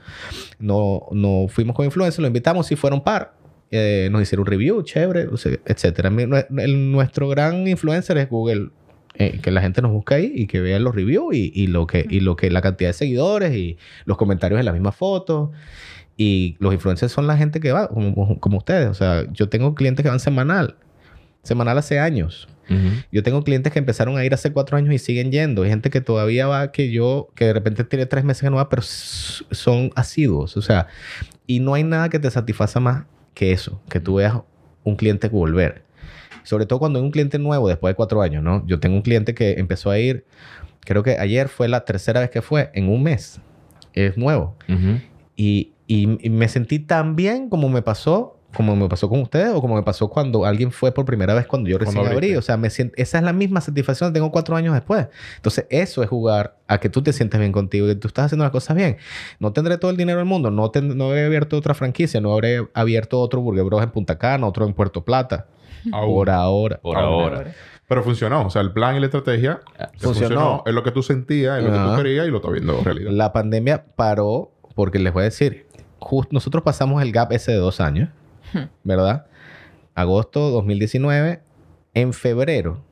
no, 0.59 1.07
no 1.11 1.47
fuimos 1.49 1.75
con 1.75 1.87
influencers, 1.87 2.21
lo 2.21 2.27
invitamos, 2.27 2.67
si 2.67 2.77
fueron 2.77 3.03
par, 3.03 3.33
eh, 3.71 4.11
nos 4.13 4.21
hicieron 4.21 4.43
un 4.43 4.47
review, 4.47 4.83
chévere, 4.83 5.27
etcétera. 5.65 6.11
nuestro 6.51 7.27
gran 7.31 7.67
influencer 7.67 8.19
es 8.19 8.29
Google. 8.29 8.69
Eh, 9.19 9.41
que 9.43 9.51
la 9.51 9.63
gente 9.63 9.81
nos 9.81 9.93
busque 9.93 10.15
ahí 10.15 10.33
y 10.35 10.47
que 10.47 10.61
vea 10.61 10.79
los 10.79 10.95
reviews 10.95 11.35
y, 11.35 11.51
y, 11.55 11.69
lo 11.69 11.87
que, 11.87 12.05
y 12.07 12.21
lo 12.21 12.37
que 12.37 12.51
la 12.51 12.61
cantidad 12.61 12.91
de 12.91 12.93
seguidores 12.93 13.55
y 13.57 13.79
los 14.05 14.19
comentarios 14.19 14.61
en 14.61 14.67
las 14.67 14.75
mismas 14.75 14.95
fotos. 14.95 15.49
Y 16.17 16.57
los 16.61 16.73
influencers 16.73 17.13
son 17.13 17.27
la 17.27 17.37
gente 17.37 17.61
que 17.61 17.73
va, 17.73 17.89
como, 17.89 18.41
como 18.41 18.59
ustedes. 18.59 18.89
O 18.89 18.95
sea, 18.95 19.25
yo 19.33 19.49
tengo 19.49 19.75
clientes 19.75 20.03
que 20.03 20.09
van 20.09 20.21
semanal. 20.21 20.77
Semanal 21.43 21.79
hace 21.79 21.99
años. 21.99 22.49
Yo 23.13 23.23
tengo 23.23 23.45
clientes 23.45 23.73
que 23.73 23.79
empezaron 23.79 24.17
a 24.19 24.25
ir 24.25 24.35
hace 24.35 24.53
cuatro 24.53 24.77
años 24.77 24.93
y 24.93 24.99
siguen 24.99 25.31
yendo. 25.31 25.63
Hay 25.63 25.69
gente 25.69 25.89
que 25.89 26.01
todavía 26.01 26.49
va, 26.49 26.73
que 26.73 26.91
yo, 26.91 27.29
que 27.37 27.45
de 27.45 27.53
repente 27.53 27.85
tiene 27.85 28.07
tres 28.07 28.25
meses 28.25 28.43
que 28.43 28.51
no 28.51 28.57
va, 28.57 28.69
pero 28.69 28.83
son 28.83 29.93
asiduos. 29.95 30.57
O 30.57 30.63
sea, 30.63 30.89
y 31.47 31.61
no 31.61 31.75
hay 31.75 31.85
nada 31.85 32.09
que 32.09 32.19
te 32.19 32.29
satisfaza 32.29 32.81
más 32.81 33.05
que 33.35 33.53
eso, 33.53 33.81
que 33.89 34.01
tú 34.01 34.17
veas 34.17 34.41
un 34.83 34.97
cliente 34.97 35.29
volver. 35.29 35.85
Sobre 36.43 36.67
todo 36.67 36.79
cuando 36.79 36.99
hay 36.99 37.05
un 37.05 37.11
cliente 37.11 37.39
nuevo 37.39 37.69
después 37.69 37.93
de 37.93 37.97
cuatro 37.97 38.23
años, 38.23 38.43
¿no? 38.43 38.67
Yo 38.67 38.81
tengo 38.81 38.97
un 38.97 39.03
cliente 39.03 39.35
que 39.35 39.53
empezó 39.59 39.91
a 39.91 39.99
ir, 39.99 40.25
creo 40.81 41.03
que 41.03 41.19
ayer 41.19 41.49
fue 41.49 41.69
la 41.69 41.85
tercera 41.85 42.21
vez 42.21 42.31
que 42.31 42.43
fue, 42.43 42.71
en 42.75 42.89
un 42.89 43.03
mes. 43.03 43.41
Es 43.93 44.17
nuevo. 44.17 44.57
Y 45.37 45.73
y, 45.87 46.07
me 46.07 46.49
sentí 46.49 46.79
tan 46.79 47.17
bien 47.17 47.49
como 47.49 47.69
me 47.69 47.83
pasó 47.83 48.33
como 48.55 48.75
me 48.75 48.89
pasó 48.89 49.11
con 49.11 49.21
ustedes 49.21 49.51
o 49.51 49.61
como 49.61 49.75
me 49.75 49.83
pasó 49.83 50.09
cuando 50.09 50.47
alguien 50.47 50.73
fue 50.73 50.91
por 50.91 51.05
primera 51.05 51.35
vez 51.35 51.47
cuando 51.47 51.69
yo 51.69 51.77
recién 51.77 52.07
abrí. 52.07 52.37
O 52.37 52.43
sea, 52.43 52.57
me 52.57 52.69
esa 52.69 53.19
es 53.19 53.23
la 53.23 53.35
misma 53.35 53.61
satisfacción 53.61 54.11
que 54.11 54.15
tengo 54.15 54.33
cuatro 54.33 54.57
años 54.57 54.73
después. 54.73 55.09
Entonces, 55.37 55.67
eso 55.69 56.03
es 56.03 56.09
jugar 56.09 56.57
a 56.67 56.79
que 56.79 56.89
tú 56.89 57.03
te 57.03 57.13
sientes 57.13 57.39
bien 57.39 57.53
contigo 57.53 57.91
y 57.91 57.95
tú 57.97 58.09
estás 58.09 58.27
haciendo 58.27 58.45
las 58.45 58.53
cosas 58.53 58.75
bien. 58.75 58.97
No 59.41 59.53
tendré 59.53 59.77
todo 59.77 59.91
el 59.91 59.99
dinero 59.99 60.21
del 60.21 60.27
mundo, 60.27 60.51
no, 60.51 60.73
no 60.75 61.05
habré 61.07 61.27
abierto 61.27 61.59
otra 61.59 61.75
franquicia, 61.75 62.19
no 62.23 62.33
habré 62.33 62.67
abierto 62.73 63.21
otro 63.21 63.43
Burger 63.43 63.65
Bros 63.65 63.83
en 63.83 63.91
Punta 63.91 64.17
Cana, 64.17 64.47
otro 64.47 64.65
en 64.65 64.73
Puerto 64.73 65.05
Plata. 65.05 65.49
Por 65.91 66.31
ahora. 66.31 66.79
Por 66.81 66.97
ahora. 66.97 67.53
Pero 67.89 68.03
funcionó. 68.03 68.47
O 68.47 68.51
sea, 68.51 68.63
el 68.63 68.73
plan 68.73 68.97
y 68.97 69.01
la 69.01 69.07
estrategia 69.07 69.61
funcionó. 69.99 70.63
Es 70.67 70.75
lo 70.75 70.83
que 70.83 70.91
tú 70.91 71.03
sentías, 71.03 71.59
es 71.59 71.65
lo 71.65 71.73
que 71.73 71.79
tú 71.79 71.97
querías 71.97 72.27
y 72.27 72.31
lo 72.31 72.37
estás 72.39 72.53
viendo 72.53 72.79
en 72.79 72.85
realidad. 72.85 73.11
La 73.13 73.33
pandemia 73.33 73.85
paró 73.97 74.53
porque 74.75 74.99
les 74.99 75.13
voy 75.13 75.23
a 75.23 75.25
decir, 75.25 75.66
nosotros 76.31 76.63
pasamos 76.63 77.03
el 77.03 77.13
gap 77.13 77.33
ese 77.33 77.53
de 77.53 77.59
dos 77.59 77.81
años, 77.81 78.11
¿verdad? 78.85 79.27
Agosto 79.95 80.51
2019. 80.51 81.41
En 81.95 82.13
febrero 82.13 82.85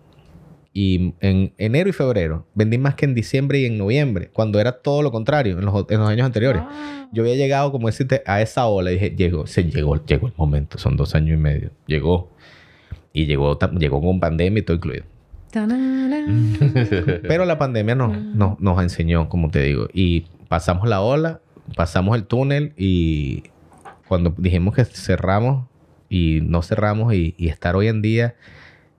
y 0.72 1.14
en 1.20 1.52
enero 1.58 1.88
y 1.88 1.92
febrero 1.92 2.46
vendí 2.54 2.78
más 2.78 2.94
que 2.94 3.04
en 3.04 3.14
diciembre 3.14 3.60
y 3.60 3.66
en 3.66 3.78
noviembre, 3.78 4.30
cuando 4.32 4.58
era 4.58 4.72
todo 4.72 5.02
lo 5.02 5.12
contrario 5.12 5.58
en 5.58 5.64
los, 5.64 6.08
años 6.08 6.26
anteriores. 6.26 6.62
Ah. 6.64 7.08
Yo 7.12 7.22
había 7.22 7.36
llegado, 7.36 7.70
como 7.70 7.86
decirte, 7.86 8.22
a 8.26 8.42
esa 8.42 8.66
ola 8.66 8.90
y 8.90 8.94
dije, 8.94 9.10
llegó, 9.10 9.46
se 9.46 9.64
llegó, 9.64 10.04
llegó 10.04 10.26
el 10.26 10.32
momento, 10.36 10.78
son 10.78 10.96
dos 10.96 11.14
años 11.14 11.38
y 11.38 11.40
medio, 11.40 11.70
llegó. 11.86 12.32
Y 13.12 13.26
llegó, 13.26 13.56
llegó 13.78 14.00
con 14.00 14.18
pandemia 14.18 14.60
y 14.60 14.62
todo 14.62 14.76
incluido. 14.76 15.04
Pero 17.22 17.44
la 17.44 17.58
pandemia 17.58 17.94
nos, 17.94 18.18
nos, 18.18 18.58
nos 18.58 18.82
enseñó, 18.82 19.28
como 19.28 19.50
te 19.50 19.62
digo, 19.62 19.86
y 19.92 20.22
pasamos 20.48 20.88
la 20.88 21.00
ola 21.00 21.40
pasamos 21.76 22.16
el 22.16 22.24
túnel 22.24 22.72
y 22.76 23.44
cuando 24.08 24.34
dijimos 24.36 24.74
que 24.74 24.84
cerramos 24.84 25.66
y 26.08 26.40
no 26.42 26.62
cerramos 26.62 27.14
y, 27.14 27.34
estar 27.38 27.76
hoy 27.76 27.88
en 27.88 28.02
día 28.02 28.36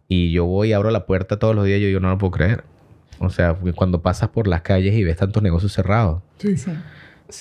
y 0.08 0.32
yo 0.32 0.46
voy 0.46 0.70
y 0.70 0.74
abro 0.74 0.92
la 0.92 1.06
puerta 1.06 1.40
todos 1.40 1.56
los 1.56 1.66
días, 1.66 1.80
yo, 1.80 1.88
yo 1.88 2.00
no 2.00 2.10
lo 2.10 2.18
puedo 2.18 2.32
creer. 2.32 2.64
O 3.20 3.30
sea, 3.30 3.56
cuando 3.76 4.02
pasas 4.02 4.30
por 4.30 4.48
las 4.48 4.62
calles 4.62 4.94
y 4.94 5.04
ves 5.04 5.18
tantos 5.18 5.42
negocios 5.42 5.74
cerrados 5.74 6.22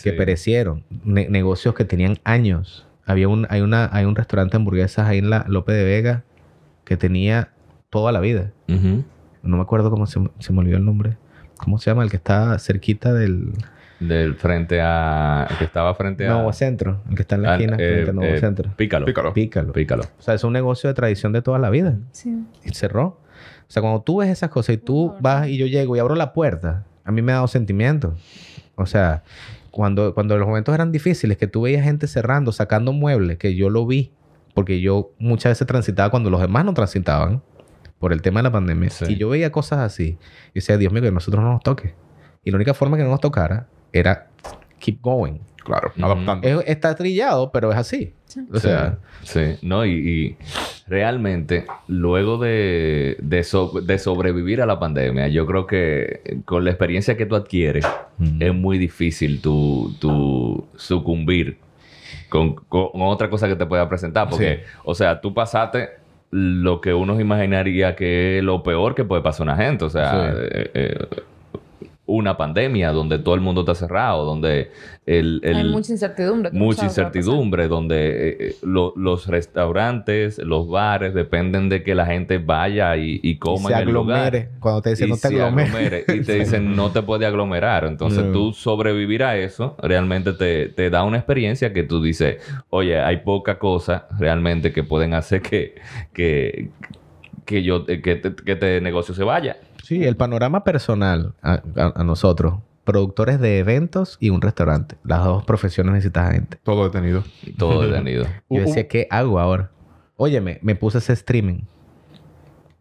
que 0.02 0.12
perecieron, 0.12 0.84
negocios 1.04 1.74
que 1.74 1.84
tenían 1.84 2.18
años. 2.24 2.86
Había 3.06 3.28
un, 3.28 3.46
hay, 3.50 3.60
una, 3.60 3.90
hay 3.92 4.04
un 4.04 4.14
restaurante 4.14 4.52
de 4.52 4.56
hamburguesas 4.58 5.06
ahí 5.06 5.18
en 5.18 5.30
la 5.30 5.44
Lope 5.48 5.72
de 5.72 5.84
Vega 5.84 6.24
que 6.84 6.96
tenía 6.96 7.50
toda 7.90 8.12
la 8.12 8.20
vida. 8.20 8.52
No 8.68 9.56
me 9.56 9.62
acuerdo 9.62 9.90
cómo 9.90 10.06
se, 10.06 10.20
se 10.38 10.52
me 10.52 10.60
olvidó 10.60 10.76
el 10.76 10.84
nombre. 10.84 11.16
¿Cómo 11.58 11.78
se 11.78 11.90
llama? 11.90 12.02
El 12.02 12.10
que 12.10 12.16
está 12.16 12.58
cerquita 12.58 13.12
del... 13.12 13.52
Del 14.00 14.34
frente 14.34 14.80
a... 14.82 15.48
que 15.58 15.64
estaba 15.64 15.94
frente 15.94 16.26
a... 16.26 16.34
Nuevo 16.34 16.52
Centro. 16.52 17.00
El 17.08 17.16
que 17.16 17.22
está 17.22 17.36
en 17.36 17.42
la 17.42 17.52
ah, 17.52 17.54
esquina 17.54 17.76
frente 17.76 17.94
a 17.94 18.10
eh, 18.10 18.12
Nuevo 18.12 18.34
eh, 18.34 18.40
Centro. 18.40 18.70
Pícalo. 18.76 19.06
Pícalo. 19.32 19.72
Pícalo. 19.72 20.02
O 20.18 20.22
sea, 20.22 20.34
es 20.34 20.44
un 20.44 20.52
negocio 20.52 20.88
de 20.88 20.94
tradición 20.94 21.32
de 21.32 21.42
toda 21.42 21.58
la 21.58 21.70
vida. 21.70 21.96
Sí. 22.12 22.44
Y 22.64 22.70
cerró. 22.70 23.20
O 23.68 23.70
sea, 23.70 23.82
cuando 23.82 24.02
tú 24.02 24.18
ves 24.18 24.30
esas 24.30 24.50
cosas 24.50 24.74
y 24.74 24.78
tú 24.78 25.14
vas 25.20 25.48
y 25.48 25.56
yo 25.56 25.66
llego 25.66 25.96
y 25.96 25.98
abro 25.98 26.14
la 26.14 26.32
puerta, 26.32 26.84
a 27.04 27.12
mí 27.12 27.22
me 27.22 27.32
ha 27.32 27.36
dado 27.36 27.48
sentimiento. 27.48 28.14
O 28.74 28.86
sea, 28.86 29.22
cuando, 29.70 30.14
cuando 30.14 30.36
los 30.36 30.46
momentos 30.46 30.74
eran 30.74 30.92
difíciles, 30.92 31.36
que 31.36 31.46
tú 31.46 31.62
veías 31.62 31.84
gente 31.84 32.06
cerrando, 32.06 32.52
sacando 32.52 32.92
muebles, 32.92 33.38
que 33.38 33.54
yo 33.54 33.70
lo 33.70 33.86
vi, 33.86 34.12
porque 34.54 34.80
yo 34.80 35.12
muchas 35.18 35.50
veces 35.50 35.66
transitaba 35.66 36.10
cuando 36.10 36.30
los 36.30 36.40
demás 36.40 36.64
no 36.64 36.74
transitaban 36.74 37.42
por 37.98 38.12
el 38.12 38.22
tema 38.22 38.40
de 38.40 38.44
la 38.44 38.52
pandemia. 38.52 38.90
Y 39.08 39.16
yo 39.16 39.28
veía 39.28 39.50
cosas 39.50 39.80
así. 39.80 40.18
Y 40.50 40.54
decía, 40.56 40.76
Dios 40.76 40.92
mío, 40.92 41.02
que 41.02 41.08
a 41.08 41.10
nosotros 41.10 41.42
no 41.42 41.52
nos 41.52 41.62
toque. 41.62 41.94
Y 42.44 42.50
la 42.50 42.56
única 42.56 42.74
forma 42.74 42.96
que 42.96 43.02
no 43.02 43.10
nos 43.10 43.20
tocara 43.20 43.66
era 43.94 44.26
keep 44.78 45.00
going. 45.00 45.38
Claro, 45.64 45.92
adaptando. 45.98 46.46
está 46.66 46.94
trillado, 46.94 47.50
pero 47.50 47.72
es 47.72 47.78
así. 47.78 48.12
O 48.52 48.58
sea, 48.58 48.98
sí. 49.22 49.56
No, 49.62 49.86
y, 49.86 50.36
realmente, 50.86 51.64
luego 51.88 52.36
de, 52.36 53.16
de, 53.20 53.98
sobrevivir 53.98 54.60
a 54.60 54.66
la 54.66 54.78
pandemia, 54.78 55.28
yo 55.28 55.46
creo 55.46 55.66
que 55.66 56.42
con 56.44 56.64
la 56.64 56.70
experiencia 56.70 57.16
que 57.16 57.24
tú 57.24 57.34
adquieres, 57.34 57.86
es 58.40 58.54
muy 58.54 58.76
difícil 58.76 59.40
tú, 59.40 60.66
sucumbir 60.76 61.56
con, 62.28 62.56
otra 62.68 63.30
cosa 63.30 63.48
que 63.48 63.56
te 63.56 63.64
pueda 63.64 63.88
presentar. 63.88 64.28
Porque, 64.28 64.64
o 64.84 64.94
sea, 64.94 65.22
tú 65.22 65.32
pasaste 65.32 66.04
lo 66.30 66.80
que 66.80 66.92
uno 66.92 67.18
imaginaría 67.20 67.94
que 67.94 68.38
es 68.38 68.44
lo 68.44 68.62
peor 68.62 68.94
que 68.94 69.04
puede 69.04 69.22
pasar 69.22 69.48
a 69.48 69.54
una 69.54 69.64
gente. 69.64 69.84
O 69.84 69.90
sea, 69.90 70.34
eh, 70.34 70.70
eh, 70.74 71.06
una 72.06 72.36
pandemia 72.36 72.92
donde 72.92 73.18
todo 73.18 73.34
el 73.34 73.40
mundo 73.40 73.62
está 73.62 73.74
cerrado, 73.74 74.26
donde 74.26 74.70
el, 75.06 75.40
hay 75.44 75.64
mucha 75.64 75.92
incertidumbre. 75.92 76.50
Mucha 76.52 76.84
incertidumbre, 76.84 77.66
donde 77.66 78.28
eh, 78.28 78.36
eh, 78.40 78.56
los 78.62 79.26
restaurantes, 79.26 80.38
los 80.38 80.68
bares 80.68 81.14
dependen 81.14 81.70
de 81.70 81.82
que 81.82 81.94
la 81.94 82.04
gente 82.04 82.38
vaya 82.38 82.96
y, 82.96 83.20
y 83.22 83.38
coma 83.38 83.70
en 83.70 83.88
el 83.88 83.94
lugar. 83.94 84.48
Cuando 84.60 84.82
te 84.82 84.90
dicen 84.90 85.08
no 85.08 85.16
te 85.16 85.28
aglomeres. 85.28 86.04
Y 86.08 86.20
te 86.22 86.34
dicen 86.40 86.76
no 86.76 86.90
te 86.90 87.02
puede 87.02 87.24
aglomerar. 87.24 87.84
Entonces 87.86 88.30
tú 88.32 88.52
sobrevivir 88.52 89.22
a 89.24 89.36
eso 89.38 89.76
realmente 89.80 90.34
te, 90.34 90.68
te, 90.68 90.90
da 90.90 91.04
una 91.04 91.16
experiencia 91.16 91.72
que 91.72 91.84
tú 91.84 92.02
dices, 92.02 92.36
oye, 92.68 93.00
hay 93.00 93.18
poca 93.18 93.58
cosa 93.58 94.08
realmente 94.18 94.72
que 94.72 94.82
pueden 94.82 95.14
hacer 95.14 95.40
que, 95.40 95.76
que, 96.12 96.68
que 97.46 97.62
yo, 97.62 97.86
que, 97.86 98.02
que 98.02 98.34
este 98.46 98.80
negocio 98.82 99.14
se 99.14 99.24
vaya. 99.24 99.56
Sí, 99.84 100.02
el 100.02 100.16
panorama 100.16 100.64
personal 100.64 101.34
a, 101.42 101.60
nosotros, 102.04 102.54
productores 102.84 103.38
de 103.38 103.58
eventos 103.58 104.16
y 104.18 104.30
un 104.30 104.40
restaurante. 104.40 104.96
Las 105.04 105.24
dos 105.24 105.44
profesiones 105.44 105.92
necesitan 105.92 106.32
gente. 106.32 106.58
Todo 106.62 106.84
detenido. 106.84 107.22
Todo 107.58 107.82
detenido. 107.86 108.26
Yo 108.48 108.62
decía, 108.62 108.88
¿qué 108.88 109.06
hago 109.10 109.38
ahora? 109.38 109.70
Óyeme, 110.16 110.58
me 110.62 110.74
puse 110.74 110.98
ese 110.98 111.12
streaming. 111.12 111.64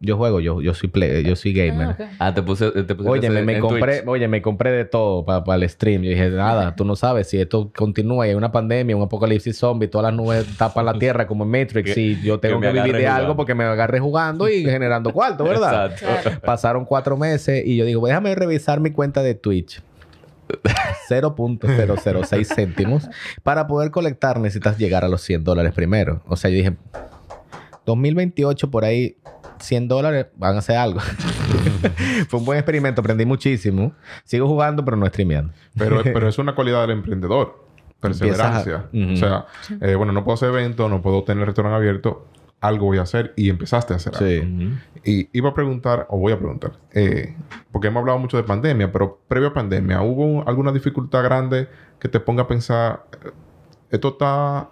Yo 0.00 0.16
juego, 0.16 0.40
yo, 0.40 0.60
yo 0.60 0.74
soy 0.74 0.90
yo 1.24 1.36
soy 1.36 1.52
gamer. 1.52 1.96
Ah, 1.98 2.10
ah 2.18 2.34
te 2.34 2.42
puse, 2.42 2.70
te 2.70 2.94
puse 2.94 3.08
oye, 3.08 3.30
me, 3.30 3.58
compré, 3.58 4.02
oye, 4.06 4.28
me 4.28 4.42
compré 4.42 4.72
de 4.72 4.84
todo 4.84 5.24
para 5.24 5.54
el 5.54 5.68
stream. 5.68 6.02
Yo 6.02 6.10
dije, 6.10 6.30
nada, 6.30 6.74
tú 6.76 6.84
no 6.84 6.96
sabes 6.96 7.28
si 7.28 7.38
esto 7.38 7.70
continúa 7.74 8.26
y 8.26 8.30
hay 8.30 8.34
una 8.34 8.52
pandemia, 8.52 8.96
un 8.96 9.02
apocalipsis 9.02 9.56
zombie, 9.56 9.88
todas 9.88 10.12
las 10.12 10.14
nubes 10.14 10.56
tapan 10.56 10.84
la 10.86 10.94
tierra 10.98 11.26
como 11.26 11.44
en 11.44 11.50
Matrix 11.50 11.96
y 11.96 12.20
yo 12.22 12.38
tengo 12.40 12.60
que, 12.60 12.72
vivir 12.72 12.96
de 12.96 13.06
algo 13.06 13.36
porque 13.36 13.54
me 13.54 13.64
agarré 13.64 14.00
jugando 14.00 14.48
y 14.48 14.64
generando 14.64 15.12
cuarto, 15.12 15.44
¿verdad? 15.44 15.92
Exacto. 15.92 16.40
Pasaron 16.44 16.84
cuatro 16.84 17.16
meses 17.16 17.64
y 17.64 17.76
yo 17.76 17.84
digo, 17.84 18.06
déjame 18.06 18.34
revisar 18.34 18.80
mi 18.80 18.90
cuenta 18.90 19.22
de 19.22 19.34
Twitch. 19.34 19.82
0.006 21.08 22.54
céntimos. 22.54 23.08
Para 23.42 23.66
poder 23.66 23.90
colectar 23.90 24.38
necesitas 24.38 24.78
llegar 24.78 25.04
a 25.04 25.08
los 25.08 25.22
100 25.22 25.44
dólares 25.44 25.72
primero. 25.72 26.22
O 26.26 26.36
sea, 26.36 26.50
yo 26.50 26.56
dije, 26.56 26.74
2028 27.86 28.70
por 28.70 28.84
ahí 28.84 29.16
100 29.58 29.88
dólares, 29.88 30.26
van 30.36 30.56
a 30.56 30.58
hacer 30.58 30.76
algo. 30.76 31.00
Fue 32.28 32.40
un 32.40 32.46
buen 32.46 32.58
experimento, 32.58 33.00
aprendí 33.00 33.24
muchísimo. 33.26 33.92
Sigo 34.24 34.46
jugando, 34.46 34.84
pero 34.84 34.96
no 34.96 35.06
streameando. 35.06 35.52
pero, 35.76 36.02
pero 36.04 36.28
es 36.28 36.38
una 36.38 36.54
cualidad 36.54 36.82
del 36.82 36.92
emprendedor. 36.92 37.64
perseverancia. 38.00 38.88
O 38.92 39.16
sea, 39.16 39.46
eh, 39.80 39.94
bueno, 39.94 40.12
no 40.12 40.24
puedo 40.24 40.34
hacer 40.34 40.50
evento, 40.50 40.88
no 40.88 41.02
puedo 41.02 41.24
tener 41.24 41.46
restaurante 41.46 41.76
abierto, 41.76 42.26
algo 42.60 42.86
voy 42.86 42.98
a 42.98 43.02
hacer 43.02 43.32
y 43.36 43.50
empezaste 43.50 43.92
a 43.92 43.96
hacer 43.96 44.14
sí. 44.16 44.40
algo. 44.40 44.76
Y 45.04 45.28
iba 45.36 45.50
a 45.50 45.54
preguntar, 45.54 46.06
o 46.08 46.18
voy 46.18 46.32
a 46.32 46.38
preguntar, 46.38 46.72
eh, 46.92 47.36
porque 47.70 47.88
hemos 47.88 48.00
hablado 48.00 48.18
mucho 48.18 48.36
de 48.36 48.42
pandemia, 48.42 48.90
pero 48.90 49.20
previo 49.28 49.48
a 49.48 49.52
pandemia, 49.52 50.00
¿hubo 50.00 50.46
alguna 50.48 50.72
dificultad 50.72 51.22
grande 51.22 51.68
que 51.98 52.08
te 52.08 52.20
ponga 52.20 52.42
a 52.42 52.48
pensar, 52.48 53.04
eh, 53.24 53.30
esto 53.90 54.08
está 54.08 54.70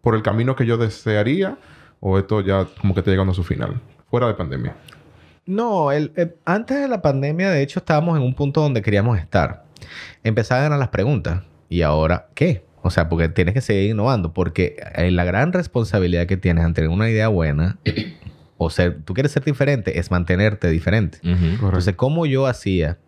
por 0.00 0.14
el 0.14 0.22
camino 0.22 0.54
que 0.54 0.66
yo 0.66 0.76
desearía 0.76 1.58
o 2.00 2.18
esto 2.18 2.40
ya 2.40 2.66
como 2.80 2.94
que 2.94 3.00
está 3.00 3.10
llegando 3.10 3.32
a 3.32 3.34
su 3.34 3.42
final, 3.42 3.80
fuera 4.10 4.26
de 4.26 4.34
pandemia? 4.34 4.76
No, 5.46 5.92
el, 5.92 6.12
antes 6.44 6.80
de 6.80 6.88
la 6.88 7.02
pandemia, 7.02 7.50
de 7.50 7.62
hecho, 7.62 7.78
estábamos 7.78 8.16
en 8.16 8.24
un 8.24 8.34
punto 8.34 8.60
donde 8.60 8.82
queríamos 8.82 9.18
estar. 9.18 9.64
Empezaban 10.24 10.76
las 10.78 10.88
preguntas. 10.88 11.42
¿Y 11.68 11.82
ahora 11.82 12.28
qué? 12.34 12.64
O 12.82 12.90
sea, 12.90 13.08
porque 13.08 13.28
tienes 13.28 13.54
que 13.54 13.60
seguir 13.60 13.90
innovando. 13.90 14.32
Porque 14.32 14.76
eh, 14.96 15.10
la 15.10 15.24
gran 15.24 15.52
responsabilidad 15.52 16.26
que 16.26 16.36
tienes 16.36 16.64
ante 16.64 16.86
una 16.88 17.08
idea 17.08 17.28
buena, 17.28 17.78
o 18.58 18.70
ser, 18.70 19.02
tú 19.04 19.14
quieres 19.14 19.32
ser 19.32 19.44
diferente, 19.44 19.98
es 19.98 20.10
mantenerte 20.10 20.68
diferente. 20.68 21.18
Entonces, 21.22 21.94
¿cómo 21.94 22.26
yo 22.26 22.46
hacía? 22.46 22.98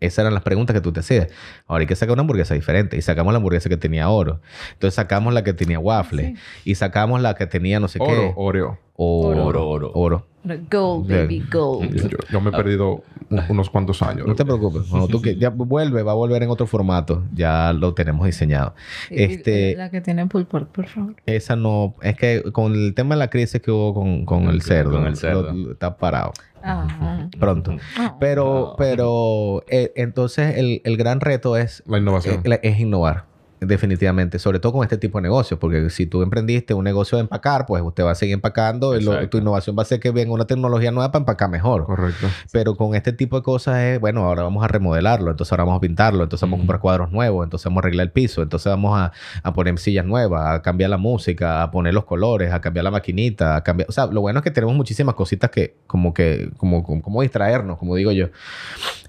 Esas 0.00 0.20
eran 0.20 0.34
las 0.34 0.42
preguntas 0.42 0.74
que 0.74 0.80
tú 0.80 0.92
te 0.92 1.00
hacías. 1.00 1.28
Ahora 1.66 1.80
hay 1.80 1.86
que 1.86 1.96
sacar 1.96 2.12
una 2.12 2.20
hamburguesa 2.20 2.54
diferente. 2.54 2.96
Y 2.96 3.02
sacamos 3.02 3.32
la 3.32 3.38
hamburguesa 3.38 3.68
que 3.68 3.76
tenía 3.76 4.08
oro. 4.08 4.40
Entonces 4.74 4.94
sacamos 4.94 5.34
la 5.34 5.42
que 5.42 5.52
tenía 5.52 5.78
waffle. 5.78 6.36
Y 6.64 6.74
sacamos 6.76 7.20
la 7.20 7.34
que 7.34 7.46
tenía 7.46 7.80
no 7.80 7.88
sé 7.88 7.98
qué. 7.98 8.32
Oreo. 8.36 8.78
Oro. 8.94 9.46
Oro. 9.46 9.68
Oro. 9.68 9.92
Oro. 9.94 10.26
Gold, 10.70 11.08
baby, 11.08 11.44
gold. 11.50 12.10
Yo, 12.30 12.40
me 12.40 12.50
he 12.50 12.52
perdido 12.52 13.02
unos 13.30 13.70
cuantos 13.70 14.02
años. 14.02 14.26
No 14.26 14.34
te 14.34 14.44
preocupes. 14.44 14.82
Cuando 14.88 15.08
tú 15.08 15.20
que 15.20 15.36
ya 15.36 15.50
vuelve, 15.50 16.02
va 16.02 16.12
a 16.12 16.14
volver 16.14 16.42
en 16.42 16.50
otro 16.50 16.66
formato. 16.66 17.24
Ya 17.32 17.72
lo 17.72 17.94
tenemos 17.94 18.26
diseñado. 18.26 18.74
este, 19.10 19.76
la 19.76 19.90
que 19.90 20.00
tiene 20.00 20.26
pulled 20.26 20.46
pork, 20.46 20.68
por 20.68 20.86
favor. 20.86 21.16
Esa 21.26 21.56
no... 21.56 21.94
Es 22.02 22.16
que 22.16 22.42
con 22.52 22.74
el 22.74 22.94
tema 22.94 23.14
de 23.14 23.18
la 23.20 23.30
crisis 23.30 23.60
que 23.60 23.70
hubo 23.70 23.94
con, 23.94 24.24
con 24.24 24.44
el 24.48 24.62
cerdo. 24.62 24.92
Con 24.92 25.06
el 25.06 25.16
cerdo. 25.16 25.72
está 25.72 25.96
parado. 25.96 26.32
Ah. 26.62 27.28
Pronto. 27.38 27.76
Ah. 27.96 28.16
Pero, 28.18 28.74
pero... 28.78 29.64
Eh, 29.68 29.92
entonces, 29.96 30.56
el, 30.56 30.80
el, 30.84 30.96
gran 30.96 31.20
reto 31.20 31.56
es... 31.56 31.82
La 31.86 31.98
innovación. 31.98 32.42
Eh, 32.44 32.60
es 32.62 32.80
innovar. 32.80 33.24
Definitivamente, 33.60 34.38
sobre 34.38 34.60
todo 34.60 34.72
con 34.72 34.82
este 34.84 34.98
tipo 34.98 35.18
de 35.18 35.22
negocios, 35.22 35.58
porque 35.58 35.90
si 35.90 36.06
tú 36.06 36.22
emprendiste 36.22 36.74
un 36.74 36.84
negocio 36.84 37.18
de 37.18 37.22
empacar, 37.22 37.66
pues 37.66 37.82
usted 37.82 38.04
va 38.04 38.12
a 38.12 38.14
seguir 38.14 38.34
empacando, 38.34 38.96
y 38.96 39.26
tu 39.28 39.38
innovación 39.38 39.76
va 39.76 39.82
a 39.82 39.84
ser 39.84 39.98
que 39.98 40.12
venga 40.12 40.32
una 40.32 40.46
tecnología 40.46 40.92
nueva 40.92 41.10
para 41.10 41.22
empacar 41.22 41.50
mejor. 41.50 41.84
Correcto. 41.84 42.28
Pero 42.52 42.76
con 42.76 42.94
este 42.94 43.12
tipo 43.12 43.36
de 43.36 43.42
cosas 43.42 43.78
es, 43.78 44.00
bueno, 44.00 44.24
ahora 44.24 44.44
vamos 44.44 44.64
a 44.64 44.68
remodelarlo, 44.68 45.30
entonces 45.30 45.52
ahora 45.52 45.64
vamos 45.64 45.78
a 45.78 45.80
pintarlo, 45.80 46.22
entonces 46.22 46.42
vamos 46.42 46.58
a 46.58 46.60
comprar 46.60 46.80
cuadros 46.80 47.10
nuevos, 47.10 47.44
entonces 47.44 47.64
vamos 47.64 47.78
a 47.78 47.86
arreglar 47.86 48.06
el 48.06 48.12
piso, 48.12 48.42
entonces 48.42 48.70
vamos 48.70 48.98
a, 48.98 49.12
a, 49.42 49.52
poner 49.52 49.76
sillas 49.78 50.04
nuevas, 50.04 50.46
a 50.46 50.62
cambiar 50.62 50.90
la 50.90 50.98
música, 50.98 51.62
a 51.62 51.70
poner 51.70 51.94
los 51.94 52.04
colores, 52.04 52.52
a 52.52 52.60
cambiar 52.60 52.84
la 52.84 52.90
maquinita, 52.92 53.56
a 53.56 53.64
cambiar, 53.64 53.88
o 53.88 53.92
sea, 53.92 54.06
lo 54.06 54.20
bueno 54.20 54.38
es 54.38 54.44
que 54.44 54.50
tenemos 54.50 54.76
muchísimas 54.76 55.14
cositas 55.14 55.50
que 55.50 55.74
como 55.86 56.14
que, 56.14 56.50
como, 56.56 56.84
como, 56.84 57.02
como 57.02 57.22
distraernos, 57.22 57.78
como 57.78 57.96
digo 57.96 58.12
yo. 58.12 58.28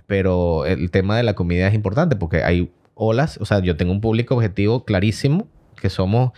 Pero 0.07 0.65
el 0.65 0.89
tema 0.89 1.17
de 1.17 1.23
la 1.23 1.35
comida 1.35 1.67
es 1.67 1.75
importante 1.75 2.15
porque 2.15 2.43
hay 2.43 2.71
olas, 2.99 3.37
o 3.41 3.45
sea, 3.45 3.59
yo 3.59 3.77
tengo 3.77 3.91
un 3.91 4.01
público 4.01 4.35
objetivo 4.35 4.83
clarísimo, 4.83 5.47
que 5.79 5.89
somos 5.89 6.31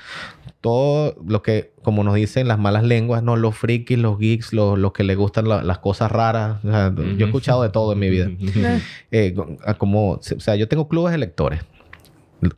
todos 0.62 1.16
los 1.28 1.41
que, 1.41 1.74
como 1.82 2.03
nos 2.03 2.14
dicen 2.14 2.47
las 2.47 2.59
malas 2.59 2.84
lenguas, 2.84 3.24
no 3.24 3.36
los 3.36 3.57
frikis, 3.57 3.97
los 3.97 4.20
geeks, 4.20 4.53
los, 4.53 4.78
los 4.78 4.93
que 4.93 5.03
les 5.03 5.18
gustan 5.18 5.49
las 5.49 5.80
cosas 5.80 6.12
raras. 6.12 6.62
Yo 6.64 6.72
he 7.20 7.24
escuchado 7.24 7.64
de 7.64 7.70
todo 7.70 7.93
en 7.93 7.99
mi 7.99 8.09
vida. 8.09 8.30
Eh, 9.14 9.36
como, 9.78 10.12
o 10.12 10.22
sea, 10.22 10.55
yo 10.55 10.68
tengo 10.68 10.88
clubes 10.88 11.12
de 11.12 11.18
lectores. 11.18 11.62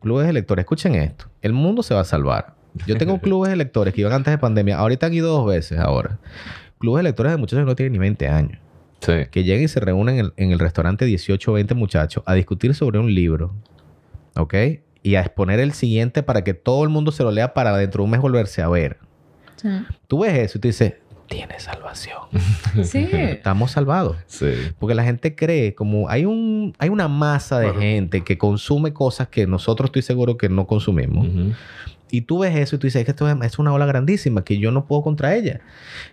Clubes 0.01 0.28
de 0.28 0.34
lectores, 0.34 0.64
escuchen 0.64 0.95
esto. 0.95 1.26
El 1.41 1.54
mundo 1.54 1.82
se 1.82 1.95
va 1.95 2.01
a 2.01 2.06
salvar. 2.06 2.56
Yo 2.86 2.97
tengo 2.97 3.20
clubes 3.22 3.49
de 3.49 3.56
lectores 3.56 3.93
que 3.93 4.01
iban 4.01 4.14
antes 4.14 4.32
de 4.32 4.38
pandemia. 4.38 4.78
Ahorita 4.78 5.08
han 5.08 5.14
ido 5.14 5.32
dos 5.32 5.47
veces 5.47 5.80
ahora. 5.80 6.20
Clubes 6.78 6.99
de 6.99 7.04
lectores 7.04 7.32
de 7.32 7.38
muchachos 7.38 7.64
que 7.64 7.66
no 7.66 7.76
tienen 7.76 7.93
ni 7.93 7.99
20 7.99 8.28
años. 8.28 8.60
Sí. 8.99 9.14
Que 9.32 9.43
llegan 9.43 9.64
y 9.64 9.68
se 9.68 9.80
reúnen 9.80 10.16
en 10.16 10.26
el, 10.26 10.34
en 10.38 10.51
el 10.51 10.60
restaurante 10.60 11.06
18 11.06 11.51
o 11.51 11.54
20 11.56 11.74
muchachos 11.74 12.24
a 12.26 12.34
discutir 12.34 12.76
sobre 12.76 12.99
un 12.99 13.14
libro 13.14 13.54
¿ok? 14.36 14.54
Y 15.02 15.16
a 15.16 15.22
exponer 15.22 15.60
el 15.60 15.74
siguiente 15.74 16.24
para 16.24 16.44
que 16.44 16.54
todo 16.54 16.84
el 16.84 16.90
mundo 16.90 17.12
se 17.12 17.24
lo 17.24 17.32
lea 17.32 17.54
para 17.54 17.76
dentro 17.78 18.02
de 18.02 18.06
un 18.06 18.12
mes 18.12 18.22
volverse 18.22 18.62
a 18.62 18.70
ver. 18.70 19.00
Sí. 19.58 19.70
Tú 20.08 20.20
ves 20.20 20.38
eso 20.38 20.58
y 20.58 20.62
tú 20.62 20.68
dices, 20.68 20.94
tiene 21.28 21.60
salvación. 21.60 22.20
Sí. 22.84 23.08
Estamos 23.12 23.72
salvados. 23.72 24.18
Sí. 24.26 24.52
Porque 24.80 24.96
la 24.96 25.04
gente 25.04 25.36
cree, 25.36 25.76
como 25.76 26.10
hay 26.10 26.26
un 26.26 26.74
hay 26.80 26.90
una 26.90 27.08
masa 27.08 27.60
de 27.60 27.74
gente 27.74 28.22
que 28.22 28.38
consume 28.38 28.94
cosas 28.94 29.28
que 29.28 29.46
nosotros 29.46 29.90
estoy 29.90 30.02
seguro 30.02 30.38
que 30.38 30.50
no 30.50 30.66
consumimos. 30.66 31.28
Y 32.10 32.22
tú 32.22 32.40
ves 32.40 32.56
eso 32.56 32.76
y 32.76 32.80
tú 32.80 32.88
dices, 32.88 33.04
que 33.06 33.12
esto 33.12 33.28
es 33.30 33.60
una 33.60 33.74
ola 33.74 33.86
grandísima, 33.86 34.44
que 34.44 34.58
yo 34.58 34.72
no 34.72 34.86
puedo 34.86 35.02
contra 35.02 35.36
ella. 35.36 35.62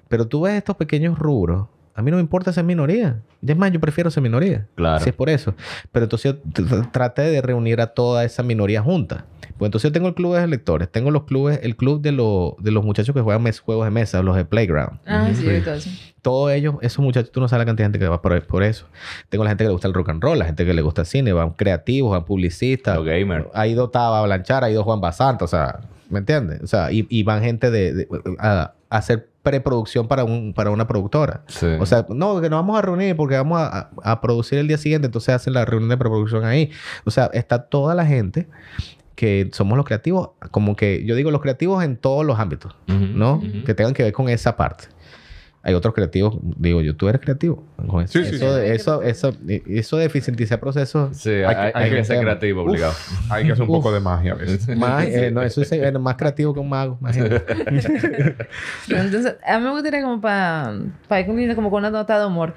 Pero 0.08 0.28
tú 0.28 0.42
ves 0.42 0.54
estos 0.54 0.76
pequeños 0.76 1.18
rubros 1.18 1.68
a 1.94 2.02
mí 2.02 2.10
no 2.10 2.16
me 2.16 2.22
importa 2.22 2.52
ser 2.52 2.64
minoría. 2.64 3.20
Y 3.42 3.50
es 3.50 3.56
más, 3.56 3.72
yo 3.72 3.80
prefiero 3.80 4.10
ser 4.10 4.22
minoría. 4.22 4.66
Claro. 4.74 5.02
Si 5.02 5.10
es 5.10 5.14
por 5.14 5.28
eso. 5.28 5.54
Pero 5.92 6.04
entonces 6.04 6.36
yo 6.54 6.90
traté 6.90 7.22
de 7.22 7.42
reunir 7.42 7.80
a 7.80 7.88
toda 7.88 8.24
esa 8.24 8.42
minoría 8.42 8.82
junta. 8.82 9.26
Pues 9.58 9.68
entonces 9.68 9.90
yo 9.90 9.92
tengo 9.92 10.08
el 10.08 10.14
club 10.14 10.36
de 10.36 10.46
lectores, 10.46 10.90
tengo 10.90 11.10
los 11.10 11.24
clubes, 11.24 11.60
el 11.62 11.76
club 11.76 12.00
de, 12.00 12.12
de 12.12 12.70
los 12.70 12.82
muchachos 12.82 13.14
que 13.14 13.20
juegan 13.20 13.44
juegos 13.62 13.84
de 13.84 13.90
mesa, 13.90 14.22
los 14.22 14.34
de 14.34 14.46
Playground. 14.46 15.00
Ah, 15.04 15.28
sí, 15.34 15.44
sí. 15.80 16.14
Todos 16.22 16.52
ellos, 16.52 16.76
esos 16.80 17.04
muchachos, 17.04 17.30
tú 17.30 17.40
no 17.40 17.48
sabes 17.48 17.62
la 17.62 17.66
cantidad 17.66 17.88
de 17.88 17.92
gente 17.92 17.98
que 17.98 18.08
va 18.08 18.22
por, 18.22 18.46
por 18.46 18.62
eso. 18.62 18.86
Tengo 19.28 19.44
la 19.44 19.50
gente 19.50 19.64
que 19.64 19.68
le 19.68 19.72
gusta 19.72 19.88
el 19.88 19.92
rock 19.92 20.08
and 20.08 20.22
roll, 20.22 20.38
la 20.38 20.46
gente 20.46 20.64
que 20.64 20.72
le 20.72 20.80
gusta 20.80 21.02
el 21.02 21.06
cine, 21.06 21.34
van 21.34 21.50
creativos, 21.50 22.12
van 22.12 22.24
publicistas. 22.24 22.96
Los 22.96 23.04
gamers. 23.04 23.46
Ha 23.52 23.66
ido 23.66 23.90
Taba 23.90 24.22
Blanchar, 24.22 24.64
ha 24.64 24.70
ido 24.70 24.82
Juan 24.82 25.02
Basanta, 25.02 25.44
o 25.44 25.48
sea, 25.48 25.80
¿me 26.08 26.20
entiendes? 26.20 26.62
O 26.62 26.66
sea, 26.66 26.88
y, 26.90 27.22
van 27.22 27.42
gente 27.42 27.70
de, 27.70 28.08
a, 28.38 28.72
a 28.88 28.96
hacer 28.96 29.29
preproducción 29.42 30.06
para, 30.08 30.24
un, 30.24 30.52
para 30.52 30.70
una 30.70 30.86
productora. 30.86 31.44
O 31.78 31.86
sea, 31.86 32.06
no, 32.08 32.40
que 32.40 32.50
nos 32.50 32.58
vamos 32.58 32.78
a 32.78 32.82
reunir 32.82 33.16
porque 33.16 33.36
vamos 33.36 33.60
a, 33.60 34.20
producir 34.20 34.58
el 34.58 34.68
día 34.68 34.78
siguiente, 34.78 35.06
entonces 35.06 35.34
hacen 35.34 35.54
la 35.54 35.64
reunión 35.64 35.88
de 35.88 35.96
preproducción 35.96 36.44
ahí. 36.44 36.70
O 37.04 37.10
sea, 37.10 37.30
está 37.32 37.64
toda 37.64 37.94
la 37.94 38.04
gente 38.06 38.48
que 39.14 39.50
somos 39.52 39.76
los 39.76 39.86
creativos, 39.86 40.30
como 40.50 40.76
que 40.76 41.04
yo 41.04 41.14
digo 41.14 41.30
los 41.30 41.42
creativos 41.42 41.84
en 41.84 41.96
todos 41.96 42.24
los 42.24 42.38
ámbitos, 42.38 42.74
¿no? 42.86 43.42
Que 43.66 43.74
tengan 43.74 43.94
que 43.94 44.02
ver 44.02 44.12
con 44.12 44.28
esa 44.28 44.56
parte 44.56 44.88
hay 45.62 45.74
otros 45.74 45.92
creativos, 45.92 46.38
digo 46.56 46.80
yo, 46.80 46.96
tú 46.96 47.06
eres 47.08 47.20
creativo. 47.20 47.62
Sí, 48.06 48.24
sí, 48.24 48.36
eso, 48.36 48.58
eso, 48.58 49.02
eso, 49.02 49.34
eso, 49.66 49.96
de 49.98 50.04
eficientizar 50.06 50.58
procesos. 50.58 51.14
Sí, 51.18 51.30
hay, 51.30 51.90
que, 51.90 52.02
ser 52.02 52.20
creativo, 52.20 52.62
obligado. 52.62 52.94
hay 53.28 53.44
que 53.44 53.52
hacer 53.52 53.62
un 53.62 53.68
poco 53.68 53.92
de 53.92 54.00
magia 54.00 54.32
a 54.32 54.36
veces. 54.36 54.66
Eh, 55.10 55.30
no, 55.30 55.42
eso 55.42 55.60
es 55.62 56.00
más 56.00 56.16
creativo 56.16 56.54
que 56.54 56.60
un 56.60 56.68
mago, 56.68 56.98
Entonces, 58.88 59.36
a 59.46 59.58
mí 59.58 59.64
me 59.64 59.70
gustaría 59.70 60.02
como 60.02 60.20
para, 60.20 60.74
para 61.08 61.20
ir 61.20 61.54
como 61.54 61.70
con 61.70 61.80
una 61.80 61.90
nota 61.90 62.18
de 62.18 62.26
humor. 62.26 62.54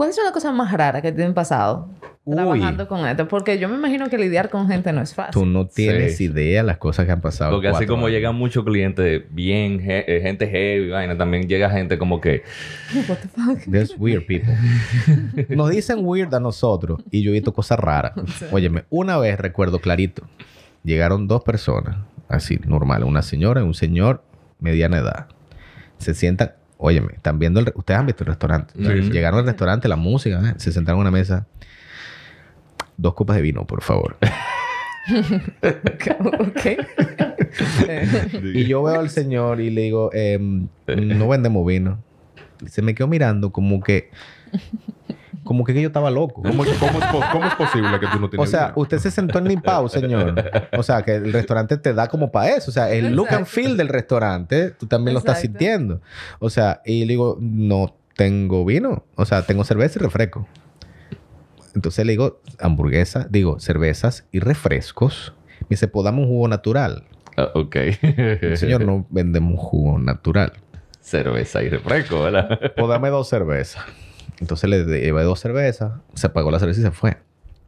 ¿Cuáles 0.00 0.16
son 0.16 0.24
las 0.24 0.32
cosas 0.32 0.54
más 0.54 0.72
raras 0.72 1.02
que 1.02 1.12
te 1.12 1.22
han 1.22 1.34
pasado 1.34 1.90
trabajando 2.24 2.88
con 2.88 3.06
esto? 3.06 3.28
Porque 3.28 3.58
yo 3.58 3.68
me 3.68 3.74
imagino 3.74 4.08
que 4.08 4.16
lidiar 4.16 4.48
con 4.48 4.66
gente 4.66 4.94
no 4.94 5.02
es 5.02 5.14
fácil. 5.14 5.32
Tú 5.34 5.44
no 5.44 5.66
tienes 5.66 6.18
idea 6.22 6.62
las 6.62 6.78
cosas 6.78 7.04
que 7.04 7.12
han 7.12 7.20
pasado. 7.20 7.52
Porque 7.52 7.68
así 7.68 7.84
como 7.84 8.08
llegan 8.08 8.34
muchos 8.34 8.64
clientes 8.64 9.24
bien, 9.28 9.78
eh, 9.84 10.20
gente 10.22 10.48
heavy, 10.48 10.88
vaina, 10.88 11.18
también 11.18 11.46
llega 11.46 11.68
gente 11.68 11.98
como 11.98 12.18
que... 12.18 12.42
What 13.10 13.18
the 13.18 13.28
fuck? 13.28 13.70
There's 13.70 13.94
weird 13.98 14.24
people. 14.24 14.56
Nos 15.54 15.68
dicen 15.68 15.98
weird 16.00 16.34
a 16.34 16.40
nosotros 16.40 17.02
y 17.10 17.20
yo 17.22 17.32
he 17.32 17.34
visto 17.34 17.52
cosas 17.52 17.78
raras. 17.78 18.14
Óyeme, 18.52 18.86
una 18.88 19.18
vez 19.18 19.38
recuerdo 19.38 19.80
clarito, 19.80 20.22
llegaron 20.82 21.28
dos 21.28 21.44
personas, 21.44 21.98
así, 22.26 22.58
normal, 22.64 23.04
una 23.04 23.20
señora 23.20 23.60
y 23.60 23.64
un 23.64 23.74
señor 23.74 24.24
mediana 24.60 24.96
edad. 24.96 25.26
Se 25.98 26.14
sientan 26.14 26.52
Óyeme, 26.82 27.12
están 27.14 27.38
viendo 27.38 27.60
el... 27.60 27.70
Ustedes 27.74 28.00
han 28.00 28.06
visto 28.06 28.24
el 28.24 28.28
restaurante. 28.28 28.72
Llegaron 28.78 29.40
al 29.40 29.46
restaurante, 29.46 29.86
la 29.86 29.96
música, 29.96 30.40
¿eh? 30.48 30.54
se 30.56 30.72
sentaron 30.72 31.00
en 31.00 31.02
una 31.02 31.10
mesa. 31.10 31.46
Dos 32.96 33.12
copas 33.12 33.36
de 33.36 33.42
vino, 33.42 33.66
por 33.66 33.82
favor. 33.82 34.16
ok. 35.10 36.66
y 38.54 38.64
yo 38.64 38.82
veo 38.82 38.98
al 38.98 39.10
señor 39.10 39.60
y 39.60 39.68
le 39.68 39.82
digo, 39.82 40.08
em, 40.14 40.68
no 40.86 41.28
vendemos 41.28 41.66
vino. 41.66 42.02
Se 42.66 42.80
me 42.80 42.94
quedó 42.94 43.08
mirando 43.08 43.52
como 43.52 43.82
que 43.82 44.10
como 45.50 45.64
que 45.64 45.74
yo 45.74 45.88
estaba 45.88 46.12
loco. 46.12 46.42
¿Cómo, 46.42 46.62
es, 46.62 46.70
posible 47.56 47.98
que 47.98 48.06
tú 48.06 48.20
no 48.20 48.30
tienes 48.30 48.48
O 48.48 48.48
sea, 48.48 48.72
usted 48.76 48.98
se 48.98 49.10
sentó 49.10 49.40
en 49.40 49.46
Nimpao, 49.46 49.88
señor. 49.88 50.32
O 50.78 50.84
sea, 50.84 51.02
que 51.02 51.16
el 51.16 51.32
restaurante 51.32 51.76
te 51.76 51.92
da 51.92 52.06
como 52.06 52.30
para 52.30 52.54
eso. 52.54 52.70
O 52.70 52.72
sea, 52.72 52.92
el 52.92 53.16
look 53.16 53.30
and 53.32 53.46
feel 53.46 53.76
del 53.76 53.88
restaurante, 53.88 54.70
tú 54.70 54.86
también 54.86 55.12
lo 55.12 55.18
estás 55.18 55.40
sintiendo. 55.40 56.02
O 56.38 56.50
sea, 56.50 56.82
y 56.84 57.00
le 57.00 57.14
digo, 57.14 57.36
no 57.40 57.96
tengo 58.14 58.64
vino. 58.64 59.02
O 59.16 59.24
sea, 59.24 59.42
tengo 59.42 59.64
cerveza 59.64 59.98
y 59.98 60.02
refresco. 60.04 60.46
Entonces 61.74 62.06
le 62.06 62.12
digo, 62.12 62.40
hamburguesa, 62.60 63.26
digo, 63.28 63.58
cervezas 63.58 64.28
y 64.30 64.38
refrescos. 64.38 65.34
Me 65.62 65.70
dice, 65.70 65.88
podamos 65.88 66.26
un 66.26 66.30
jugo 66.30 66.46
natural. 66.46 67.08
Ah, 67.36 67.50
ok. 67.56 67.76
Señor, 68.54 68.84
no 68.84 69.04
vendemos 69.10 69.58
jugo 69.58 69.98
natural. 69.98 70.52
Cerveza 71.00 71.60
y 71.64 71.70
refresco, 71.70 72.22
¿verdad? 72.22 72.56
Podame 72.76 73.08
pues 73.08 73.10
dos 73.10 73.28
cervezas. 73.28 73.84
Entonces 74.40 74.70
le 74.70 74.84
llevé 74.84 75.22
dos 75.22 75.40
cervezas, 75.40 75.92
se 76.14 76.26
apagó 76.26 76.50
la 76.50 76.58
cerveza 76.58 76.80
y 76.80 76.84
se 76.84 76.90
fue. 76.90 77.18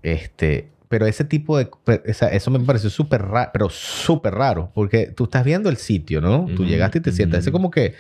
Este, 0.03 0.71
pero 0.89 1.07
ese 1.07 1.25
tipo 1.25 1.59
de... 1.59 1.71
eso 2.05 2.51
me 2.51 2.61
pareció 2.61 2.91
súper 2.91 3.23
raro, 3.23 3.51
pero 3.53 3.71
súper 3.71 4.35
raro, 4.35 4.71
porque 4.75 5.07
tú 5.07 5.25
estás 5.25 5.45
viendo 5.45 5.69
el 5.69 5.77
sitio, 5.77 6.21
¿no? 6.21 6.47
Tú 6.57 6.65
llegaste 6.65 6.99
y 6.99 7.01
te 7.03 7.13
sientas. 7.13 7.47
Es 7.47 7.53
como 7.53 7.71
que 7.71 7.95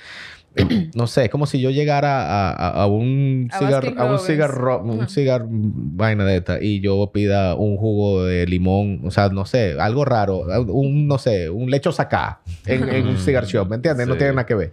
no 0.94 1.06
sé, 1.06 1.24
es 1.24 1.30
como 1.30 1.46
si 1.46 1.60
yo 1.60 1.70
llegara 1.70 2.50
a, 2.50 2.86
un 2.86 3.48
cigarro, 3.58 3.92
a 3.98 4.04
un 4.04 4.18
cigarro, 4.18 4.82
un 4.82 5.08
cigarro 5.08 5.46
vaina 5.48 6.24
de 6.24 6.36
esta 6.36 6.62
y 6.62 6.80
yo 6.80 7.10
pida 7.12 7.54
un 7.54 7.76
jugo 7.76 8.24
de 8.24 8.46
limón, 8.46 9.00
o 9.04 9.10
sea, 9.10 9.28
no 9.30 9.46
sé, 9.46 9.76
algo 9.80 10.04
raro, 10.04 10.40
un, 10.68 11.06
no 11.06 11.18
sé, 11.18 11.48
un 11.48 11.70
lecho 11.70 11.90
sacá 11.92 12.40
en, 12.66 13.06
un 13.06 13.16
cigar 13.16 13.46
shop, 13.46 13.68
¿me 13.68 13.76
entiendes? 13.76 14.06
No 14.06 14.16
tiene 14.16 14.32
nada 14.32 14.46
que 14.46 14.54
ver. 14.54 14.72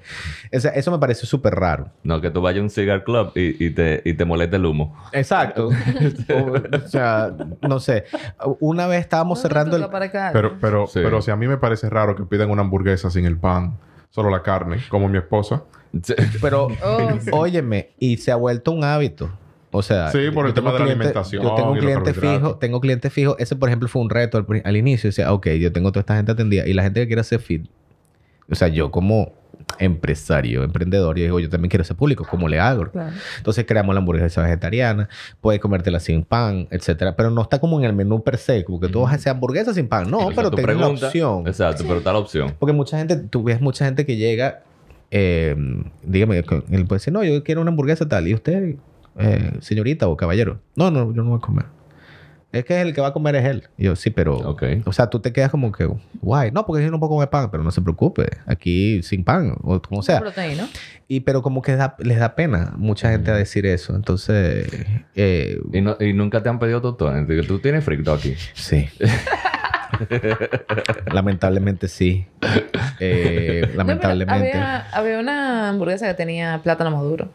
eso 0.51 0.91
me 0.91 0.99
parece 0.99 1.25
súper 1.25 1.55
raro. 1.55 1.89
No, 2.03 2.19
que 2.19 2.29
tú 2.29 2.41
vayas 2.41 2.59
a 2.59 2.63
un 2.63 2.69
cigar 2.69 3.03
club 3.03 3.31
y, 3.35 3.69
te, 3.71 4.01
y 4.03 4.13
te 4.13 4.25
moleste 4.25 4.57
el 4.57 4.65
humo. 4.65 4.97
Exacto. 5.13 5.69
o, 5.69 6.87
sea, 6.87 7.33
no 7.61 7.79
sé. 7.79 8.05
Una 8.59 8.87
vez 8.87 9.01
estábamos 9.01 9.41
cerrando 9.41 9.77
el... 9.77 9.85
Pero, 10.33 10.57
pero, 10.59 10.85
pero 10.93 11.21
si 11.21 11.31
a 11.31 11.35
mí 11.35 11.47
me 11.47 11.57
parece 11.57 11.89
raro 11.89 12.15
que 12.15 12.23
pidan 12.23 12.49
una 12.49 12.61
hamburguesa 12.61 13.09
sin 13.09 13.25
el 13.25 13.37
pan 13.37 13.77
solo 14.09 14.29
la 14.29 14.43
carne, 14.43 14.77
como 14.89 15.07
mi 15.07 15.17
esposa. 15.17 15.63
Pero, 16.41 16.67
oh, 16.83 17.09
óyeme, 17.31 17.91
y 17.99 18.17
se 18.17 18.31
ha 18.31 18.35
vuelto 18.35 18.71
un 18.71 18.83
hábito. 18.83 19.31
O 19.71 19.83
sea, 19.83 20.11
sí, 20.11 20.31
por 20.33 20.47
el 20.47 20.53
tema 20.53 20.71
de 20.73 20.79
la 20.79 20.85
alimentación. 20.85 21.43
Yo 21.43 21.53
tengo 21.53 21.71
un 21.71 21.77
cliente 21.77 22.13
fijo, 22.13 22.55
tengo 22.55 22.81
cliente 22.81 23.09
fijo. 23.11 23.37
Ese, 23.37 23.55
por 23.55 23.69
ejemplo, 23.69 23.87
fue 23.87 24.01
un 24.01 24.09
reto 24.09 24.43
al, 24.63 24.77
inicio. 24.77 25.09
Decía, 25.09 25.31
ok, 25.31 25.47
yo 25.49 25.71
tengo 25.71 25.91
toda 25.91 26.01
esta 26.01 26.15
gente 26.15 26.31
atendida 26.31 26.67
y 26.67 26.73
la 26.73 26.81
gente 26.81 27.01
que 27.01 27.07
quiere 27.07 27.21
hacer 27.21 27.39
fit. 27.39 27.69
O 28.49 28.55
sea, 28.55 28.67
yo 28.67 28.89
como 28.89 29.33
empresario, 29.77 30.63
emprendedor, 30.63 31.17
yo 31.17 31.23
digo, 31.23 31.39
yo 31.39 31.49
también 31.49 31.69
quiero 31.69 31.83
ser 31.83 31.95
público, 31.95 32.25
¿cómo 32.29 32.47
le 32.47 32.59
hago? 32.59 32.89
Entonces 33.37 33.65
creamos 33.65 33.93
la 33.93 33.99
hamburguesa 33.99 34.41
vegetariana, 34.41 35.09
puedes 35.41 35.61
comértela 35.61 35.99
sin 35.99 36.23
pan, 36.23 36.67
etcétera, 36.71 37.15
pero 37.15 37.29
no 37.29 37.41
está 37.41 37.59
como 37.59 37.79
en 37.79 37.85
el 37.85 37.93
menú 37.93 38.23
per 38.23 38.37
se, 38.37 38.63
como 38.63 38.79
que 38.79 38.87
tú 38.87 39.01
vas 39.01 39.13
a 39.13 39.15
hacer 39.15 39.31
hamburguesa 39.31 39.73
sin 39.73 39.87
pan, 39.87 40.09
no, 40.09 40.29
pero 40.35 40.51
tienes 40.51 40.77
la 40.77 40.87
opción. 40.87 41.47
Exacto, 41.47 41.83
pero 41.85 41.97
está 41.97 42.13
la 42.13 42.19
opción. 42.19 42.55
Porque 42.57 42.73
mucha 42.73 42.97
gente, 42.97 43.17
tú 43.17 43.43
ves 43.43 43.61
mucha 43.61 43.85
gente 43.85 44.05
que 44.05 44.17
llega, 44.17 44.61
eh, 45.11 45.55
dígame, 46.03 46.37
él 46.37 46.45
puede 46.85 46.99
decir, 46.99 47.13
no, 47.13 47.23
yo 47.23 47.43
quiero 47.43 47.61
una 47.61 47.71
hamburguesa 47.71 48.07
tal, 48.07 48.27
y 48.27 48.33
usted, 48.33 48.75
eh, 49.17 49.51
señorita 49.59 50.07
o 50.07 50.17
caballero, 50.17 50.59
no, 50.75 50.91
no, 50.91 51.13
yo 51.13 51.23
no 51.23 51.29
voy 51.29 51.37
a 51.37 51.41
comer. 51.41 51.78
Es 52.51 52.65
que 52.65 52.81
el 52.81 52.95
que 52.95 53.01
va 53.01 53.07
a 53.07 53.13
comer 53.13 53.35
es 53.35 53.45
él. 53.45 53.67
Y 53.77 53.85
yo, 53.85 53.95
sí, 53.95 54.09
pero... 54.09 54.57
O 54.85 54.93
sea, 54.93 55.07
tú 55.07 55.19
te 55.19 55.31
quedas 55.31 55.51
como 55.51 55.71
que... 55.71 55.87
Guay. 56.21 56.51
No, 56.51 56.65
porque 56.65 56.83
yo 56.83 56.89
no 56.89 56.99
puedo 56.99 57.11
comer 57.11 57.29
pan. 57.29 57.51
Pero 57.51 57.63
no 57.63 57.69
se 57.69 57.81
preocupe. 57.81 58.27
Aquí 58.47 59.03
sin 59.03 59.23
pan. 59.23 59.55
O 59.61 59.79
como 59.79 60.01
sea. 60.01 60.19
Proteína. 60.19 60.67
Y 61.07 61.19
pero 61.19 61.43
como 61.43 61.61
que 61.61 61.77
les 61.99 62.19
da 62.19 62.35
pena 62.35 62.73
mucha 62.75 63.11
gente 63.11 63.29
a 63.29 63.35
decir 63.35 63.67
eso. 63.67 63.95
Entonces... 63.95 64.67
Eh, 65.15 65.59
¿Y, 65.71 65.81
no, 65.81 65.95
¿Y, 65.99 66.13
nunca 66.13 66.41
te 66.41 66.49
han 66.49 66.57
pedido 66.57 66.79
doctor? 66.79 67.13
¿Tú 67.47 67.59
tienes 67.59 67.83
frito 67.83 68.13
aquí? 68.13 68.35
Sí. 68.53 68.89
lamentablemente 71.11 71.87
sí. 71.87 72.25
Eh, 72.99 73.71
lamentablemente. 73.75 74.53
había 74.91 75.19
una 75.19 75.69
hamburguesa 75.69 76.07
que 76.07 76.13
tenía 76.15 76.61
plátano 76.63 76.89
maduro 76.89 77.29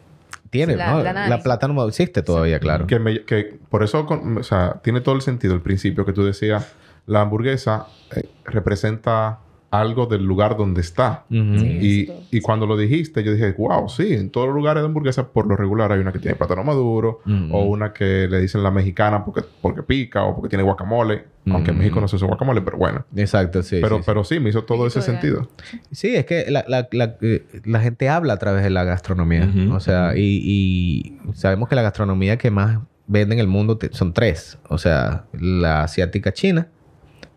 tiene, 0.55 0.77
la, 0.77 0.93
¿no? 0.93 1.03
La, 1.03 1.43
plata 1.43 1.67
no 1.67 1.89
existe 1.89 2.23
todavía, 2.23 2.61
claro. 2.61 2.87
Que, 2.87 3.25
que 3.27 3.59
por 3.69 3.83
eso, 3.83 4.07
o 4.09 4.43
sea, 4.45 4.81
tiene 4.85 5.01
todo 5.01 5.17
el 5.17 5.21
sentido 5.21 5.53
el 5.53 5.63
principio 5.63 6.07
que 6.07 6.13
tú 6.13 6.25
decías. 6.25 6.75
La 7.07 7.23
hamburguesa 7.23 7.89
eh, 8.15 8.29
representa 8.45 9.41
algo 9.81 10.07
del 10.07 10.25
lugar 10.25 10.57
donde 10.57 10.81
está. 10.81 11.25
y, 11.31 12.09
y, 12.31 12.41
cuando 12.41 12.67
lo 12.67 12.77
dijiste, 12.77 13.23
yo 13.23 13.33
dije, 13.33 13.55
wow, 13.57 13.89
sí, 13.89 14.15
en 14.15 14.31
todos 14.31 14.47
los 14.47 14.57
lugares 14.57 14.83
de 14.83 14.87
hamburguesa, 14.87 15.29
por 15.29 15.47
lo 15.47 15.57
regular, 15.57 15.93
hay 15.93 16.01
una 16.01 16.13
que 16.13 16.19
tiene 16.19 16.37
plátano 16.37 16.65
maduro, 16.65 17.21
o 17.51 17.65
una 17.65 17.93
que 17.93 18.29
le 18.29 18.41
dicen 18.41 18.63
la 18.63 18.71
mexicana 18.71 19.25
porque, 19.25 19.43
porque 19.61 19.83
pica, 19.83 20.25
o 20.25 20.35
porque 20.35 20.49
tiene 20.49 20.63
guacamole. 20.63 21.35
Aunque 21.51 21.73
en 21.73 21.79
México 21.79 22.01
no 22.01 22.09
se 22.09 22.17
usa 22.17 22.27
guacamole, 22.27 22.63
pero 22.63 22.79
bueno. 22.79 23.05
Exacto, 23.15 23.63
sí. 23.63 23.79
Pero 23.83 23.99
sí, 23.99 24.03
pero 24.07 24.25
sí 24.25 24.41
me 24.41 24.49
hizo 24.49 24.65
todo 24.65 24.87
ese 24.87 25.03
sentido. 25.03 25.49
Sí, 25.93 26.17
es 26.17 26.25
que 26.25 26.47
la, 26.51 26.65
la, 26.67 26.89
la, 26.93 27.17
eh, 27.21 27.45
la, 27.65 27.81
gente 27.81 28.09
habla 28.09 28.33
a 28.33 28.39
través 28.39 28.63
de 28.63 28.71
la 28.71 28.85
gastronomía. 28.85 29.51
O 29.71 29.81
sea, 29.81 30.17
y, 30.17 30.41
y, 30.43 31.19
sabemos 31.35 31.69
que 31.69 31.75
la 31.75 31.83
gastronomía 31.83 32.39
que 32.39 32.51
más 32.51 32.79
vende 33.07 33.35
en 33.35 33.41
el 33.41 33.47
mundo 33.47 33.79
son 33.93 34.13
tres. 34.13 34.59
O 34.69 34.79
sea, 34.79 35.25
la 35.33 35.83
asiática 35.83 36.33
china, 36.33 36.69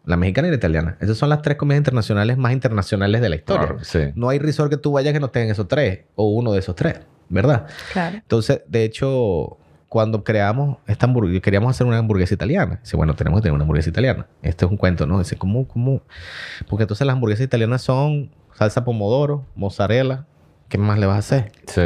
la 0.08 0.16
mexicana 0.16 0.48
y 0.48 0.52
la 0.52 0.58
italiana. 0.58 0.98
Esas 1.02 1.18
son 1.18 1.28
las 1.28 1.42
tres 1.42 1.58
comidas 1.58 1.80
internacionales 1.80 2.38
más 2.38 2.54
internacionales 2.54 3.22
de 3.22 3.30
la 3.30 3.36
historia. 3.36 3.76
No 4.16 4.30
hay 4.30 4.40
resort 4.40 4.72
que 4.72 4.78
tú 4.78 4.94
vayas 4.94 5.14
que 5.14 5.20
no 5.20 5.30
tengan 5.30 5.52
esos 5.52 5.68
tres 5.68 6.06
o 6.16 6.30
uno 6.30 6.54
de 6.54 6.60
esos 6.60 6.76
tres, 6.76 7.02
¿verdad? 7.28 7.68
Claro. 7.92 8.16
Entonces, 8.16 8.62
de 8.70 8.86
hecho, 8.86 9.58
cuando 9.90 10.24
creamos 10.24 10.78
esta 10.88 11.08
hamburguesa, 11.08 11.42
queríamos 11.42 11.72
hacer 11.72 11.86
una 11.86 11.98
hamburguesa 11.98 12.34
italiana. 12.34 12.80
Dice, 12.82 12.96
bueno, 12.96 13.16
tenemos 13.16 13.40
que 13.40 13.44
tener 13.44 13.54
una 13.54 13.64
hamburguesa 13.64 13.90
italiana. 13.90 14.28
Este 14.42 14.64
es 14.64 14.72
un 14.72 14.78
cuento, 14.78 15.06
¿no? 15.06 15.20
Dice, 15.20 15.36
¿cómo, 15.36 15.68
cómo? 15.68 16.02
Porque 16.70 16.84
entonces 16.84 17.06
las 17.06 17.14
hamburguesas 17.14 17.44
italianas 17.44 17.82
son 17.82 18.32
salsa 18.54 18.86
pomodoro, 18.86 19.46
mozzarella. 19.56 20.26
¿Qué 20.70 20.78
más 20.78 21.00
le 21.00 21.06
vas 21.06 21.16
a 21.16 21.20
hacer? 21.20 21.52
Sí. 21.66 21.82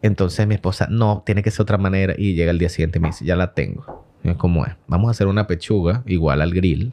Entonces 0.00 0.46
mi 0.46 0.54
esposa, 0.54 0.86
no, 0.90 1.22
tiene 1.26 1.42
que 1.42 1.50
ser 1.50 1.62
otra 1.62 1.76
manera. 1.76 2.14
Y 2.16 2.34
llega 2.34 2.50
el 2.50 2.58
día 2.58 2.70
siguiente 2.70 2.98
y 2.98 3.02
me 3.02 3.08
dice, 3.08 3.26
ya 3.26 3.36
la 3.36 3.52
tengo. 3.52 4.03
¿Cómo 4.38 4.64
es? 4.64 4.74
Vamos 4.86 5.08
a 5.08 5.10
hacer 5.10 5.26
una 5.26 5.46
pechuga 5.46 6.02
igual 6.06 6.40
al 6.40 6.52
grill, 6.52 6.92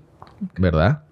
¿verdad? 0.58 1.04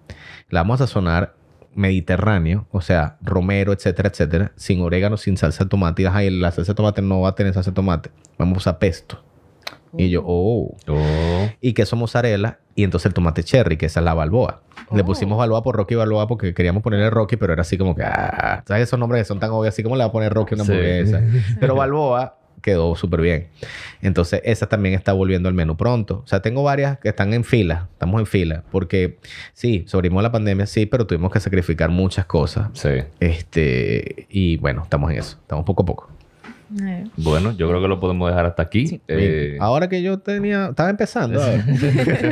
La 0.50 0.60
vamos 0.60 0.80
a 0.80 0.86
sazonar 0.86 1.34
mediterráneo, 1.74 2.66
o 2.72 2.80
sea, 2.80 3.16
romero, 3.22 3.72
etcétera, 3.72 4.08
etcétera, 4.10 4.52
sin 4.56 4.82
orégano, 4.82 5.16
sin 5.16 5.36
salsa 5.36 5.64
de 5.64 5.70
tomate. 5.70 6.02
Y 6.02 6.30
la 6.30 6.50
salsa 6.50 6.72
de 6.72 6.76
tomate 6.76 7.02
no 7.02 7.22
va 7.22 7.30
a 7.30 7.34
tener 7.34 7.54
salsa 7.54 7.70
de 7.70 7.74
tomate. 7.74 8.10
Vamos 8.38 8.66
a 8.66 8.78
pesto. 8.78 9.22
Y 9.96 10.10
yo, 10.10 10.22
oh. 10.24 10.76
oh. 10.88 11.48
Y 11.60 11.72
queso 11.72 11.96
mozzarella. 11.96 12.60
Y 12.74 12.84
entonces 12.84 13.06
el 13.06 13.14
tomate 13.14 13.42
cherry, 13.42 13.76
que 13.76 13.86
esa 13.86 14.00
es 14.00 14.04
la 14.04 14.14
balboa. 14.14 14.62
Le 14.92 15.04
pusimos 15.04 15.36
oh. 15.36 15.38
balboa 15.38 15.62
por 15.62 15.76
Rocky 15.76 15.94
Balboa 15.94 16.26
porque 16.26 16.54
queríamos 16.54 16.82
ponerle 16.82 17.10
Rocky, 17.10 17.36
pero 17.36 17.52
era 17.52 17.62
así 17.62 17.76
como 17.76 17.94
que, 17.94 18.02
ah, 18.02 18.62
¿sabes 18.66 18.84
esos 18.84 18.98
nombres 18.98 19.22
que 19.22 19.24
son 19.26 19.38
tan 19.38 19.50
obvios? 19.50 19.74
Así 19.74 19.82
como 19.82 19.96
le 19.96 20.02
va 20.02 20.08
a 20.08 20.12
poner 20.12 20.32
Rocky 20.32 20.54
una 20.54 20.62
hamburguesa. 20.62 21.22
Pero 21.60 21.74
balboa 21.74 22.39
quedó 22.60 22.94
súper 22.96 23.20
bien. 23.20 23.48
Entonces, 24.02 24.40
esa 24.44 24.68
también 24.68 24.94
está 24.94 25.12
volviendo 25.12 25.48
al 25.48 25.54
menú 25.54 25.76
pronto. 25.76 26.22
O 26.24 26.26
sea, 26.26 26.40
tengo 26.40 26.62
varias 26.62 26.98
que 26.98 27.08
están 27.08 27.34
en 27.34 27.44
fila, 27.44 27.88
estamos 27.92 28.20
en 28.20 28.26
fila, 28.26 28.64
porque 28.70 29.18
sí, 29.54 29.84
sobrevivimos 29.86 30.22
la 30.22 30.32
pandemia, 30.32 30.66
sí, 30.66 30.86
pero 30.86 31.06
tuvimos 31.06 31.32
que 31.32 31.40
sacrificar 31.40 31.90
muchas 31.90 32.26
cosas. 32.26 32.68
Sí. 32.74 32.90
Este, 33.20 34.26
y 34.28 34.56
bueno, 34.58 34.82
estamos 34.82 35.10
en 35.10 35.18
eso, 35.18 35.38
estamos 35.40 35.64
poco 35.64 35.82
a 35.82 35.86
poco. 35.86 36.19
Eh. 36.82 37.04
Bueno, 37.16 37.52
yo 37.56 37.68
creo 37.68 37.82
que 37.82 37.88
lo 37.88 37.98
podemos 37.98 38.28
dejar 38.28 38.46
hasta 38.46 38.62
aquí. 38.62 39.00
Eh, 39.08 39.56
Ahora 39.60 39.88
que 39.88 40.02
yo 40.02 40.18
tenía, 40.18 40.68
estaba 40.68 40.90
empezando. 40.90 41.40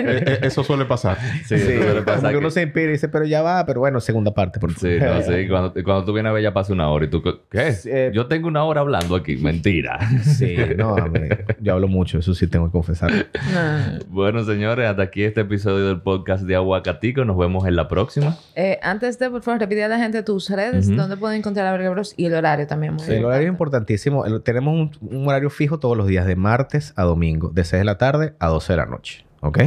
Eh, 0.08 0.38
eso 0.42 0.64
suele 0.64 0.84
pasar. 0.84 1.18
Sí, 1.44 1.58
suele 1.58 2.02
pasar. 2.02 2.36
uno 2.36 2.50
se 2.50 2.62
inspira 2.62 2.86
y 2.86 2.92
dice, 2.92 3.08
pero 3.08 3.24
ya 3.24 3.42
va, 3.42 3.64
pero 3.66 3.80
bueno, 3.80 4.00
segunda 4.00 4.32
parte. 4.32 4.58
Por 4.58 4.74
sí, 4.74 4.96
no, 5.00 5.22
sí. 5.22 5.48
Cuando, 5.48 5.72
cuando, 5.72 6.04
tú 6.04 6.12
vienes 6.12 6.30
a 6.30 6.32
ver 6.32 6.42
ya 6.42 6.52
pasa 6.52 6.72
una 6.72 6.88
hora 6.88 7.06
y 7.06 7.08
tú, 7.08 7.22
¿qué? 7.50 8.10
yo 8.12 8.26
tengo 8.26 8.48
una 8.48 8.64
hora 8.64 8.80
hablando 8.80 9.16
aquí. 9.16 9.36
Mentira. 9.36 9.98
Sí, 10.22 10.56
no, 10.76 10.96
yo 11.60 11.72
hablo 11.72 11.88
mucho, 11.88 12.18
eso 12.18 12.34
sí 12.34 12.46
tengo 12.46 12.66
que 12.66 12.72
confesar. 12.72 13.10
bueno, 14.08 14.44
señores, 14.44 14.88
hasta 14.88 15.02
aquí 15.02 15.22
este 15.22 15.42
episodio 15.42 15.86
del 15.86 16.00
podcast 16.00 16.44
de 16.44 16.54
Aguacatico. 16.54 17.24
Nos 17.24 17.36
vemos 17.36 17.66
en 17.66 17.76
la 17.76 17.88
próxima. 17.88 18.36
antes 18.82 19.18
de, 19.18 19.30
por 19.30 19.42
favor, 19.42 19.60
repite 19.60 19.84
a 19.84 19.88
la 19.88 19.98
gente 19.98 20.22
tus 20.22 20.50
redes, 20.50 20.94
donde 20.94 21.16
pueden 21.16 21.38
encontrar 21.38 21.66
a 21.66 21.90
Bros 21.90 22.14
y 22.16 22.26
el 22.26 22.34
horario 22.34 22.66
también. 22.66 22.98
sí, 22.98 23.12
el 23.12 23.24
horario 23.24 23.48
es 23.48 23.52
importantísimo 23.52 24.26
tenemos 24.42 24.90
un, 25.00 25.28
horario 25.28 25.50
fijo 25.50 25.78
todos 25.78 25.96
los 25.96 26.06
días, 26.06 26.26
de 26.26 26.36
martes 26.36 26.92
a 26.96 27.04
domingo, 27.04 27.50
de 27.50 27.64
6 27.64 27.80
de 27.80 27.84
la 27.84 27.98
tarde 27.98 28.34
a 28.38 28.48
12 28.48 28.72
de 28.72 28.76
la 28.76 28.86
noche. 28.86 29.24
¿Ok? 29.40 29.58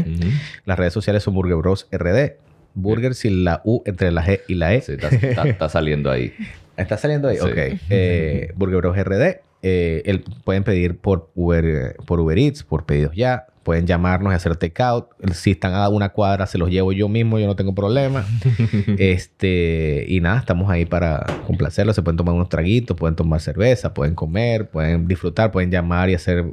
Las 0.66 0.78
redes 0.78 0.94
sociales 0.94 1.24
son 1.24 1.34
Burger 1.34 1.56
Bros 1.56 1.88
RD. 1.92 2.34
Burger 2.74 3.16
sin 3.16 3.44
la 3.44 3.62
U 3.66 3.82
entre 3.86 4.12
la 4.12 4.26
G 4.26 4.42
y 4.48 4.56
la 4.56 4.74
E. 4.74 4.82
Sí, 4.82 4.94
está, 4.94 5.70
saliendo 5.70 6.10
ahí. 6.10 6.34
¿Está 6.78 6.98
saliendo 6.98 7.28
ahí? 7.28 7.38
Ok. 7.42 7.80
Eh, 7.90 8.52
Burger 8.56 8.78
Bros 8.78 8.98
RD. 8.98 9.42
Eh, 9.64 10.24
pueden 10.44 10.64
pedir 10.64 10.98
por 10.98 11.30
Uber, 11.36 11.96
por 12.06 12.20
Uber 12.20 12.38
Eats, 12.38 12.64
por 12.64 12.86
pedidos 12.86 13.16
ya. 13.16 13.46
Pueden 13.64 13.86
llamarnos 13.86 14.34
y 14.34 14.36
hacer 14.36 14.56
takeout. 14.56 15.10
Si 15.34 15.52
están 15.52 15.76
a 15.76 15.88
una 15.90 16.10
cuadra, 16.10 16.48
se 16.48 16.58
los 16.58 16.70
llevo 16.70 16.92
yo 16.92 17.08
mismo, 17.08 17.38
yo 17.38 17.46
no 17.46 17.56
tengo 17.56 17.76
problema. 17.76 18.26
este, 18.98 20.06
y 20.08 20.20
nada, 20.20 20.40
estamos 20.40 20.70
ahí 20.70 20.86
para 20.86 21.26
complacerlos. 21.46 21.96
Se 21.96 22.02
pueden 22.02 22.18
tomar 22.18 22.34
unos 22.34 22.50
traguitos, 22.50 22.98
pueden 22.98 23.16
tomar 23.16 23.40
cerveza, 23.40 23.94
pueden 23.94 24.16
comer, 24.16 24.70
pueden 24.70 25.08
disfrutar, 25.08 25.52
pueden 25.52 25.70
llamar 25.70 26.10
y 26.10 26.16
hacer, 26.16 26.46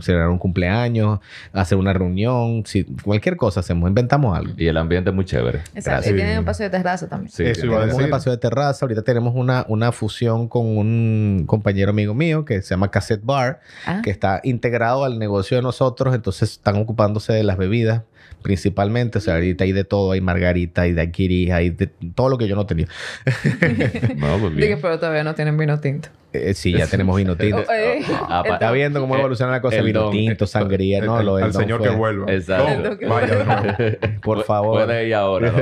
celebrar 0.00 0.30
un 0.30 0.38
cumpleaños, 0.38 1.20
hacer 1.52 1.76
una 1.76 1.92
reunión, 1.92 2.62
si, 2.64 2.84
cualquier 2.84 3.36
cosa 3.36 3.60
hacemos, 3.60 3.88
inventamos 3.88 4.36
algo. 4.36 4.54
Y 4.56 4.66
el 4.66 4.76
ambiente 4.76 5.10
es 5.10 5.16
muy 5.16 5.24
chévere. 5.26 5.60
Exacto. 5.74 6.10
Y 6.10 6.14
tienen 6.14 6.38
un 6.38 6.44
paseo 6.44 6.64
de 6.64 6.70
terraza 6.70 7.08
también. 7.08 7.30
Sí, 7.30 7.44
tenemos 7.44 7.94
un 7.94 8.10
paseo 8.10 8.32
de 8.32 8.38
terraza. 8.38 8.84
Ahorita 8.86 9.02
tenemos 9.02 9.34
una, 9.34 9.66
una 9.68 9.92
fusión 9.92 10.48
con 10.48 10.66
un 10.78 11.44
compañero 11.46 11.90
amigo 11.90 12.14
mío 12.14 12.44
que 12.44 12.62
se 12.62 12.70
llama 12.70 12.90
Cassette 12.90 13.24
Bar, 13.24 13.60
ah. 13.86 14.00
que 14.02 14.10
está 14.10 14.40
integrado 14.42 15.04
al 15.04 15.18
negocio 15.18 15.56
de 15.56 15.62
nosotros. 15.62 16.14
Entonces, 16.14 16.29
entonces 16.30 16.52
están 16.52 16.76
ocupándose 16.76 17.32
de 17.32 17.42
las 17.42 17.56
bebidas 17.56 18.02
principalmente. 18.42 19.18
O 19.18 19.20
sea, 19.20 19.34
ahorita 19.34 19.64
hay 19.64 19.72
de 19.72 19.84
todo. 19.84 20.12
Hay 20.12 20.20
margarita, 20.20 20.82
hay 20.82 20.92
daiquiri, 20.92 21.50
hay 21.50 21.70
de 21.70 21.88
todo 22.14 22.28
lo 22.28 22.38
que 22.38 22.48
yo 22.48 22.56
no 22.56 22.66
tenía. 22.66 22.86
no, 24.16 24.38
pues 24.38 24.56
Dije, 24.56 24.76
pero 24.76 24.98
todavía 24.98 25.24
no 25.24 25.34
tienen 25.34 25.56
vino 25.56 25.78
tinto. 25.80 26.08
Eh, 26.32 26.54
sí, 26.54 26.72
ya 26.72 26.86
tenemos 26.86 27.16
vino 27.16 27.36
tinto. 27.38 27.64
Ah, 27.68 28.44
está 28.46 28.70
viendo 28.70 29.00
cómo 29.00 29.16
evoluciona 29.16 29.52
la 29.52 29.60
cosa. 29.60 29.82
vino 29.82 30.10
tinto, 30.10 30.46
sangría. 30.46 31.02
no, 31.02 31.22
lo 31.22 31.38
El 31.38 31.52
señor 31.52 31.82
que 31.82 31.90
vuelva. 31.90 32.32
Exacto. 32.32 32.96
Vaya, 33.08 33.98
Por 34.22 34.44
favor. 34.44 34.84
Puede 34.84 35.08
ir 35.08 35.14
ahora. 35.14 35.52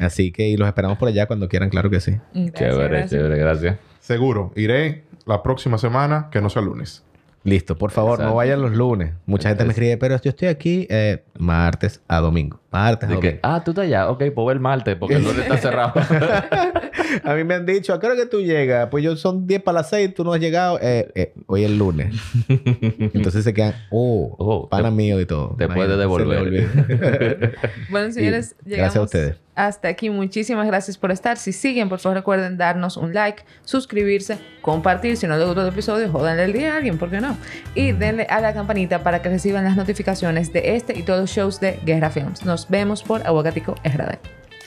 Así 0.00 0.32
que 0.32 0.48
y 0.48 0.56
los 0.56 0.66
esperamos 0.66 0.98
por 0.98 1.08
allá 1.08 1.26
cuando 1.26 1.48
quieran, 1.48 1.70
claro 1.70 1.88
que 1.88 2.00
sí. 2.00 2.18
chévere, 2.54 3.06
chévere. 3.06 3.38
Gracias. 3.38 3.76
Seguro. 4.00 4.52
Iré 4.56 5.04
la 5.26 5.42
próxima 5.42 5.78
semana, 5.78 6.28
que 6.30 6.40
no 6.40 6.50
sea 6.50 6.62
lunes. 6.62 7.04
Listo, 7.48 7.78
por 7.78 7.90
favor, 7.90 8.20
no 8.20 8.34
vayan 8.34 8.60
los 8.60 8.72
lunes. 8.72 9.14
Mucha 9.26 9.48
gente 9.48 9.64
me 9.64 9.70
escribe, 9.70 9.96
pero 9.96 10.20
yo 10.20 10.30
estoy 10.30 10.48
aquí 10.48 10.86
eh, 10.90 11.24
martes 11.38 12.02
a 12.08 12.18
domingo. 12.18 12.60
Martes 12.70 13.08
ah, 13.42 13.62
tú 13.64 13.70
estás 13.70 13.84
allá. 13.84 14.10
Ok, 14.10 14.24
pues 14.34 14.54
el 14.54 14.60
martes, 14.60 14.94
porque 14.96 15.16
el 15.16 15.24
lunes 15.24 15.38
está 15.38 15.56
cerrado. 15.58 15.94
a 17.24 17.34
mí 17.34 17.44
me 17.44 17.54
han 17.54 17.64
dicho, 17.64 17.94
¿a 17.94 18.00
qué 18.00 18.06
hora 18.06 18.16
que 18.16 18.26
tú 18.26 18.40
llegas? 18.42 18.88
Pues 18.90 19.02
yo 19.02 19.16
son 19.16 19.46
10 19.46 19.62
para 19.62 19.78
las 19.78 19.88
6, 19.88 20.14
tú 20.14 20.22
no 20.22 20.34
has 20.34 20.40
llegado. 20.40 20.78
Eh, 20.82 21.10
eh, 21.14 21.34
hoy 21.46 21.64
es 21.64 21.70
el 21.70 21.78
lunes. 21.78 22.14
Entonces 22.48 23.44
se 23.44 23.54
quedan, 23.54 23.74
oh, 23.90 24.34
oh 24.38 24.68
pana 24.68 24.90
mío 24.90 25.18
y 25.18 25.24
todo. 25.24 25.54
Te 25.56 25.66
puede 25.66 25.96
devolver. 25.96 27.56
bueno, 27.90 28.12
señores, 28.12 28.54
llegamos. 28.64 28.94
Gracias 28.94 28.96
a 28.96 29.02
ustedes 29.02 29.48
hasta 29.58 29.88
aquí. 29.88 30.08
Muchísimas 30.08 30.68
gracias 30.68 30.96
por 30.96 31.10
estar. 31.10 31.36
Si 31.36 31.52
siguen, 31.52 31.88
por 31.88 31.98
favor 31.98 32.18
recuerden 32.18 32.56
darnos 32.56 32.96
un 32.96 33.12
like, 33.12 33.42
suscribirse, 33.64 34.38
compartir. 34.62 35.16
Si 35.16 35.26
no 35.26 35.36
les 35.36 35.44
gustó 35.44 35.62
el 35.62 35.68
episodio, 35.68 36.08
jodanle 36.12 36.44
el 36.44 36.52
día 36.52 36.74
a 36.74 36.76
alguien, 36.76 36.96
¿por 36.96 37.10
qué 37.10 37.20
no? 37.20 37.36
Y 37.74 37.90
denle 37.90 38.28
a 38.30 38.40
la 38.40 38.54
campanita 38.54 39.02
para 39.02 39.20
que 39.20 39.28
reciban 39.28 39.64
las 39.64 39.76
notificaciones 39.76 40.52
de 40.52 40.76
este 40.76 40.96
y 40.96 41.02
todos 41.02 41.20
los 41.20 41.30
shows 41.30 41.58
de 41.58 41.80
Guerra 41.84 42.10
Films. 42.10 42.44
Nos 42.44 42.57
vemos 42.68 43.02
por 43.02 43.26
Aguacatico 43.26 43.74
RD. 43.84 44.18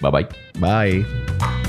Bye 0.02 0.12
bye. 0.12 0.28
Bye. 0.60 1.61